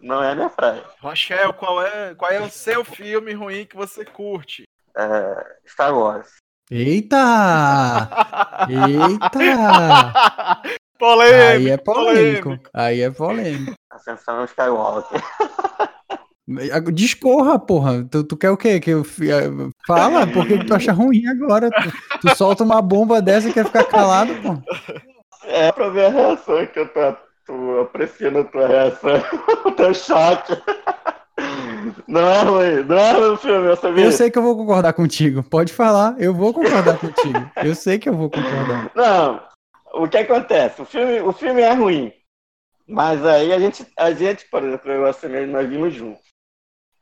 não 0.00 0.22
é 0.22 0.34
minha 0.34 0.50
praia. 0.50 0.84
Rochelle, 1.00 1.52
qual 1.52 1.84
é, 1.84 2.14
qual 2.14 2.30
é 2.30 2.40
o 2.40 2.50
seu 2.50 2.84
filme 2.84 3.32
ruim 3.32 3.64
que 3.66 3.76
você 3.76 4.04
curte? 4.04 4.64
É, 4.96 5.56
Star 5.66 5.96
Wars. 5.96 6.28
Eita! 6.70 8.08
Eita! 8.68 9.28
polêmico! 10.98 11.42
Aí 11.42 11.70
é 11.70 11.76
polêmico. 11.76 12.42
polêmico. 12.42 12.70
Aí 12.72 13.00
é 13.00 13.10
polêmico. 13.10 13.74
Ascensão 13.90 14.44
Skywalker. 14.44 15.20
Discorra, 16.92 17.58
porra. 17.58 18.04
Tu, 18.10 18.24
tu, 18.24 18.36
quer 18.36 18.50
o 18.50 18.56
quê? 18.56 18.80
Que 18.80 18.90
eu, 18.90 19.04
fala, 19.86 20.26
por 20.26 20.46
que 20.46 20.64
tu 20.64 20.74
acha 20.74 20.92
ruim 20.92 21.26
agora? 21.26 21.70
Tu, 21.70 21.92
tu 22.20 22.36
solta 22.36 22.64
uma 22.64 22.82
bomba 22.82 23.22
dessa 23.22 23.48
e 23.48 23.52
quer 23.52 23.64
ficar 23.64 23.84
calado, 23.84 24.34
porra. 24.42 24.62
É 25.44 25.72
pra 25.72 25.88
ver 25.88 26.06
a 26.06 26.10
reação 26.10 26.66
que 26.66 26.78
eu 26.78 26.88
tô 26.88 27.00
Apreciando 27.82 28.40
a 28.40 28.44
tua 28.44 28.66
reação, 28.66 29.22
o 29.64 29.72
teu 29.72 29.94
choque. 29.94 30.52
Não 32.06 32.28
é 32.28 32.42
ruim, 32.42 32.84
não 32.84 32.96
é 32.96 33.12
ruim 33.12 33.30
o 33.32 33.36
filme, 33.36 33.68
eu 33.68 33.76
sabia. 33.76 34.04
Eu 34.04 34.12
sei 34.12 34.30
que 34.30 34.38
eu 34.38 34.42
vou 34.42 34.56
concordar 34.56 34.92
contigo. 34.92 35.42
Pode 35.42 35.72
falar, 35.72 36.14
eu 36.18 36.32
vou 36.34 36.52
concordar 36.52 36.98
contigo. 36.98 37.50
Eu 37.56 37.74
sei 37.74 37.98
que 37.98 38.08
eu 38.08 38.14
vou 38.14 38.30
concordar. 38.30 38.90
Não, 38.94 39.40
o 39.94 40.08
que 40.08 40.18
acontece? 40.18 40.82
O 40.82 40.84
filme, 40.84 41.20
o 41.20 41.32
filme 41.32 41.60
é 41.60 41.72
ruim. 41.72 42.12
Mas 42.86 43.24
aí 43.24 43.52
a 43.52 43.58
gente, 43.58 43.86
a 43.96 44.12
gente, 44.12 44.48
por 44.50 44.62
exemplo, 44.62 44.90
eu 44.90 45.06
e 45.06 45.46
nós 45.46 45.68
vimos 45.68 45.94
juntos. 45.94 46.31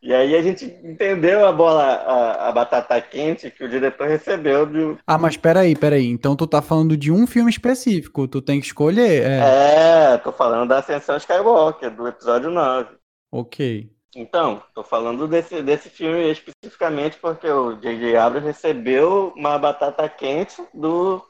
E 0.02 0.14
aí 0.14 0.34
a 0.34 0.40
gente 0.40 0.64
entendeu 0.82 1.46
a 1.46 1.52
bola, 1.52 1.82
a, 1.84 2.48
a, 2.48 2.52
batata 2.52 2.98
quente 3.02 3.50
que 3.50 3.62
o 3.62 3.68
diretor 3.68 4.08
recebeu 4.08 4.64
do. 4.64 4.98
Ah, 5.06 5.18
mas 5.18 5.36
peraí, 5.36 5.76
peraí. 5.76 6.06
Então 6.06 6.34
tu 6.34 6.46
tá 6.46 6.62
falando 6.62 6.96
de 6.96 7.12
um 7.12 7.26
filme 7.26 7.50
específico, 7.50 8.26
tu 8.26 8.40
tem 8.40 8.60
que 8.60 8.66
escolher. 8.66 9.22
É, 9.22 10.14
é 10.14 10.18
tô 10.18 10.32
falando 10.32 10.70
da 10.70 10.78
Ascensão 10.78 11.18
Skywalker, 11.18 11.94
do 11.94 12.08
episódio 12.08 12.50
9. 12.50 12.96
Ok. 13.30 13.90
Então, 14.16 14.62
tô 14.74 14.82
falando 14.82 15.28
desse, 15.28 15.62
desse 15.62 15.90
filme 15.90 16.30
especificamente 16.30 17.18
porque 17.18 17.46
o 17.46 17.74
J.J. 17.74 18.16
Abrams 18.16 18.46
recebeu 18.46 19.32
uma 19.36 19.56
batata 19.58 20.08
quente 20.08 20.60
do 20.74 21.22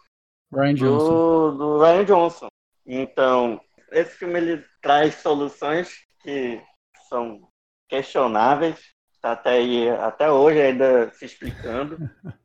Ryan 0.53 0.75
Johnson. 0.75 1.09
Do, 1.09 1.59
do 1.59 1.79
Ryan 1.79 2.05
Johnson. 2.05 2.49
Então, 2.87 3.61
esse 3.91 4.17
filme 4.17 4.39
ele 4.39 4.65
traz 4.81 5.17
soluções 5.17 5.91
que 6.23 6.63
são 7.09 7.50
questionáveis, 7.91 8.79
está 9.13 9.33
até, 9.33 9.51
aí, 9.51 9.91
até 9.91 10.31
hoje 10.31 10.63
ainda 10.63 11.11
se 11.13 11.27
explicando. 11.27 11.99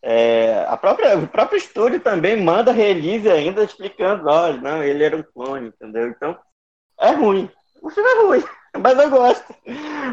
É, 0.00 0.64
a 0.68 0.76
própria, 0.76 1.18
o 1.18 1.26
próprio 1.26 1.58
estúdio 1.58 1.98
também 1.98 2.40
manda 2.40 2.70
release 2.70 3.28
ainda 3.28 3.64
explicando, 3.64 4.28
olha, 4.28 4.56
não, 4.56 4.80
ele 4.80 5.02
era 5.02 5.16
um 5.16 5.24
clone, 5.24 5.68
entendeu? 5.68 6.06
Então, 6.08 6.38
é 7.00 7.10
ruim. 7.10 7.50
O 7.82 7.90
filme 7.90 8.08
é 8.08 8.22
ruim, 8.22 8.44
mas 8.80 8.96
eu 8.96 9.10
gosto. 9.10 9.52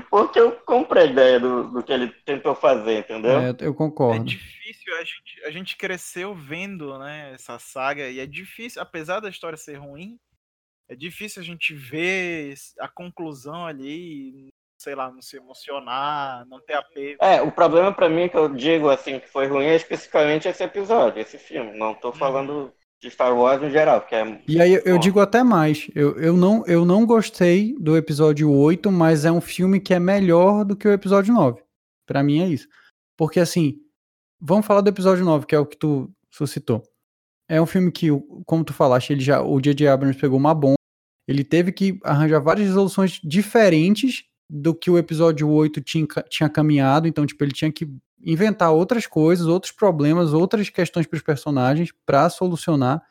Porque 0.09 0.39
eu 0.39 0.53
compro 0.53 0.99
a 0.99 1.05
ideia 1.05 1.39
do, 1.39 1.69
do 1.69 1.83
que 1.83 1.93
ele 1.93 2.07
tentou 2.25 2.55
fazer, 2.55 2.97
entendeu? 2.97 3.39
É, 3.39 3.55
eu 3.59 3.75
concordo. 3.75 4.19
É 4.19 4.23
difícil, 4.23 4.95
a 4.95 5.03
gente, 5.03 5.43
a 5.45 5.51
gente 5.51 5.77
cresceu 5.77 6.33
vendo 6.33 6.97
né, 6.97 7.33
essa 7.35 7.59
saga, 7.59 8.09
e 8.09 8.19
é 8.19 8.25
difícil, 8.25 8.81
apesar 8.81 9.19
da 9.19 9.29
história 9.29 9.55
ser 9.55 9.75
ruim, 9.75 10.17
é 10.89 10.95
difícil 10.95 11.43
a 11.43 11.45
gente 11.45 11.75
ver 11.75 12.55
a 12.79 12.87
conclusão 12.87 13.67
ali 13.67 14.51
sei 14.77 14.95
lá, 14.95 15.11
não 15.11 15.21
se 15.21 15.37
emocionar, 15.37 16.45
não 16.47 16.59
ter 16.59 16.73
apego. 16.73 17.23
É, 17.23 17.41
o 17.41 17.51
problema 17.51 17.93
para 17.93 18.09
mim 18.09 18.27
que 18.27 18.37
eu 18.37 18.49
digo 18.49 18.89
assim 18.89 19.19
que 19.19 19.29
foi 19.29 19.47
ruim 19.47 19.65
é 19.65 19.75
especificamente 19.75 20.47
esse 20.47 20.63
episódio, 20.63 21.21
esse 21.21 21.37
filme. 21.37 21.77
Não 21.77 21.93
tô 21.93 22.09
uhum. 22.09 22.15
falando 22.15 22.73
de 23.01 23.09
Star 23.09 23.35
Wars 23.35 23.61
em 23.61 23.69
geral, 23.69 24.01
que 24.01 24.15
é 24.15 24.41
E 24.47 24.61
aí 24.61 24.81
eu 24.85 24.97
digo 24.97 25.19
até 25.19 25.43
mais, 25.43 25.87
eu, 25.93 26.17
eu, 26.17 26.35
não, 26.35 26.65
eu 26.65 26.85
não 26.85 27.05
gostei 27.05 27.75
do 27.79 27.95
episódio 27.95 28.51
8, 28.51 28.91
mas 28.91 29.25
é 29.25 29.31
um 29.31 29.41
filme 29.41 29.79
que 29.79 29.93
é 29.93 29.99
melhor 29.99 30.63
do 30.63 30.75
que 30.75 30.87
o 30.87 30.93
episódio 30.93 31.33
9. 31.33 31.61
Para 32.05 32.23
mim 32.23 32.41
é 32.41 32.47
isso. 32.47 32.67
Porque 33.17 33.39
assim, 33.39 33.79
vamos 34.39 34.65
falar 34.65 34.81
do 34.81 34.89
episódio 34.89 35.25
9, 35.25 35.45
que 35.45 35.55
é 35.55 35.59
o 35.59 35.65
que 35.65 35.77
tu 35.77 36.11
suscitou. 36.31 36.83
É 37.47 37.61
um 37.61 37.65
filme 37.65 37.91
que, 37.91 38.07
como 38.45 38.63
tu 38.63 38.73
falaste, 38.73 39.11
ele 39.11 39.21
já 39.21 39.41
o 39.41 39.61
J.J. 39.61 39.87
Abrams 39.87 40.19
pegou 40.19 40.37
uma 40.37 40.53
bomba, 40.53 40.75
ele 41.27 41.43
teve 41.43 41.71
que 41.71 41.99
arranjar 42.03 42.39
várias 42.39 42.67
resoluções 42.67 43.19
diferentes 43.23 44.23
do 44.49 44.73
que 44.73 44.89
o 44.89 44.97
episódio 44.97 45.49
8 45.49 45.81
tinha, 45.81 46.07
tinha 46.29 46.49
caminhado, 46.49 47.07
então, 47.07 47.25
tipo, 47.25 47.43
ele 47.43 47.51
tinha 47.51 47.71
que 47.71 47.89
inventar 48.23 48.71
outras 48.71 49.05
coisas, 49.05 49.47
outros 49.47 49.71
problemas, 49.71 50.33
outras 50.33 50.69
questões 50.69 51.05
para 51.05 51.17
os 51.17 51.23
personagens 51.23 51.91
para 52.05 52.29
solucionar. 52.29 53.01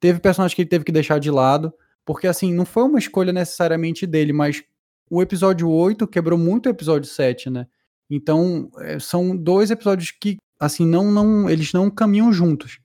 Teve 0.00 0.20
personagens 0.20 0.54
que 0.54 0.62
ele 0.62 0.68
teve 0.68 0.84
que 0.84 0.92
deixar 0.92 1.18
de 1.18 1.30
lado, 1.30 1.72
porque 2.04 2.26
assim, 2.26 2.52
não 2.52 2.64
foi 2.64 2.84
uma 2.84 2.98
escolha 2.98 3.32
necessariamente 3.32 4.06
dele, 4.06 4.32
mas 4.32 4.62
o 5.10 5.20
episódio 5.20 5.68
8 5.68 6.06
quebrou 6.06 6.38
muito 6.38 6.66
o 6.66 6.70
episódio 6.70 7.08
7, 7.08 7.50
né? 7.50 7.66
Então, 8.08 8.70
é, 8.78 8.98
são 8.98 9.36
dois 9.36 9.70
episódios 9.70 10.10
que, 10.10 10.36
assim, 10.58 10.86
não, 10.86 11.10
não, 11.12 11.48
eles 11.48 11.72
não 11.72 11.90
caminham 11.90 12.32
juntos. 12.32 12.80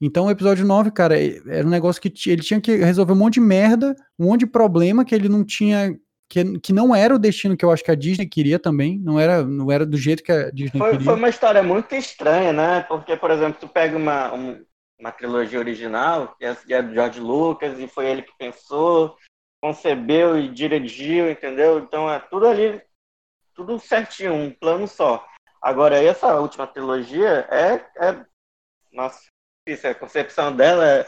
Então, 0.00 0.26
o 0.26 0.30
episódio 0.30 0.64
9, 0.64 0.90
cara, 0.92 1.20
é, 1.20 1.40
era 1.46 1.66
um 1.66 1.70
negócio 1.70 2.00
que 2.00 2.12
ele 2.30 2.42
tinha 2.42 2.60
que 2.60 2.76
resolver 2.76 3.12
um 3.12 3.16
monte 3.16 3.34
de 3.34 3.40
merda, 3.40 3.96
um 4.18 4.26
monte 4.26 4.40
de 4.40 4.46
problema 4.46 5.04
que 5.04 5.14
ele 5.14 5.28
não 5.28 5.44
tinha. 5.44 5.98
Que, 6.30 6.58
que 6.58 6.72
não 6.72 6.94
era 6.94 7.14
o 7.14 7.18
destino 7.18 7.56
que 7.56 7.64
eu 7.64 7.70
acho 7.70 7.82
que 7.82 7.90
a 7.90 7.94
Disney 7.94 8.26
queria 8.26 8.58
também, 8.58 8.98
não 8.98 9.18
era, 9.18 9.42
não 9.42 9.72
era 9.72 9.86
do 9.86 9.96
jeito 9.96 10.22
que 10.22 10.30
a 10.30 10.50
Disney 10.50 10.78
foi, 10.78 10.90
queria. 10.90 11.04
Foi 11.06 11.14
uma 11.14 11.28
história 11.28 11.62
muito 11.62 11.94
estranha, 11.94 12.52
né? 12.52 12.82
Porque, 12.82 13.16
por 13.16 13.30
exemplo, 13.30 13.58
tu 13.58 13.66
pega 13.66 13.96
uma, 13.96 14.34
um, 14.34 14.62
uma 14.98 15.10
trilogia 15.10 15.58
original, 15.58 16.36
que 16.36 16.44
é 16.44 16.82
do 16.82 16.92
George 16.92 17.20
Lucas, 17.20 17.78
e 17.78 17.88
foi 17.88 18.06
ele 18.10 18.22
que 18.22 18.36
pensou, 18.36 19.16
concebeu 19.62 20.38
e 20.38 20.48
dirigiu, 20.48 21.30
entendeu? 21.30 21.78
Então 21.78 22.10
é 22.10 22.18
tudo 22.18 22.46
ali, 22.46 22.80
tudo 23.54 23.78
certinho, 23.78 24.34
um 24.34 24.50
plano 24.50 24.86
só. 24.86 25.26
Agora, 25.62 26.02
essa 26.02 26.38
última 26.38 26.66
trilogia 26.66 27.48
é, 27.50 27.84
é 27.96 28.24
nossa, 28.92 29.28
a 29.84 29.94
concepção 29.94 30.54
dela 30.54 30.86
é, 30.86 31.06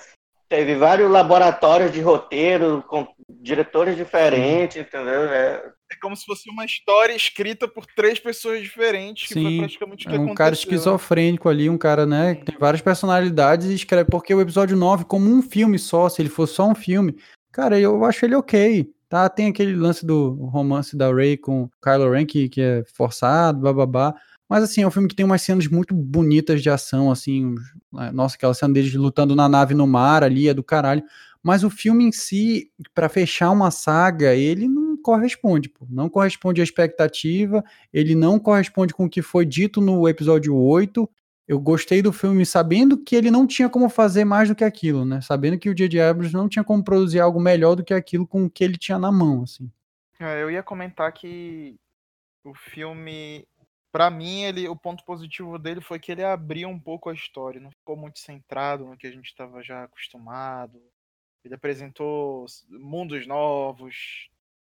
teve 0.51 0.75
vários 0.75 1.09
laboratórios 1.09 1.93
de 1.93 2.01
roteiro 2.01 2.85
com 2.89 3.07
diretores 3.29 3.97
diferentes, 3.97 4.75
Sim. 4.75 4.81
entendeu? 4.81 5.23
É... 5.23 5.63
é... 5.93 5.97
como 6.03 6.17
se 6.17 6.27
fosse 6.27 6.51
uma 6.51 6.65
história 6.65 7.15
escrita 7.15 7.69
por 7.69 7.87
três 7.87 8.19
pessoas 8.19 8.61
diferentes, 8.61 9.29
que 9.29 9.35
Sim, 9.35 9.45
foi 9.45 9.59
praticamente 9.59 10.07
o 10.07 10.11
que 10.11 10.17
é 10.17 10.19
um 10.19 10.35
cara 10.35 10.53
esquizofrênico 10.53 11.49
ali, 11.49 11.71
um 11.71 11.79
cara, 11.79 12.05
né, 12.05 12.35
que 12.35 12.47
tem 12.47 12.59
várias 12.59 12.83
personalidades 12.83 13.69
e 13.69 13.75
escreve, 13.75 14.11
porque 14.11 14.35
o 14.35 14.41
episódio 14.41 14.77
9, 14.77 15.05
como 15.05 15.31
um 15.31 15.41
filme 15.41 15.79
só, 15.79 16.09
se 16.09 16.21
ele 16.21 16.29
fosse 16.29 16.55
só 16.55 16.69
um 16.69 16.75
filme, 16.75 17.17
cara, 17.53 17.79
eu 17.79 18.05
acho 18.05 18.25
ele 18.25 18.35
ok, 18.35 18.91
tá? 19.09 19.29
Tem 19.29 19.49
aquele 19.49 19.77
lance 19.77 20.05
do 20.05 20.33
romance 20.47 20.97
da 20.97 21.13
Ray 21.13 21.37
com 21.37 21.71
Kylo 21.81 22.11
Ren 22.11 22.27
que, 22.27 22.49
que 22.49 22.61
é 22.61 22.83
forçado, 22.93 23.61
bababá, 23.61 24.15
mas 24.51 24.65
assim, 24.65 24.83
é 24.83 24.87
um 24.87 24.91
filme 24.91 25.07
que 25.07 25.15
tem 25.15 25.25
umas 25.25 25.43
cenas 25.43 25.69
muito 25.69 25.95
bonitas 25.95 26.61
de 26.61 26.69
ação, 26.69 27.09
assim. 27.09 27.55
Né, 27.93 28.11
nossa, 28.11 28.35
aquela 28.35 28.53
cena 28.53 28.75
deles 28.75 28.93
lutando 28.93 29.37
na 29.37 29.49
nave 29.49 29.75
no 29.75 29.87
mar 29.87 30.25
ali 30.25 30.49
é 30.49 30.53
do 30.53 30.65
caralho. 30.65 31.05
Mas 31.41 31.63
o 31.63 31.71
filme 31.71 32.03
em 32.03 32.11
si, 32.11 32.69
para 32.93 33.09
fechar 33.09 33.53
uma 33.53 33.71
saga, 33.71 34.35
ele 34.35 34.67
não 34.67 34.97
corresponde, 34.97 35.69
pô. 35.69 35.87
Não 35.89 36.09
corresponde 36.09 36.61
à 36.61 36.65
expectativa, 36.65 37.65
ele 37.93 38.17
não 38.17 38.41
corresponde 38.41 38.93
com 38.93 39.05
o 39.05 39.09
que 39.09 39.23
foi 39.23 39.47
dito 39.47 39.81
no 39.81 40.09
episódio 40.09 40.57
8. 40.57 41.09
Eu 41.47 41.61
gostei 41.61 42.03
do 42.03 42.13
filme 42.13 42.45
sabendo 42.45 42.99
que 42.99 43.15
ele 43.15 43.31
não 43.31 43.47
tinha 43.47 43.69
como 43.69 43.89
fazer 43.89 44.25
mais 44.25 44.49
do 44.49 44.57
que 44.57 44.65
aquilo, 44.65 45.05
né? 45.05 45.21
Sabendo 45.21 45.59
que 45.61 45.71
o 45.71 45.75
J.J. 45.75 46.01
Abrams 46.01 46.35
não 46.35 46.49
tinha 46.49 46.65
como 46.65 46.83
produzir 46.83 47.21
algo 47.21 47.41
melhor 47.41 47.77
do 47.77 47.85
que 47.85 47.95
aquilo 47.95 48.27
com 48.27 48.47
o 48.47 48.51
que 48.51 48.65
ele 48.65 48.77
tinha 48.77 48.99
na 48.99 49.13
mão, 49.13 49.45
assim. 49.45 49.71
É, 50.19 50.43
eu 50.43 50.51
ia 50.51 50.63
comentar 50.63 51.13
que 51.13 51.77
o 52.45 52.53
filme 52.53 53.47
para 53.93 54.11
mim, 54.11 54.43
ele, 54.43 54.69
o 54.69 54.77
ponto 54.77 55.05
positivo 55.05 55.59
dele 55.59 55.81
foi 55.81 55.99
que 55.99 56.13
ele 56.13 56.23
abriu 56.23 56.69
um 56.69 56.79
pouco 56.79 57.11
a 57.11 57.15
história, 57.15 57.61
não 57.61 57.71
ficou 57.71 57.97
muito 57.97 58.19
centrado 58.21 58.85
no 58.85 58.97
que 58.97 59.07
a 59.07 59.11
gente 59.11 59.27
estava 59.27 59.63
já 59.63 59.85
acostumado. 59.85 60.81
Ele 61.45 61.55
apresentou 61.55 62.47
mundos 62.69 63.27
novos. 63.27 64.29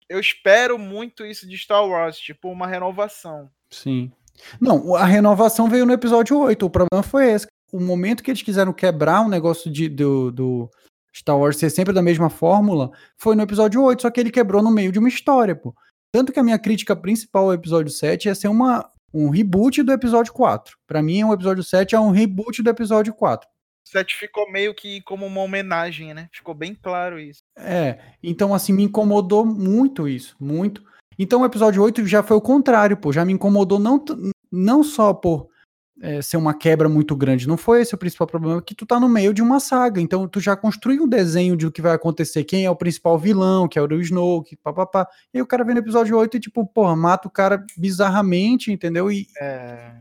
Eu 0.09 0.19
espero 0.19 0.79
muito 0.79 1.25
isso 1.25 1.47
de 1.47 1.57
Star 1.57 1.85
Wars, 1.85 2.17
tipo 2.17 2.49
uma 2.49 2.65
renovação. 2.65 3.49
Sim. 3.69 4.11
Não, 4.59 4.95
a 4.95 5.05
renovação 5.05 5.69
veio 5.69 5.85
no 5.85 5.93
episódio 5.93 6.39
8. 6.39 6.65
O 6.65 6.69
problema 6.69 7.03
foi 7.03 7.31
esse. 7.31 7.47
O 7.71 7.79
momento 7.79 8.23
que 8.23 8.31
eles 8.31 8.41
quiseram 8.41 8.73
quebrar 8.73 9.21
um 9.21 9.29
negócio 9.29 9.71
de, 9.71 9.87
do, 9.87 10.31
do 10.31 10.69
Star 11.15 11.37
Wars 11.37 11.57
ser 11.57 11.69
sempre 11.69 11.93
da 11.93 12.01
mesma 12.01 12.29
fórmula 12.29 12.91
foi 13.17 13.35
no 13.35 13.43
episódio 13.43 13.81
8, 13.83 14.01
só 14.01 14.09
que 14.09 14.19
ele 14.19 14.31
quebrou 14.31 14.61
no 14.61 14.71
meio 14.71 14.91
de 14.91 14.99
uma 14.99 15.09
história, 15.09 15.55
pô. 15.55 15.73
Tanto 16.13 16.33
que 16.33 16.39
a 16.39 16.43
minha 16.43 16.59
crítica 16.59 16.95
principal 16.95 17.45
ao 17.45 17.53
episódio 17.53 17.91
7 17.91 18.27
é 18.27 18.33
ser 18.33 18.49
uma, 18.49 18.89
um 19.13 19.29
reboot 19.29 19.83
do 19.83 19.91
episódio 19.91 20.33
4. 20.33 20.77
Para 20.87 21.01
mim, 21.01 21.23
o 21.23 21.33
episódio 21.33 21.63
7 21.63 21.95
é 21.95 21.99
um 21.99 22.11
reboot 22.11 22.61
do 22.61 22.69
episódio 22.69 23.13
4. 23.13 23.47
O 23.85 23.89
7 23.89 24.15
ficou 24.15 24.49
meio 24.51 24.73
que 24.73 25.01
como 25.01 25.25
uma 25.25 25.41
homenagem, 25.41 26.13
né? 26.13 26.29
Ficou 26.31 26.53
bem 26.53 26.73
claro 26.73 27.19
isso. 27.19 27.41
É, 27.57 27.99
então 28.23 28.53
assim, 28.53 28.73
me 28.73 28.83
incomodou 28.83 29.45
muito 29.45 30.07
isso, 30.07 30.35
muito. 30.39 30.83
Então 31.19 31.41
o 31.41 31.45
episódio 31.45 31.83
8 31.83 32.05
já 32.07 32.23
foi 32.23 32.37
o 32.37 32.41
contrário, 32.41 32.95
pô, 32.95 33.11
já 33.11 33.25
me 33.25 33.33
incomodou 33.33 33.79
não, 33.79 34.03
não 34.51 34.83
só 34.83 35.13
por 35.13 35.50
é, 36.01 36.19
ser 36.21 36.35
uma 36.35 36.53
quebra 36.53 36.89
muito 36.89 37.15
grande. 37.15 37.47
Não 37.47 37.55
foi 37.55 37.81
esse 37.81 37.93
o 37.93 37.97
principal 37.97 38.25
problema, 38.25 38.57
é 38.57 38.61
que 38.61 38.73
tu 38.73 38.85
tá 38.85 38.99
no 38.99 39.07
meio 39.07 39.33
de 39.33 39.41
uma 39.41 39.59
saga. 39.59 40.01
Então 40.01 40.27
tu 40.27 40.39
já 40.39 40.55
construi 40.55 40.99
um 40.99 41.07
desenho 41.07 41.55
de 41.55 41.67
o 41.67 41.71
que 41.71 41.81
vai 41.81 41.93
acontecer, 41.93 42.43
quem 42.43 42.65
é 42.65 42.71
o 42.71 42.75
principal 42.75 43.17
vilão, 43.19 43.67
que 43.67 43.77
é 43.77 43.81
o 43.81 44.01
Snow, 44.01 44.41
que 44.41 44.57
papapá. 44.57 45.07
E 45.31 45.37
aí 45.37 45.41
o 45.41 45.47
cara 45.47 45.63
vem 45.63 45.75
no 45.75 45.81
episódio 45.81 46.17
8 46.17 46.37
e, 46.37 46.39
tipo, 46.39 46.65
porra, 46.65 46.95
mata 46.95 47.27
o 47.27 47.31
cara 47.31 47.63
bizarramente, 47.77 48.71
entendeu? 48.71 49.11
E. 49.11 49.27
É... 49.39 49.93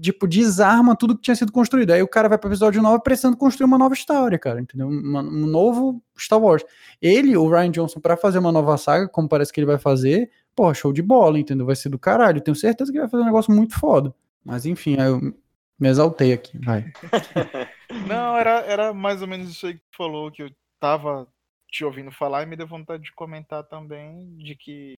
Tipo, 0.00 0.26
desarma 0.26 0.96
tudo 0.96 1.14
que 1.14 1.22
tinha 1.22 1.36
sido 1.36 1.52
construído. 1.52 1.92
Aí 1.92 2.02
o 2.02 2.08
cara 2.08 2.28
vai 2.28 2.36
pro 2.36 2.50
episódio 2.50 2.82
9 2.82 3.04
precisando 3.04 3.36
construir 3.36 3.66
uma 3.66 3.78
nova 3.78 3.94
história, 3.94 4.36
cara, 4.36 4.60
entendeu? 4.60 4.88
Uma, 4.88 5.20
um 5.20 5.46
novo 5.46 6.02
Star 6.18 6.40
Wars. 6.40 6.64
Ele, 7.00 7.36
o 7.36 7.48
Ryan 7.48 7.70
Johnson, 7.70 8.00
para 8.00 8.16
fazer 8.16 8.40
uma 8.40 8.50
nova 8.50 8.76
saga, 8.76 9.08
como 9.08 9.28
parece 9.28 9.52
que 9.52 9.60
ele 9.60 9.68
vai 9.68 9.78
fazer, 9.78 10.28
porra, 10.56 10.74
show 10.74 10.92
de 10.92 11.00
bola, 11.00 11.38
entendeu? 11.38 11.64
Vai 11.64 11.76
ser 11.76 11.90
do 11.90 11.98
caralho. 11.98 12.40
Tenho 12.40 12.56
certeza 12.56 12.90
que 12.90 12.98
vai 12.98 13.08
fazer 13.08 13.22
um 13.22 13.26
negócio 13.26 13.54
muito 13.54 13.78
foda. 13.78 14.12
Mas 14.44 14.66
enfim, 14.66 14.96
aí 14.98 15.06
eu 15.06 15.32
me 15.78 15.88
exaltei 15.88 16.32
aqui, 16.32 16.58
vai. 16.58 16.84
Não, 18.08 18.36
era, 18.36 18.60
era 18.60 18.94
mais 18.94 19.22
ou 19.22 19.28
menos 19.28 19.50
isso 19.50 19.66
aí 19.66 19.74
que 19.74 19.80
tu 19.90 19.96
falou, 19.96 20.30
que 20.30 20.42
eu 20.42 20.50
tava 20.80 21.26
te 21.68 21.84
ouvindo 21.84 22.12
falar 22.12 22.42
e 22.42 22.46
me 22.46 22.56
deu 22.56 22.66
vontade 22.66 23.02
de 23.02 23.12
comentar 23.12 23.64
também 23.64 24.36
de 24.36 24.54
que 24.54 24.94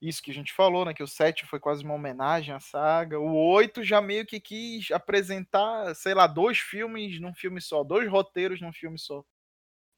isso 0.00 0.22
que 0.22 0.30
a 0.30 0.34
gente 0.34 0.52
falou, 0.52 0.84
né? 0.84 0.94
Que 0.94 1.02
o 1.02 1.08
7 1.08 1.46
foi 1.46 1.58
quase 1.58 1.82
uma 1.82 1.94
homenagem 1.94 2.54
à 2.54 2.60
saga. 2.60 3.18
O 3.18 3.34
8 3.34 3.82
já 3.82 4.00
meio 4.00 4.26
que 4.26 4.38
quis 4.38 4.90
apresentar, 4.90 5.94
sei 5.94 6.14
lá, 6.14 6.26
dois 6.26 6.58
filmes 6.58 7.20
num 7.20 7.34
filme 7.34 7.60
só, 7.60 7.82
dois 7.82 8.08
roteiros 8.08 8.60
num 8.60 8.72
filme 8.72 8.98
só. 8.98 9.24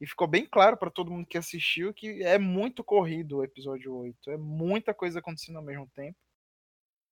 E 0.01 0.07
ficou 0.07 0.29
bem 0.29 0.47
claro 0.47 0.77
para 0.77 0.91
todo 0.91 1.11
mundo 1.11 1.27
que 1.27 1.39
assistiu 1.39 1.93
que 1.93 2.23
é 2.23 2.39
muito 2.39 2.85
corrido 2.85 3.39
o 3.39 3.45
episódio 3.45 3.95
8. 3.95 4.31
É 4.31 4.37
muita 4.37 4.95
coisa 4.95 5.19
acontecendo 5.19 5.57
ao 5.57 5.65
mesmo 5.65 5.91
tempo 5.95 6.17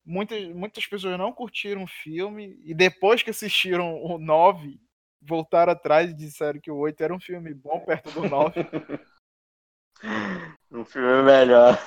muitas, 0.05 0.47
muitas 0.55 0.87
pessoas 0.87 1.19
não 1.19 1.33
curtiram 1.33 1.85
o 1.85 1.89
filme 1.89 2.59
e 2.65 2.75
depois 2.75 3.23
que 3.23 3.31
assistiram 3.31 4.03
o 4.03 4.19
9, 4.19 4.81
voltaram 5.21 5.73
atrás 5.73 6.11
e 6.11 6.15
disseram 6.15 6.61
que 6.61 6.71
o 6.71 6.77
8 6.77 7.03
era 7.03 7.15
um 7.15 7.21
filme 7.21 7.55
bom 7.55 7.81
perto 7.81 8.11
do 8.11 8.29
9. 8.29 8.61
um 10.71 10.85
filme 10.85 11.23
melhor. 11.23 11.79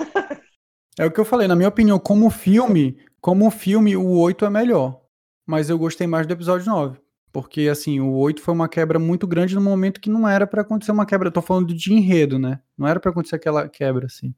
É 0.98 1.06
o 1.06 1.12
que 1.12 1.20
eu 1.20 1.26
falei, 1.26 1.48
na 1.48 1.56
minha 1.56 1.70
opinião, 1.70 2.00
como 2.00 2.30
filme, 2.30 2.98
como 3.22 3.50
filme, 3.52 3.96
o 3.96 4.18
8 4.18 4.46
é 4.46 4.50
melhor. 4.50 5.00
Mas 5.46 5.70
eu 5.70 5.78
gostei 5.78 6.08
mais 6.08 6.26
do 6.26 6.34
episódio 6.34 6.66
9. 6.66 7.00
Porque, 7.32 7.70
assim, 7.70 8.00
o 8.00 8.14
8 8.14 8.42
foi 8.42 8.54
uma 8.54 8.68
quebra 8.68 8.98
muito 8.98 9.28
grande 9.28 9.54
no 9.54 9.62
momento 9.62 10.02
que 10.02 10.10
não 10.10 10.28
era 10.28 10.48
para 10.48 10.62
acontecer 10.62 10.92
uma 10.92 11.06
quebra. 11.06 11.28
Eu 11.28 11.32
tô 11.32 11.42
falando 11.42 11.74
de 11.74 11.94
enredo, 11.94 12.40
né? 12.40 12.60
Não 12.76 12.88
era 12.88 13.00
para 13.00 13.12
acontecer 13.12 13.36
aquela 13.36 13.70
quebra, 13.70 14.08
assim. 14.08 14.34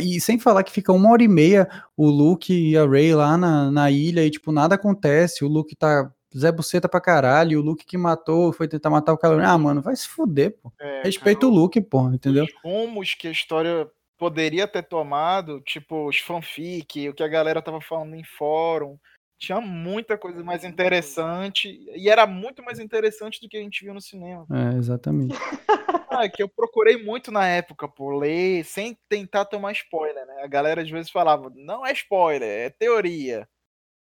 E 0.00 0.20
sem 0.20 0.38
falar 0.38 0.62
que 0.64 0.72
fica 0.72 0.92
uma 0.92 1.10
hora 1.10 1.22
e 1.22 1.28
meia 1.28 1.68
o 1.96 2.06
Luke 2.08 2.52
e 2.52 2.76
a 2.76 2.86
Ray 2.86 3.14
lá 3.14 3.36
na, 3.36 3.70
na 3.70 3.90
ilha 3.90 4.24
e, 4.24 4.30
tipo, 4.30 4.52
nada 4.52 4.74
acontece. 4.74 5.44
O 5.44 5.48
Luke 5.48 5.76
tá 5.76 6.10
Zé 6.36 6.52
Buceta 6.52 6.88
pra 6.88 7.00
caralho. 7.00 7.60
O 7.60 7.62
Luke 7.62 7.86
que 7.86 7.96
matou 7.96 8.52
foi 8.52 8.68
tentar 8.68 8.90
matar 8.90 9.12
o 9.12 9.18
Kylo 9.18 9.40
Ah, 9.40 9.56
mano, 9.56 9.80
vai 9.80 9.96
se 9.96 10.08
fuder, 10.08 10.56
pô. 10.60 10.72
É, 10.80 11.02
Respeita 11.02 11.42
cara, 11.42 11.52
o 11.52 11.54
Luke, 11.54 11.80
pô, 11.80 12.08
entendeu? 12.10 12.44
Os 12.44 12.54
rumos 12.62 13.14
que 13.14 13.28
a 13.28 13.32
história 13.32 13.88
poderia 14.18 14.66
ter 14.66 14.82
tomado, 14.82 15.60
tipo, 15.60 16.08
os 16.08 16.18
fanfic, 16.18 17.08
o 17.08 17.14
que 17.14 17.22
a 17.22 17.28
galera 17.28 17.62
tava 17.62 17.80
falando 17.80 18.14
em 18.14 18.24
fórum. 18.24 18.98
Tinha 19.38 19.60
muita 19.60 20.18
coisa 20.18 20.42
mais 20.42 20.64
interessante. 20.64 21.80
E 21.94 22.08
era 22.08 22.26
muito 22.26 22.62
mais 22.62 22.78
interessante 22.78 23.40
do 23.40 23.48
que 23.48 23.56
a 23.56 23.60
gente 23.60 23.84
viu 23.84 23.94
no 23.94 24.00
cinema. 24.00 24.46
É, 24.50 24.76
exatamente. 24.76 25.34
Ah, 26.10 26.24
é 26.24 26.28
que 26.28 26.42
eu 26.42 26.48
procurei 26.48 26.96
muito 26.96 27.30
na 27.30 27.46
época, 27.46 27.86
por 27.86 28.16
ler, 28.16 28.64
sem 28.64 28.98
tentar 29.08 29.44
tomar 29.44 29.72
spoiler, 29.72 30.26
né? 30.26 30.42
A 30.42 30.46
galera 30.46 30.80
às 30.80 30.90
vezes 30.90 31.10
falava, 31.10 31.52
não 31.54 31.86
é 31.86 31.92
spoiler, 31.92 32.48
é 32.48 32.70
teoria. 32.70 33.46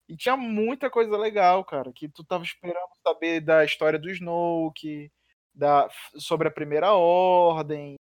E 0.07 0.15
tinha 0.15 0.37
muita 0.37 0.89
coisa 0.89 1.17
legal, 1.17 1.65
cara, 1.65 1.91
que 1.91 2.07
tu 2.07 2.23
tava 2.23 2.43
esperando 2.43 2.77
saber 3.03 3.41
da 3.41 3.65
história 3.65 3.99
do 3.99 4.09
Snoke, 4.09 5.11
da, 5.53 5.89
sobre 6.15 6.47
a 6.47 6.51
Primeira 6.51 6.93
Ordem, 6.93 7.95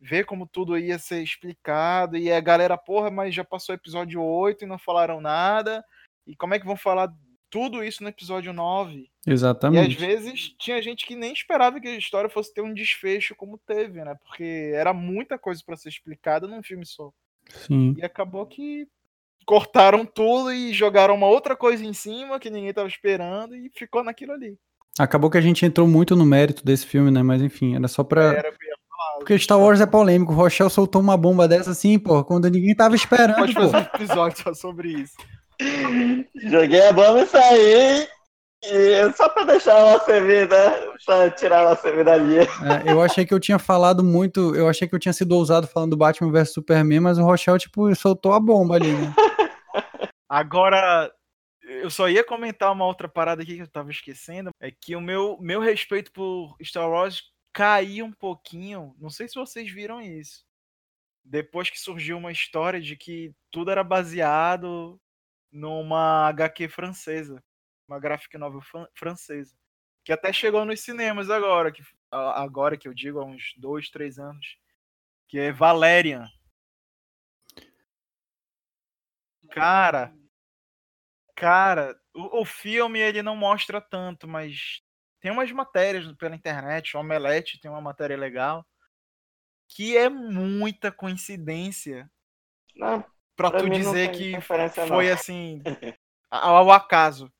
ver 0.00 0.24
como 0.24 0.46
tudo 0.46 0.78
ia 0.78 0.98
ser 0.98 1.22
explicado, 1.22 2.16
e 2.16 2.32
a 2.32 2.40
galera, 2.40 2.78
porra, 2.78 3.10
mas 3.10 3.34
já 3.34 3.44
passou 3.44 3.74
o 3.74 3.78
episódio 3.78 4.22
8 4.22 4.64
e 4.64 4.66
não 4.66 4.78
falaram 4.78 5.20
nada, 5.20 5.84
e 6.26 6.34
como 6.36 6.54
é 6.54 6.58
que 6.58 6.66
vão 6.66 6.76
falar 6.76 7.12
tudo 7.54 7.84
isso 7.84 8.02
no 8.02 8.08
episódio 8.08 8.52
9. 8.52 9.08
Exatamente. 9.24 9.90
E 9.90 9.92
às 9.92 9.94
vezes 9.94 10.54
tinha 10.58 10.82
gente 10.82 11.06
que 11.06 11.14
nem 11.14 11.32
esperava 11.32 11.78
que 11.78 11.86
a 11.86 11.96
história 11.96 12.28
fosse 12.28 12.52
ter 12.52 12.62
um 12.62 12.74
desfecho 12.74 13.34
como 13.36 13.58
teve, 13.58 14.04
né? 14.04 14.16
Porque 14.24 14.72
era 14.74 14.92
muita 14.92 15.38
coisa 15.38 15.62
para 15.64 15.76
ser 15.76 15.88
explicada 15.88 16.48
num 16.48 16.64
filme 16.64 16.84
só. 16.84 17.12
Sim. 17.48 17.94
E 17.96 18.04
acabou 18.04 18.44
que 18.44 18.88
cortaram 19.46 20.04
tudo 20.04 20.52
e 20.52 20.72
jogaram 20.72 21.14
uma 21.14 21.28
outra 21.28 21.54
coisa 21.54 21.84
em 21.84 21.92
cima 21.92 22.40
que 22.40 22.50
ninguém 22.50 22.72
tava 22.72 22.88
esperando 22.88 23.54
e 23.54 23.70
ficou 23.70 24.02
naquilo 24.02 24.32
ali. 24.32 24.58
Acabou 24.98 25.30
que 25.30 25.38
a 25.38 25.40
gente 25.40 25.64
entrou 25.64 25.86
muito 25.86 26.16
no 26.16 26.24
mérito 26.24 26.64
desse 26.64 26.86
filme, 26.86 27.10
né? 27.10 27.22
Mas 27.22 27.40
enfim, 27.40 27.76
era 27.76 27.86
só 27.86 28.02
pra. 28.02 28.42
Porque 29.18 29.38
Star 29.38 29.58
Wars 29.58 29.80
é 29.80 29.86
polêmico. 29.86 30.32
O 30.32 30.36
Rochelle 30.36 30.70
soltou 30.70 31.00
uma 31.00 31.16
bomba 31.16 31.48
dessa 31.48 31.70
assim, 31.70 31.98
pô, 31.98 32.24
quando 32.24 32.50
ninguém 32.50 32.74
tava 32.74 32.94
esperando, 32.94 33.36
Pode 33.36 33.54
pô. 33.54 33.68
fazer 33.68 33.76
um 33.76 33.96
episódio 33.96 34.42
só 34.42 34.54
sobre 34.54 34.88
isso. 34.88 35.14
Joguei 36.44 36.86
a 36.86 36.92
bomba 36.92 37.22
e 37.22 37.26
saí. 37.26 38.08
E 38.66 39.12
só 39.12 39.28
pra 39.28 39.44
deixar 39.44 39.78
ela 39.78 40.00
servir, 40.00 40.48
né? 40.48 40.70
Pra 41.04 41.30
tirar 41.30 41.58
ela 41.58 41.76
servir 41.76 42.04
dali. 42.04 42.38
É, 42.38 42.90
eu 42.90 43.02
achei 43.02 43.26
que 43.26 43.34
eu 43.34 43.40
tinha 43.40 43.58
falado 43.58 44.02
muito, 44.02 44.54
eu 44.54 44.68
achei 44.68 44.88
que 44.88 44.94
eu 44.94 44.98
tinha 44.98 45.12
sido 45.12 45.32
ousado 45.32 45.66
falando 45.66 45.90
do 45.90 45.96
Batman 45.98 46.32
vs 46.32 46.54
Superman, 46.54 47.00
mas 47.00 47.18
o 47.18 47.24
Rochelle, 47.24 47.58
tipo, 47.58 47.94
soltou 47.94 48.32
a 48.32 48.40
bomba 48.40 48.76
ali, 48.76 48.90
né? 48.90 49.14
Agora, 50.28 51.12
eu 51.62 51.90
só 51.90 52.08
ia 52.08 52.24
comentar 52.24 52.72
uma 52.72 52.86
outra 52.86 53.06
parada 53.06 53.42
aqui 53.42 53.56
que 53.56 53.62
eu 53.62 53.70
tava 53.70 53.90
esquecendo. 53.90 54.50
É 54.60 54.70
que 54.70 54.96
o 54.96 55.00
meu, 55.00 55.36
meu 55.40 55.60
respeito 55.60 56.10
por 56.10 56.56
Star 56.62 56.88
Wars 56.88 57.22
caiu 57.54 58.04
um 58.04 58.12
pouquinho. 58.12 58.94
Não 58.98 59.08
sei 59.08 59.28
se 59.28 59.36
vocês 59.36 59.70
viram 59.70 60.02
isso. 60.02 60.44
Depois 61.24 61.70
que 61.70 61.80
surgiu 61.80 62.18
uma 62.18 62.32
história 62.32 62.80
de 62.80 62.96
que 62.96 63.34
tudo 63.50 63.70
era 63.70 63.82
baseado 63.82 65.00
numa 65.50 66.28
HQ 66.28 66.68
francesa. 66.68 67.42
Uma 67.88 67.98
graphic 67.98 68.36
novel 68.36 68.60
fran- 68.60 68.88
francesa. 68.94 69.56
Que 70.04 70.12
até 70.12 70.32
chegou 70.32 70.64
nos 70.66 70.80
cinemas 70.80 71.30
agora. 71.30 71.72
Que, 71.72 71.82
agora 72.10 72.76
que 72.76 72.86
eu 72.86 72.92
digo, 72.92 73.20
há 73.20 73.24
uns 73.24 73.54
dois, 73.56 73.88
três 73.88 74.18
anos. 74.18 74.58
Que 75.28 75.38
é 75.38 75.52
Valerian. 75.52 76.28
Cara, 79.50 80.12
Cara, 81.34 82.00
o, 82.14 82.42
o 82.42 82.44
filme 82.44 83.00
ele 83.00 83.22
não 83.22 83.34
mostra 83.34 83.80
tanto, 83.80 84.28
mas 84.28 84.82
tem 85.24 85.32
umas 85.32 85.50
matérias 85.50 86.06
pela 86.18 86.36
internet. 86.36 86.94
O 86.94 87.00
Omelete 87.00 87.58
tem 87.58 87.70
uma 87.70 87.80
matéria 87.80 88.14
legal. 88.14 88.62
Que 89.66 89.96
é 89.96 90.10
muita 90.10 90.92
coincidência 90.92 92.10
Não, 92.76 93.00
pra 93.34 93.50
Pra 93.50 93.60
tu 93.60 93.70
dizer 93.70 94.10
que 94.10 94.38
foi 94.42 95.06
não. 95.06 95.14
assim 95.14 95.62
ao, 96.30 96.56
ao 96.56 96.70
acaso. 96.70 97.32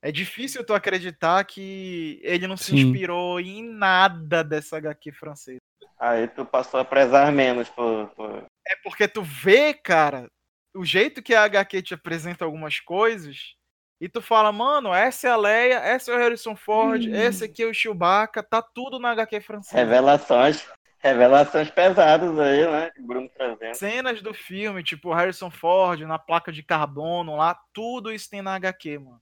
É 0.00 0.10
difícil 0.10 0.64
tu 0.64 0.72
acreditar 0.72 1.44
que 1.44 2.18
ele 2.22 2.46
não 2.46 2.56
se 2.56 2.70
Sim. 2.70 2.78
inspirou 2.78 3.38
em 3.40 3.62
nada 3.62 4.42
dessa 4.42 4.78
HQ 4.78 5.12
francesa. 5.12 5.60
aí 5.98 6.26
tu 6.28 6.46
passou 6.46 6.80
a 6.80 6.84
prezar 6.84 7.30
menos 7.30 7.68
por. 7.68 8.08
por... 8.16 8.46
É 8.66 8.74
porque 8.82 9.06
tu 9.06 9.22
vê, 9.22 9.74
cara, 9.74 10.30
o 10.74 10.82
jeito 10.82 11.22
que 11.22 11.34
a 11.34 11.44
HQ 11.44 11.82
te 11.82 11.92
apresenta 11.92 12.46
algumas 12.46 12.80
coisas, 12.80 13.54
e 14.00 14.08
tu 14.08 14.20
fala, 14.20 14.52
mano, 14.52 14.92
essa 14.92 15.28
é 15.28 15.30
a 15.30 15.36
Leia, 15.36 15.76
essa 15.78 16.12
é 16.12 16.14
o 16.14 16.18
Harrison 16.18 16.54
Ford, 16.54 17.06
Hum. 17.06 17.14
esse 17.14 17.44
aqui 17.44 17.62
é 17.62 17.66
o 17.66 17.74
Chewbacca, 17.74 18.42
tá 18.42 18.60
tudo 18.60 18.98
na 18.98 19.10
HQ 19.10 19.40
francesa. 19.40 19.76
Revelações. 19.76 20.68
Revelações 20.98 21.70
pesadas 21.70 22.38
aí, 22.38 22.66
né? 22.70 22.90
Bruno 22.98 23.28
trazendo. 23.28 23.74
Cenas 23.74 24.20
do 24.20 24.34
filme, 24.34 24.82
tipo 24.82 25.12
Harrison 25.12 25.50
Ford 25.50 26.00
na 26.00 26.18
placa 26.18 26.50
de 26.50 26.62
carbono 26.62 27.36
lá, 27.36 27.58
tudo 27.72 28.12
isso 28.12 28.28
tem 28.28 28.42
na 28.42 28.54
HQ, 28.54 28.98
mano. 28.98 29.20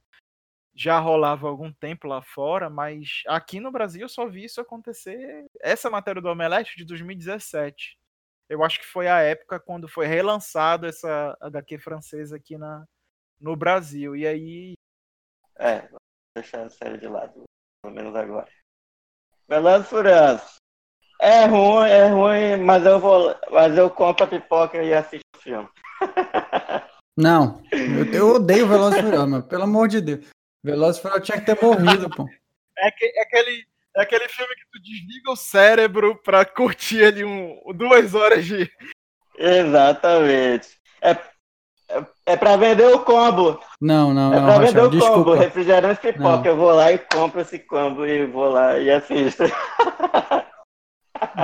Já 0.77 0.99
rolava 0.99 1.47
há 1.47 1.49
algum 1.49 1.71
tempo 1.71 2.07
lá 2.07 2.21
fora, 2.21 2.69
mas 2.69 3.21
aqui 3.27 3.61
no 3.61 3.71
Brasil 3.71 4.01
eu 4.01 4.09
só 4.09 4.27
vi 4.27 4.43
isso 4.43 4.59
acontecer. 4.59 5.45
Essa 5.61 5.89
matéria 5.89 6.21
do 6.21 6.27
Omelete 6.27 6.75
de 6.75 6.83
2017. 6.83 7.97
Eu 8.49 8.63
acho 8.63 8.79
que 8.79 8.85
foi 8.85 9.07
a 9.07 9.19
época 9.21 9.59
quando 9.59 9.87
foi 9.87 10.05
relançado 10.05 10.85
essa 10.85 11.37
HQ 11.39 11.77
francesa 11.77 12.35
aqui 12.35 12.57
na, 12.57 12.85
no 13.39 13.55
Brasil. 13.55 14.15
E 14.15 14.25
aí, 14.27 14.73
É, 15.57 15.81
vou 15.87 15.99
deixar 16.35 16.63
a 16.65 16.69
série 16.69 16.97
de 16.97 17.07
lado, 17.07 17.43
pelo 17.83 17.93
menos 17.95 18.15
agora. 18.15 18.47
Velozes 19.47 19.87
e 19.87 19.89
Furiosos. 19.89 20.55
É 21.21 21.45
ruim, 21.45 21.87
é 21.89 22.07
ruim, 22.07 22.57
mas 22.63 22.85
eu 22.85 22.99
vou, 22.99 23.33
mas 23.51 23.77
eu 23.77 23.89
compro 23.89 24.25
a 24.25 24.27
pipoca 24.27 24.83
e 24.83 24.93
assisto 24.93 25.23
o 25.37 25.39
filme. 25.39 25.69
Não, 27.17 27.63
eu, 27.71 28.11
eu 28.13 28.27
odeio 28.35 28.67
Velozes 28.67 28.99
e 28.99 29.03
Furiosos, 29.03 29.29
mano, 29.29 29.47
pelo 29.47 29.63
amor 29.63 29.87
de 29.87 30.01
Deus. 30.01 30.27
Velozes 30.63 30.97
e 30.99 31.01
Furiosos 31.01 31.25
tinha 31.25 31.39
que 31.39 31.45
ter 31.45 31.61
morrido, 31.61 32.09
pô. 32.13 32.27
é, 32.77 32.91
que- 32.91 33.05
é 33.05 33.21
aquele, 33.21 33.65
é 33.95 34.01
aquele 34.01 34.27
filme 34.27 34.53
que 34.55 34.65
tu 34.71 34.81
desliga 34.81 35.31
o 35.31 35.35
cérebro 35.37 36.21
pra 36.21 36.43
curtir 36.43 37.05
ali 37.05 37.23
um, 37.23 37.61
duas 37.73 38.13
horas 38.13 38.45
de. 38.45 38.69
Exatamente. 39.37 40.77
É, 41.01 41.13
é, 41.89 42.03
é 42.25 42.35
pra 42.37 42.55
vender 42.57 42.87
o 42.87 42.99
combo. 42.99 43.59
Não, 43.81 44.13
não, 44.13 44.33
É 44.33 44.39
não, 44.39 44.45
pra 44.45 44.57
vender 44.65 44.79
o 44.79 44.83
combo. 44.89 44.97
desculpa. 44.97 45.35
Refrigerante 45.35 45.99
e 46.07 46.13
pipoca. 46.13 46.37
Não. 46.37 46.45
Eu 46.45 46.55
vou 46.57 46.71
lá 46.71 46.91
e 46.91 46.97
compro 46.97 47.41
esse 47.41 47.59
combo 47.59 48.05
e 48.05 48.25
vou 48.25 48.49
lá 48.49 48.77
e 48.79 48.89
assisto. 48.91 49.43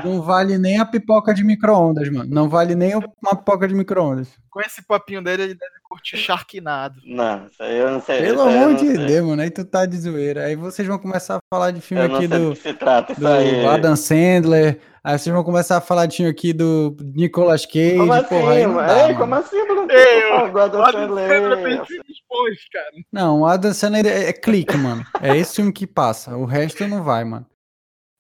Não 0.04 0.22
vale 0.22 0.58
nem 0.58 0.80
a 0.80 0.86
pipoca 0.86 1.34
de 1.34 1.44
micro-ondas, 1.44 2.10
mano. 2.10 2.30
Não 2.30 2.48
vale 2.50 2.76
nem 2.76 2.96
uma 2.96 3.36
pipoca 3.36 3.68
de 3.68 3.74
micro-ondas. 3.74 4.30
Com 4.50 4.60
esse 4.62 4.82
papinho 4.86 5.22
dele, 5.24 5.44
ele 5.44 5.54
deve 5.56 5.74
curtir 5.84 6.18
Sharknado. 6.18 7.00
Não, 7.06 7.46
isso 7.46 7.62
aí 7.64 7.78
eu 7.78 7.92
não 7.92 8.02
sei. 8.02 8.22
Pelo 8.22 8.42
amor 8.42 8.76
de. 8.76 8.98
Deus, 8.98 9.26
mano. 9.28 9.42
Aí 9.42 9.50
tu 9.50 9.64
tá 9.66 9.86
de 9.86 9.98
zoeira. 9.98 10.46
Aí 10.46 10.56
vocês 10.56 10.88
vão 10.88 10.98
começar 11.00 11.38
a 11.38 11.40
falar 11.54 11.72
de 11.72 11.82
filme 11.82 12.06
Eu 12.06 12.16
aqui 12.16 12.28
do, 12.28 12.54
do 12.54 12.74
trata 12.74 13.14
do 13.16 13.28
aí. 13.28 13.66
Adam 13.66 13.96
Sandler. 13.96 14.80
Aí 15.04 15.18
vocês 15.18 15.34
vão 15.34 15.44
começar 15.44 15.78
a 15.78 15.82
falar 15.82 16.06
de 16.06 16.18
filme 16.18 16.32
aqui 16.32 16.54
do 16.54 16.96
Nicolas 17.16 17.66
Cage. 17.66 17.98
Como 17.98 18.14
assim, 18.14 18.28
porra, 18.28 18.52
aí 18.52 18.68
mano? 18.68 18.88
dá, 18.88 18.98
Ei, 18.98 19.04
mano. 19.08 19.18
como 19.18 19.36
assim, 19.36 19.68
Bruno? 19.68 19.92
Ei, 19.92 20.32
Olha 20.32 20.52
o 20.52 20.92
Sandler. 20.92 21.30
Sandler 21.30 21.64
fez 21.64 21.88
filmes 21.88 22.18
bons, 22.30 22.70
cara. 22.72 22.86
Não, 23.12 23.40
o 23.42 23.46
Adam 23.46 23.74
Sandler 23.74 24.06
é, 24.06 24.30
é 24.30 24.34
clique, 24.34 24.78
mano. 24.78 25.04
É 25.22 25.36
esse 25.36 25.56
filme 25.56 25.74
que 25.74 25.88
passa. 25.88 26.38
O 26.38 26.46
resto 26.46 26.88
não 26.88 27.04
vai, 27.04 27.24
mano. 27.24 27.46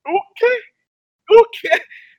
O 0.07 0.21
quê? 0.35 0.70
O 1.31 1.45
quê? 1.49 1.69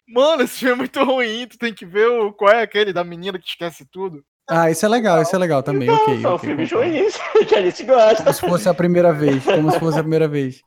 Mano, 0.09 0.43
esse 0.43 0.59
filme 0.59 0.75
é 0.75 0.77
muito 0.77 1.05
ruim. 1.05 1.47
Tu 1.47 1.59
tem 1.59 1.73
que 1.73 1.87
ver 1.87 2.07
o, 2.07 2.33
qual 2.33 2.53
é 2.53 2.63
aquele 2.63 2.93
da 2.93 3.05
menina 3.05 3.39
que 3.39 3.49
esquece 3.49 3.87
tudo. 3.91 4.25
Ah, 4.49 4.71
isso 4.71 4.85
é 4.85 4.89
legal, 4.89 5.23
isso 5.23 5.35
é 5.35 5.39
legal 5.39 5.63
também. 5.63 5.89
Então, 5.89 6.03
ok, 6.03 6.21
são 6.21 6.35
ok, 6.35 6.49
filmes 6.49 6.71
concordo. 6.71 6.91
ruins 6.91 7.17
que 7.49 7.55
a 7.55 7.63
gente 7.63 7.85
gosta. 7.85 8.23
Como 8.25 8.35
se 8.35 8.41
fosse 8.41 8.69
a 8.69 8.75
primeira 8.75 9.13
vez. 9.13 9.45
Como 9.45 9.71
se 9.71 9.79
fosse 9.79 9.99
a 9.99 10.03
primeira 10.03 10.29
vez. 10.29 10.61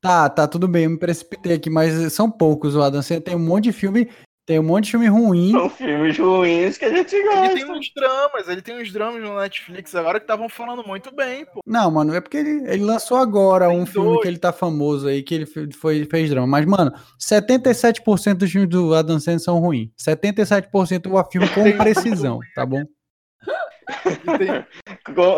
Tá, 0.00 0.28
tá, 0.28 0.46
tudo 0.46 0.68
bem. 0.68 0.84
Eu 0.84 0.90
me 0.90 0.98
precipitei 0.98 1.54
aqui, 1.54 1.70
mas 1.70 2.12
são 2.12 2.30
poucos. 2.30 2.74
O 2.76 2.82
Adam 2.82 3.00
Sandler 3.00 3.22
tem 3.22 3.36
um 3.36 3.38
monte 3.38 3.64
de 3.64 3.72
filme. 3.72 4.10
Tem 4.44 4.58
um 4.58 4.62
monte 4.64 4.86
de 4.86 4.90
filme 4.90 5.06
ruim. 5.06 5.52
São 5.52 5.70
filmes 5.70 6.18
ruins 6.18 6.76
que 6.76 6.84
a 6.84 6.90
gente 6.92 7.14
Ele 7.14 7.28
gosta. 7.28 7.54
tem 7.54 7.70
uns 7.70 7.92
dramas, 7.94 8.48
ele 8.48 8.60
tem 8.60 8.82
uns 8.82 8.92
dramas 8.92 9.22
no 9.22 9.38
Netflix 9.38 9.94
agora 9.94 10.18
que 10.18 10.24
estavam 10.24 10.48
falando 10.48 10.84
muito 10.84 11.14
bem, 11.14 11.44
pô. 11.46 11.60
Não, 11.64 11.88
mano, 11.92 12.12
é 12.12 12.20
porque 12.20 12.38
ele, 12.38 12.68
ele 12.68 12.82
lançou 12.82 13.16
agora 13.18 13.68
Tem 13.68 13.78
um 13.80 13.86
filme 13.86 14.08
dois. 14.08 14.22
que 14.22 14.26
ele 14.28 14.38
tá 14.38 14.52
famoso 14.52 15.06
aí, 15.06 15.22
que 15.22 15.34
ele 15.36 15.46
foi, 15.72 16.04
fez 16.06 16.28
drama. 16.28 16.46
Mas, 16.48 16.66
mano, 16.66 16.92
77% 17.20 18.34
dos 18.34 18.50
filmes 18.50 18.68
do 18.68 18.92
Adam 18.94 19.20
Sandler 19.20 19.38
são 19.40 19.60
ruins. 19.60 19.90
77% 19.96 21.06
eu 21.06 21.16
afirmo 21.18 21.48
com 21.50 21.70
precisão, 21.78 22.40
tá 22.56 22.66
bom? 22.66 22.82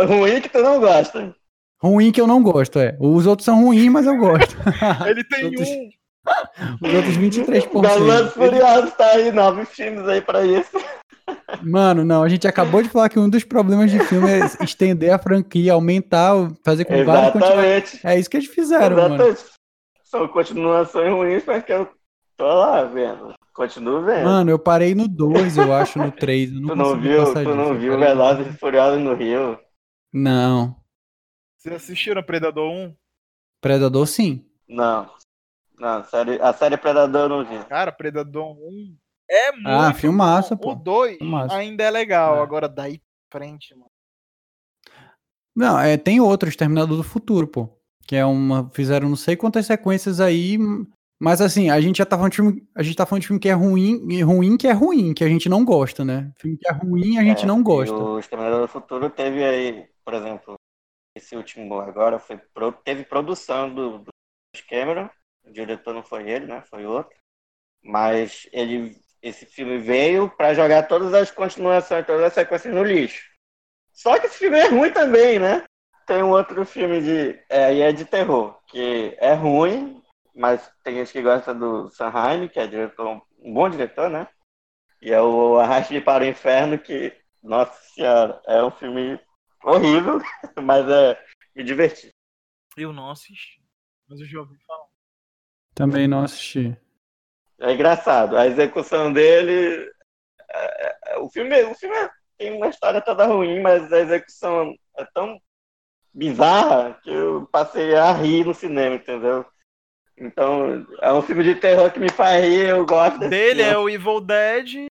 Ruim 0.09 0.41
que 0.41 0.49
tu 0.49 0.63
não 0.63 0.81
gosta. 0.81 1.35
Ruim 1.83 2.11
que 2.13 2.21
eu 2.21 2.27
não 2.27 2.43
gosto, 2.43 2.79
é. 2.79 2.97
Os 2.99 3.27
outros 3.27 3.45
são 3.45 3.63
ruins, 3.65 3.91
mas 3.91 4.07
eu 4.07 4.17
gosto. 4.17 4.57
ele 5.07 5.23
tem 5.25 5.45
Outros- 5.53 5.69
um. 5.69 5.89
Os 6.81 6.95
outros 6.95 7.17
23%. 7.17 7.81
Velozes 7.83 8.33
Furiosos 8.33 8.93
tá 8.95 9.07
aí, 9.07 9.31
nove 9.33 9.65
filmes 9.67 10.07
aí 10.09 10.21
pra 10.21 10.45
isso. 10.45 10.77
Mano, 11.63 12.05
não, 12.05 12.23
a 12.23 12.29
gente 12.29 12.47
acabou 12.47 12.83
de 12.83 12.89
falar 12.89 13.09
que 13.09 13.19
um 13.19 13.29
dos 13.29 13.45
problemas 13.45 13.91
de 13.91 13.99
filme 14.01 14.31
é 14.31 14.41
estender 14.63 15.13
a 15.13 15.19
franquia, 15.19 15.73
aumentar, 15.73 16.35
fazer 16.65 16.85
com 16.85 17.05
vários. 17.05 17.35
Exatamente. 17.35 18.01
É 18.05 18.19
isso 18.19 18.29
que 18.29 18.37
eles 18.37 18.49
fizeram, 18.49 18.97
mano. 18.97 19.15
Exatamente. 19.15 19.45
São 20.05 20.29
continuações 20.29 21.11
ruins, 21.11 21.43
mas 21.47 21.65
que 21.65 21.73
eu 21.73 21.89
tô 22.37 22.47
lá 22.47 22.85
vendo. 22.85 23.35
Continuo 23.53 24.03
vendo. 24.03 24.25
Mano, 24.25 24.51
eu 24.51 24.59
parei 24.59 24.95
no 24.95 25.09
2, 25.09 25.57
eu 25.59 25.73
acho, 25.73 25.99
no 25.99 26.11
3. 26.11 26.53
Eu 26.53 26.61
não 26.61 26.69
tu 26.69 26.77
não 26.77 27.01
viu, 27.01 27.25
tu 27.25 27.35
disso, 27.35 27.55
não 27.55 27.79
viu 27.79 27.99
Velozes 27.99 28.47
e 28.47 28.59
Furiosos 28.59 29.01
no 29.01 29.15
Rio? 29.15 29.59
Não. 30.13 30.77
Vocês 31.57 31.77
assistiram 31.77 32.23
Predador 32.23 32.71
1? 32.71 32.95
Predador, 33.61 34.07
sim. 34.07 34.45
Não. 34.69 35.09
Não, 35.79 35.99
a 35.99 36.05
série, 36.05 36.41
a 36.41 36.53
série 36.53 36.77
Predador 36.77 37.29
não 37.29 37.45
vi. 37.45 37.65
Cara, 37.67 37.91
Predador 37.91 38.53
1 38.53 38.97
é 39.31 39.53
muito. 39.53 39.69
Ah, 39.69 39.93
filmaça, 39.93 40.55
bom. 40.55 40.73
O 40.73 40.77
pô. 40.77 40.83
2 40.83 41.19
Filmaça. 41.19 41.55
ainda 41.55 41.83
é 41.83 41.91
legal. 41.91 42.37
É. 42.37 42.41
Agora 42.43 42.69
daí 42.69 43.01
pra 43.31 43.41
frente, 43.41 43.75
mano. 43.75 43.91
Não, 45.57 45.79
é, 45.79 45.97
tem 45.97 46.21
outro, 46.21 46.49
Exterminador 46.49 46.97
do 46.97 47.03
Futuro, 47.03 47.47
pô. 47.47 47.69
Que 48.07 48.17
é 48.17 48.25
uma. 48.25 48.71
Fizeram 48.73 49.09
não 49.09 49.17
sei 49.17 49.37
quantas 49.37 49.67
sequências 49.67 50.21
aí. 50.21 50.59
Mas 51.21 51.41
assim, 51.41 51.71
a 51.71 51.81
gente 51.81 51.99
já 51.99 52.05
tá 52.07 52.17
falando 52.17 52.33
de 52.33 52.37
filme. 52.37 52.69
A 52.75 52.83
gente 52.83 52.97
tá 52.97 53.07
falando 53.07 53.23
de 53.23 53.29
filme 53.29 53.41
que 53.41 53.49
é 53.49 53.53
ruim, 53.53 54.07
e 54.11 54.21
ruim 54.23 54.57
que 54.57 54.67
é 54.67 54.73
ruim, 54.73 55.15
que 55.15 55.25
a 55.25 55.29
gente 55.29 55.49
não 55.49 55.65
gosta, 55.65 56.05
né? 56.05 56.31
Filme 56.39 56.59
que 56.59 56.69
é 56.69 56.73
ruim, 56.73 57.19
a 57.19 57.23
gente 57.23 57.45
É, 57.45 57.47
não 57.47 57.63
gosta. 57.63 57.95
O 57.95 58.19
Exterminador 58.19 58.63
do 58.63 58.69
Futuro 58.69 59.09
teve 59.09 59.43
aí, 59.43 59.89
por 60.05 60.13
exemplo, 60.13 60.55
esse 61.17 61.37
último 61.37 61.79
agora 61.79 62.19
foi 62.19 62.39
teve 62.85 63.05
produção 63.05 63.73
do, 63.73 63.99
do 64.01 64.11
Cameron. 64.69 65.09
O 65.45 65.53
diretor 65.53 65.95
não 65.95 66.03
foi 66.03 66.29
ele, 66.31 66.47
né? 66.47 66.63
Foi 66.69 66.87
outro. 66.87 67.15
Mas 67.83 68.49
ele, 68.53 68.97
esse 69.23 69.45
filme 69.47 69.79
veio 69.79 70.29
para 70.29 70.55
jogar 70.55 70.85
todas 70.85 71.13
as 71.13 71.31
continuações, 71.31 72.07
todas 72.07 72.25
as 72.25 72.33
sequências 72.33 72.75
no 72.75 72.83
lixo. 72.83 73.31
Só 73.93 74.19
que 74.19 74.27
esse 74.27 74.39
filme 74.39 74.59
é 74.59 74.69
ruim 74.69 74.93
também, 74.93 75.39
né? 75.39 75.65
Tem 76.07 76.23
um 76.23 76.31
outro 76.31 76.65
filme 76.67 77.01
de. 77.01 77.41
É, 77.49 77.79
é 77.79 77.93
de 77.93 78.05
terror, 78.05 78.59
que 78.67 79.17
é 79.19 79.33
ruim, 79.35 80.03
mas 80.35 80.71
tem 80.83 80.97
gente 80.97 81.13
que 81.13 81.23
gosta 81.23 81.55
do 81.55 81.89
Sanheim, 81.91 82.49
que 82.49 82.59
é 82.59 82.67
diretor, 82.67 83.23
um 83.39 83.55
bom 83.55 83.71
diretor, 83.71 84.11
né? 84.11 84.29
E 85.01 85.13
é 85.13 85.21
o 85.21 85.59
Arraste 85.59 86.01
para 86.01 86.25
o 86.25 86.27
Inferno, 86.27 86.79
que, 86.79 87.15
nossa 87.43 87.79
senhora, 87.95 88.43
é 88.47 88.63
um 88.63 88.71
filme 88.71 89.21
horrível, 89.63 90.19
mas 90.63 90.89
é 90.89 91.23
me 91.55 91.63
diverti. 91.63 92.09
Eu 92.77 92.93
não 92.93 93.11
assisti, 93.11 93.63
mas 94.09 94.21
eu 94.21 94.27
já 94.27 94.41
ouvi 94.41 94.59
falar. 94.67 94.84
Também 95.75 96.07
não 96.07 96.23
assisti. 96.23 96.77
É 97.61 97.73
engraçado. 97.73 98.37
A 98.37 98.47
execução 98.47 99.13
dele. 99.13 99.91
É, 100.51 100.97
é, 101.07 101.19
o 101.19 101.29
filme, 101.29 101.63
o 101.65 101.75
filme 101.75 101.97
é, 101.97 102.11
tem 102.39 102.53
uma 102.53 102.69
história 102.69 103.01
toda 103.01 103.27
ruim, 103.27 103.61
mas 103.61 103.93
a 103.93 104.01
execução 104.01 104.75
é 104.97 105.05
tão 105.13 105.41
bizarra 106.13 106.99
que 107.03 107.11
eu 107.11 107.49
passei 107.51 107.95
a 107.97 108.13
rir 108.13 108.45
no 108.45 108.55
cinema, 108.55 108.95
entendeu? 108.97 109.45
Então, 110.17 110.87
é 111.01 111.13
um 111.13 111.23
filme 111.23 111.43
de 111.43 111.57
terror 111.57 111.91
que 111.91 111.99
me 111.99 112.09
faz 112.09 112.45
rir, 112.45 112.69
eu 112.69 112.87
gosto 112.87 113.19
desse 113.19 113.31
Dele 113.31 113.65
filme. 113.65 113.73
é 113.73 113.79
o 113.79 113.89
Evil 113.89 114.21
Dead 114.21 114.87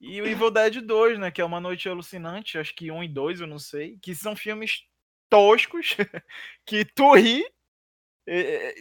e 0.00 0.20
o 0.20 0.26
Evil 0.26 0.50
Dead 0.50 0.80
2, 0.80 1.18
né? 1.18 1.30
Que 1.30 1.40
é 1.40 1.44
Uma 1.44 1.60
Noite 1.60 1.88
Alucinante, 1.88 2.58
acho 2.58 2.74
que 2.74 2.90
um 2.90 3.02
e 3.02 3.08
dois, 3.08 3.40
eu 3.40 3.46
não 3.46 3.58
sei. 3.58 3.98
Que 4.00 4.14
são 4.14 4.36
filmes 4.36 4.84
toscos, 5.28 5.96
que 6.64 6.84
tu 6.84 7.14
ri, 7.14 7.44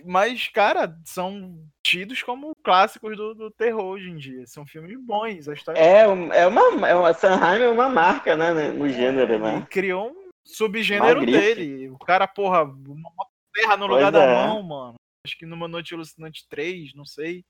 mas, 0.06 0.48
cara, 0.48 0.98
são 1.04 1.58
tidos 1.84 2.24
como 2.24 2.56
clássicos 2.64 3.18
do, 3.18 3.36
do 3.36 3.52
terror 3.52 3.84
hoje 3.84 4.10
em 4.10 4.16
dia. 4.16 4.48
São 4.48 4.66
filmes 4.66 4.98
bons. 5.00 5.50
A 5.50 5.54
história... 5.54 5.80
É, 5.80 6.02
é 6.02 6.48
uma, 6.48 6.88
é 6.88 6.96
uma. 6.96 7.14
Sanheim 7.14 7.64
é 7.64 7.70
uma 7.70 7.90
marca, 7.90 8.36
né? 8.36 8.54
No 8.72 8.88
gênero, 8.88 9.34
é, 9.34 9.38
né? 9.38 9.68
criou 9.70 10.12
um 10.12 10.30
subgênero 10.46 11.26
dele. 11.26 11.90
O 11.90 11.98
cara, 11.98 12.26
porra, 12.28 12.64
uma 12.64 13.12
terra 13.54 13.78
no 13.78 13.88
lugar 13.88 14.12
pois 14.12 14.14
da 14.14 14.24
é. 14.24 14.48
mão, 14.48 14.64
mano. 14.64 14.96
Acho 15.26 15.38
que 15.38 15.46
numa 15.46 15.68
Noite 15.68 15.94
Alucinante 15.94 16.46
3, 16.50 16.94
não 16.96 17.06
sei. 17.06 17.46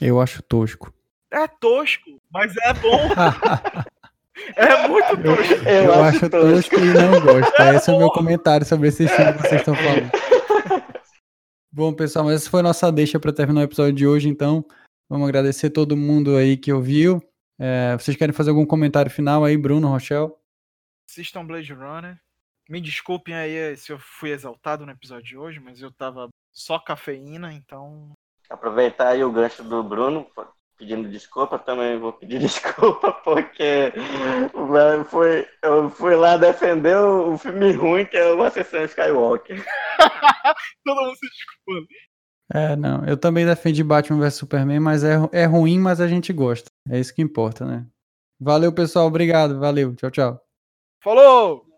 Eu 0.00 0.20
acho 0.20 0.42
tosco. 0.42 0.92
É 1.30 1.46
tosco, 1.48 2.20
mas 2.30 2.56
é 2.56 2.72
bom. 2.74 3.00
é 4.54 4.88
muito 4.88 5.16
tosco. 5.22 5.68
Eu, 5.68 5.84
eu 5.84 6.04
acho, 6.04 6.30
tosco. 6.30 6.70
tosco 6.70 6.74
e 6.76 6.92
não 6.92 7.20
gosto. 7.20 7.54
É 7.62 7.76
esse 7.76 7.90
é 7.90 7.92
o 7.92 7.98
meu 7.98 8.10
comentário 8.10 8.66
sobre 8.66 8.88
esse 8.88 9.08
filme 9.08 9.32
que 9.32 9.42
vocês 9.42 9.60
estão 9.60 9.74
falando. 9.74 10.23
Bom, 11.76 11.92
pessoal, 11.92 12.24
mas 12.24 12.36
essa 12.36 12.48
foi 12.48 12.60
a 12.60 12.62
nossa 12.62 12.92
deixa 12.92 13.18
para 13.18 13.32
terminar 13.32 13.62
o 13.62 13.64
episódio 13.64 13.94
de 13.94 14.06
hoje, 14.06 14.28
então. 14.28 14.64
Vamos 15.10 15.28
agradecer 15.28 15.70
todo 15.70 15.96
mundo 15.96 16.36
aí 16.36 16.56
que 16.56 16.72
ouviu. 16.72 17.20
É, 17.58 17.96
vocês 17.98 18.16
querem 18.16 18.32
fazer 18.32 18.50
algum 18.50 18.64
comentário 18.64 19.10
final 19.10 19.44
aí, 19.44 19.56
Bruno, 19.56 19.88
Rochelle? 19.88 20.32
Assistam 21.10 21.44
Blade 21.44 21.72
Runner. 21.72 22.16
Me 22.70 22.80
desculpem 22.80 23.34
aí 23.34 23.76
se 23.76 23.90
eu 23.90 23.98
fui 23.98 24.30
exaltado 24.30 24.86
no 24.86 24.92
episódio 24.92 25.24
de 25.24 25.36
hoje, 25.36 25.58
mas 25.58 25.82
eu 25.82 25.90
tava 25.90 26.28
só 26.52 26.78
cafeína, 26.78 27.52
então. 27.52 28.12
Aproveitar 28.48 29.08
aí 29.08 29.24
o 29.24 29.32
gancho 29.32 29.64
do 29.64 29.82
Bruno, 29.82 30.28
pedindo 30.78 31.08
desculpa, 31.08 31.58
também 31.58 31.98
vou 31.98 32.12
pedir 32.12 32.38
desculpa, 32.38 33.10
porque 33.24 33.92
foi, 35.08 35.48
eu 35.60 35.90
fui 35.90 36.14
lá 36.14 36.36
defender 36.36 36.96
o 36.96 37.36
filme 37.36 37.72
ruim 37.72 38.06
que 38.06 38.16
é 38.16 38.32
o 38.32 38.44
Ascensão 38.44 38.84
Skywalker. 38.84 39.60
Todo 40.84 41.00
mundo 41.00 41.16
se 41.16 41.26
desculpando. 41.26 41.86
É, 42.52 42.76
não, 42.76 43.04
eu 43.06 43.16
também 43.16 43.46
defendi 43.46 43.82
Batman 43.82 44.18
vs 44.18 44.34
Superman, 44.34 44.80
mas 44.80 45.02
é, 45.02 45.14
é 45.32 45.44
ruim, 45.46 45.78
mas 45.78 46.00
a 46.00 46.06
gente 46.06 46.32
gosta. 46.32 46.68
É 46.88 47.00
isso 47.00 47.14
que 47.14 47.22
importa, 47.22 47.64
né? 47.64 47.86
Valeu, 48.38 48.72
pessoal, 48.72 49.06
obrigado, 49.06 49.58
valeu, 49.58 49.94
tchau, 49.96 50.10
tchau. 50.10 50.40
Falou! 51.02 51.73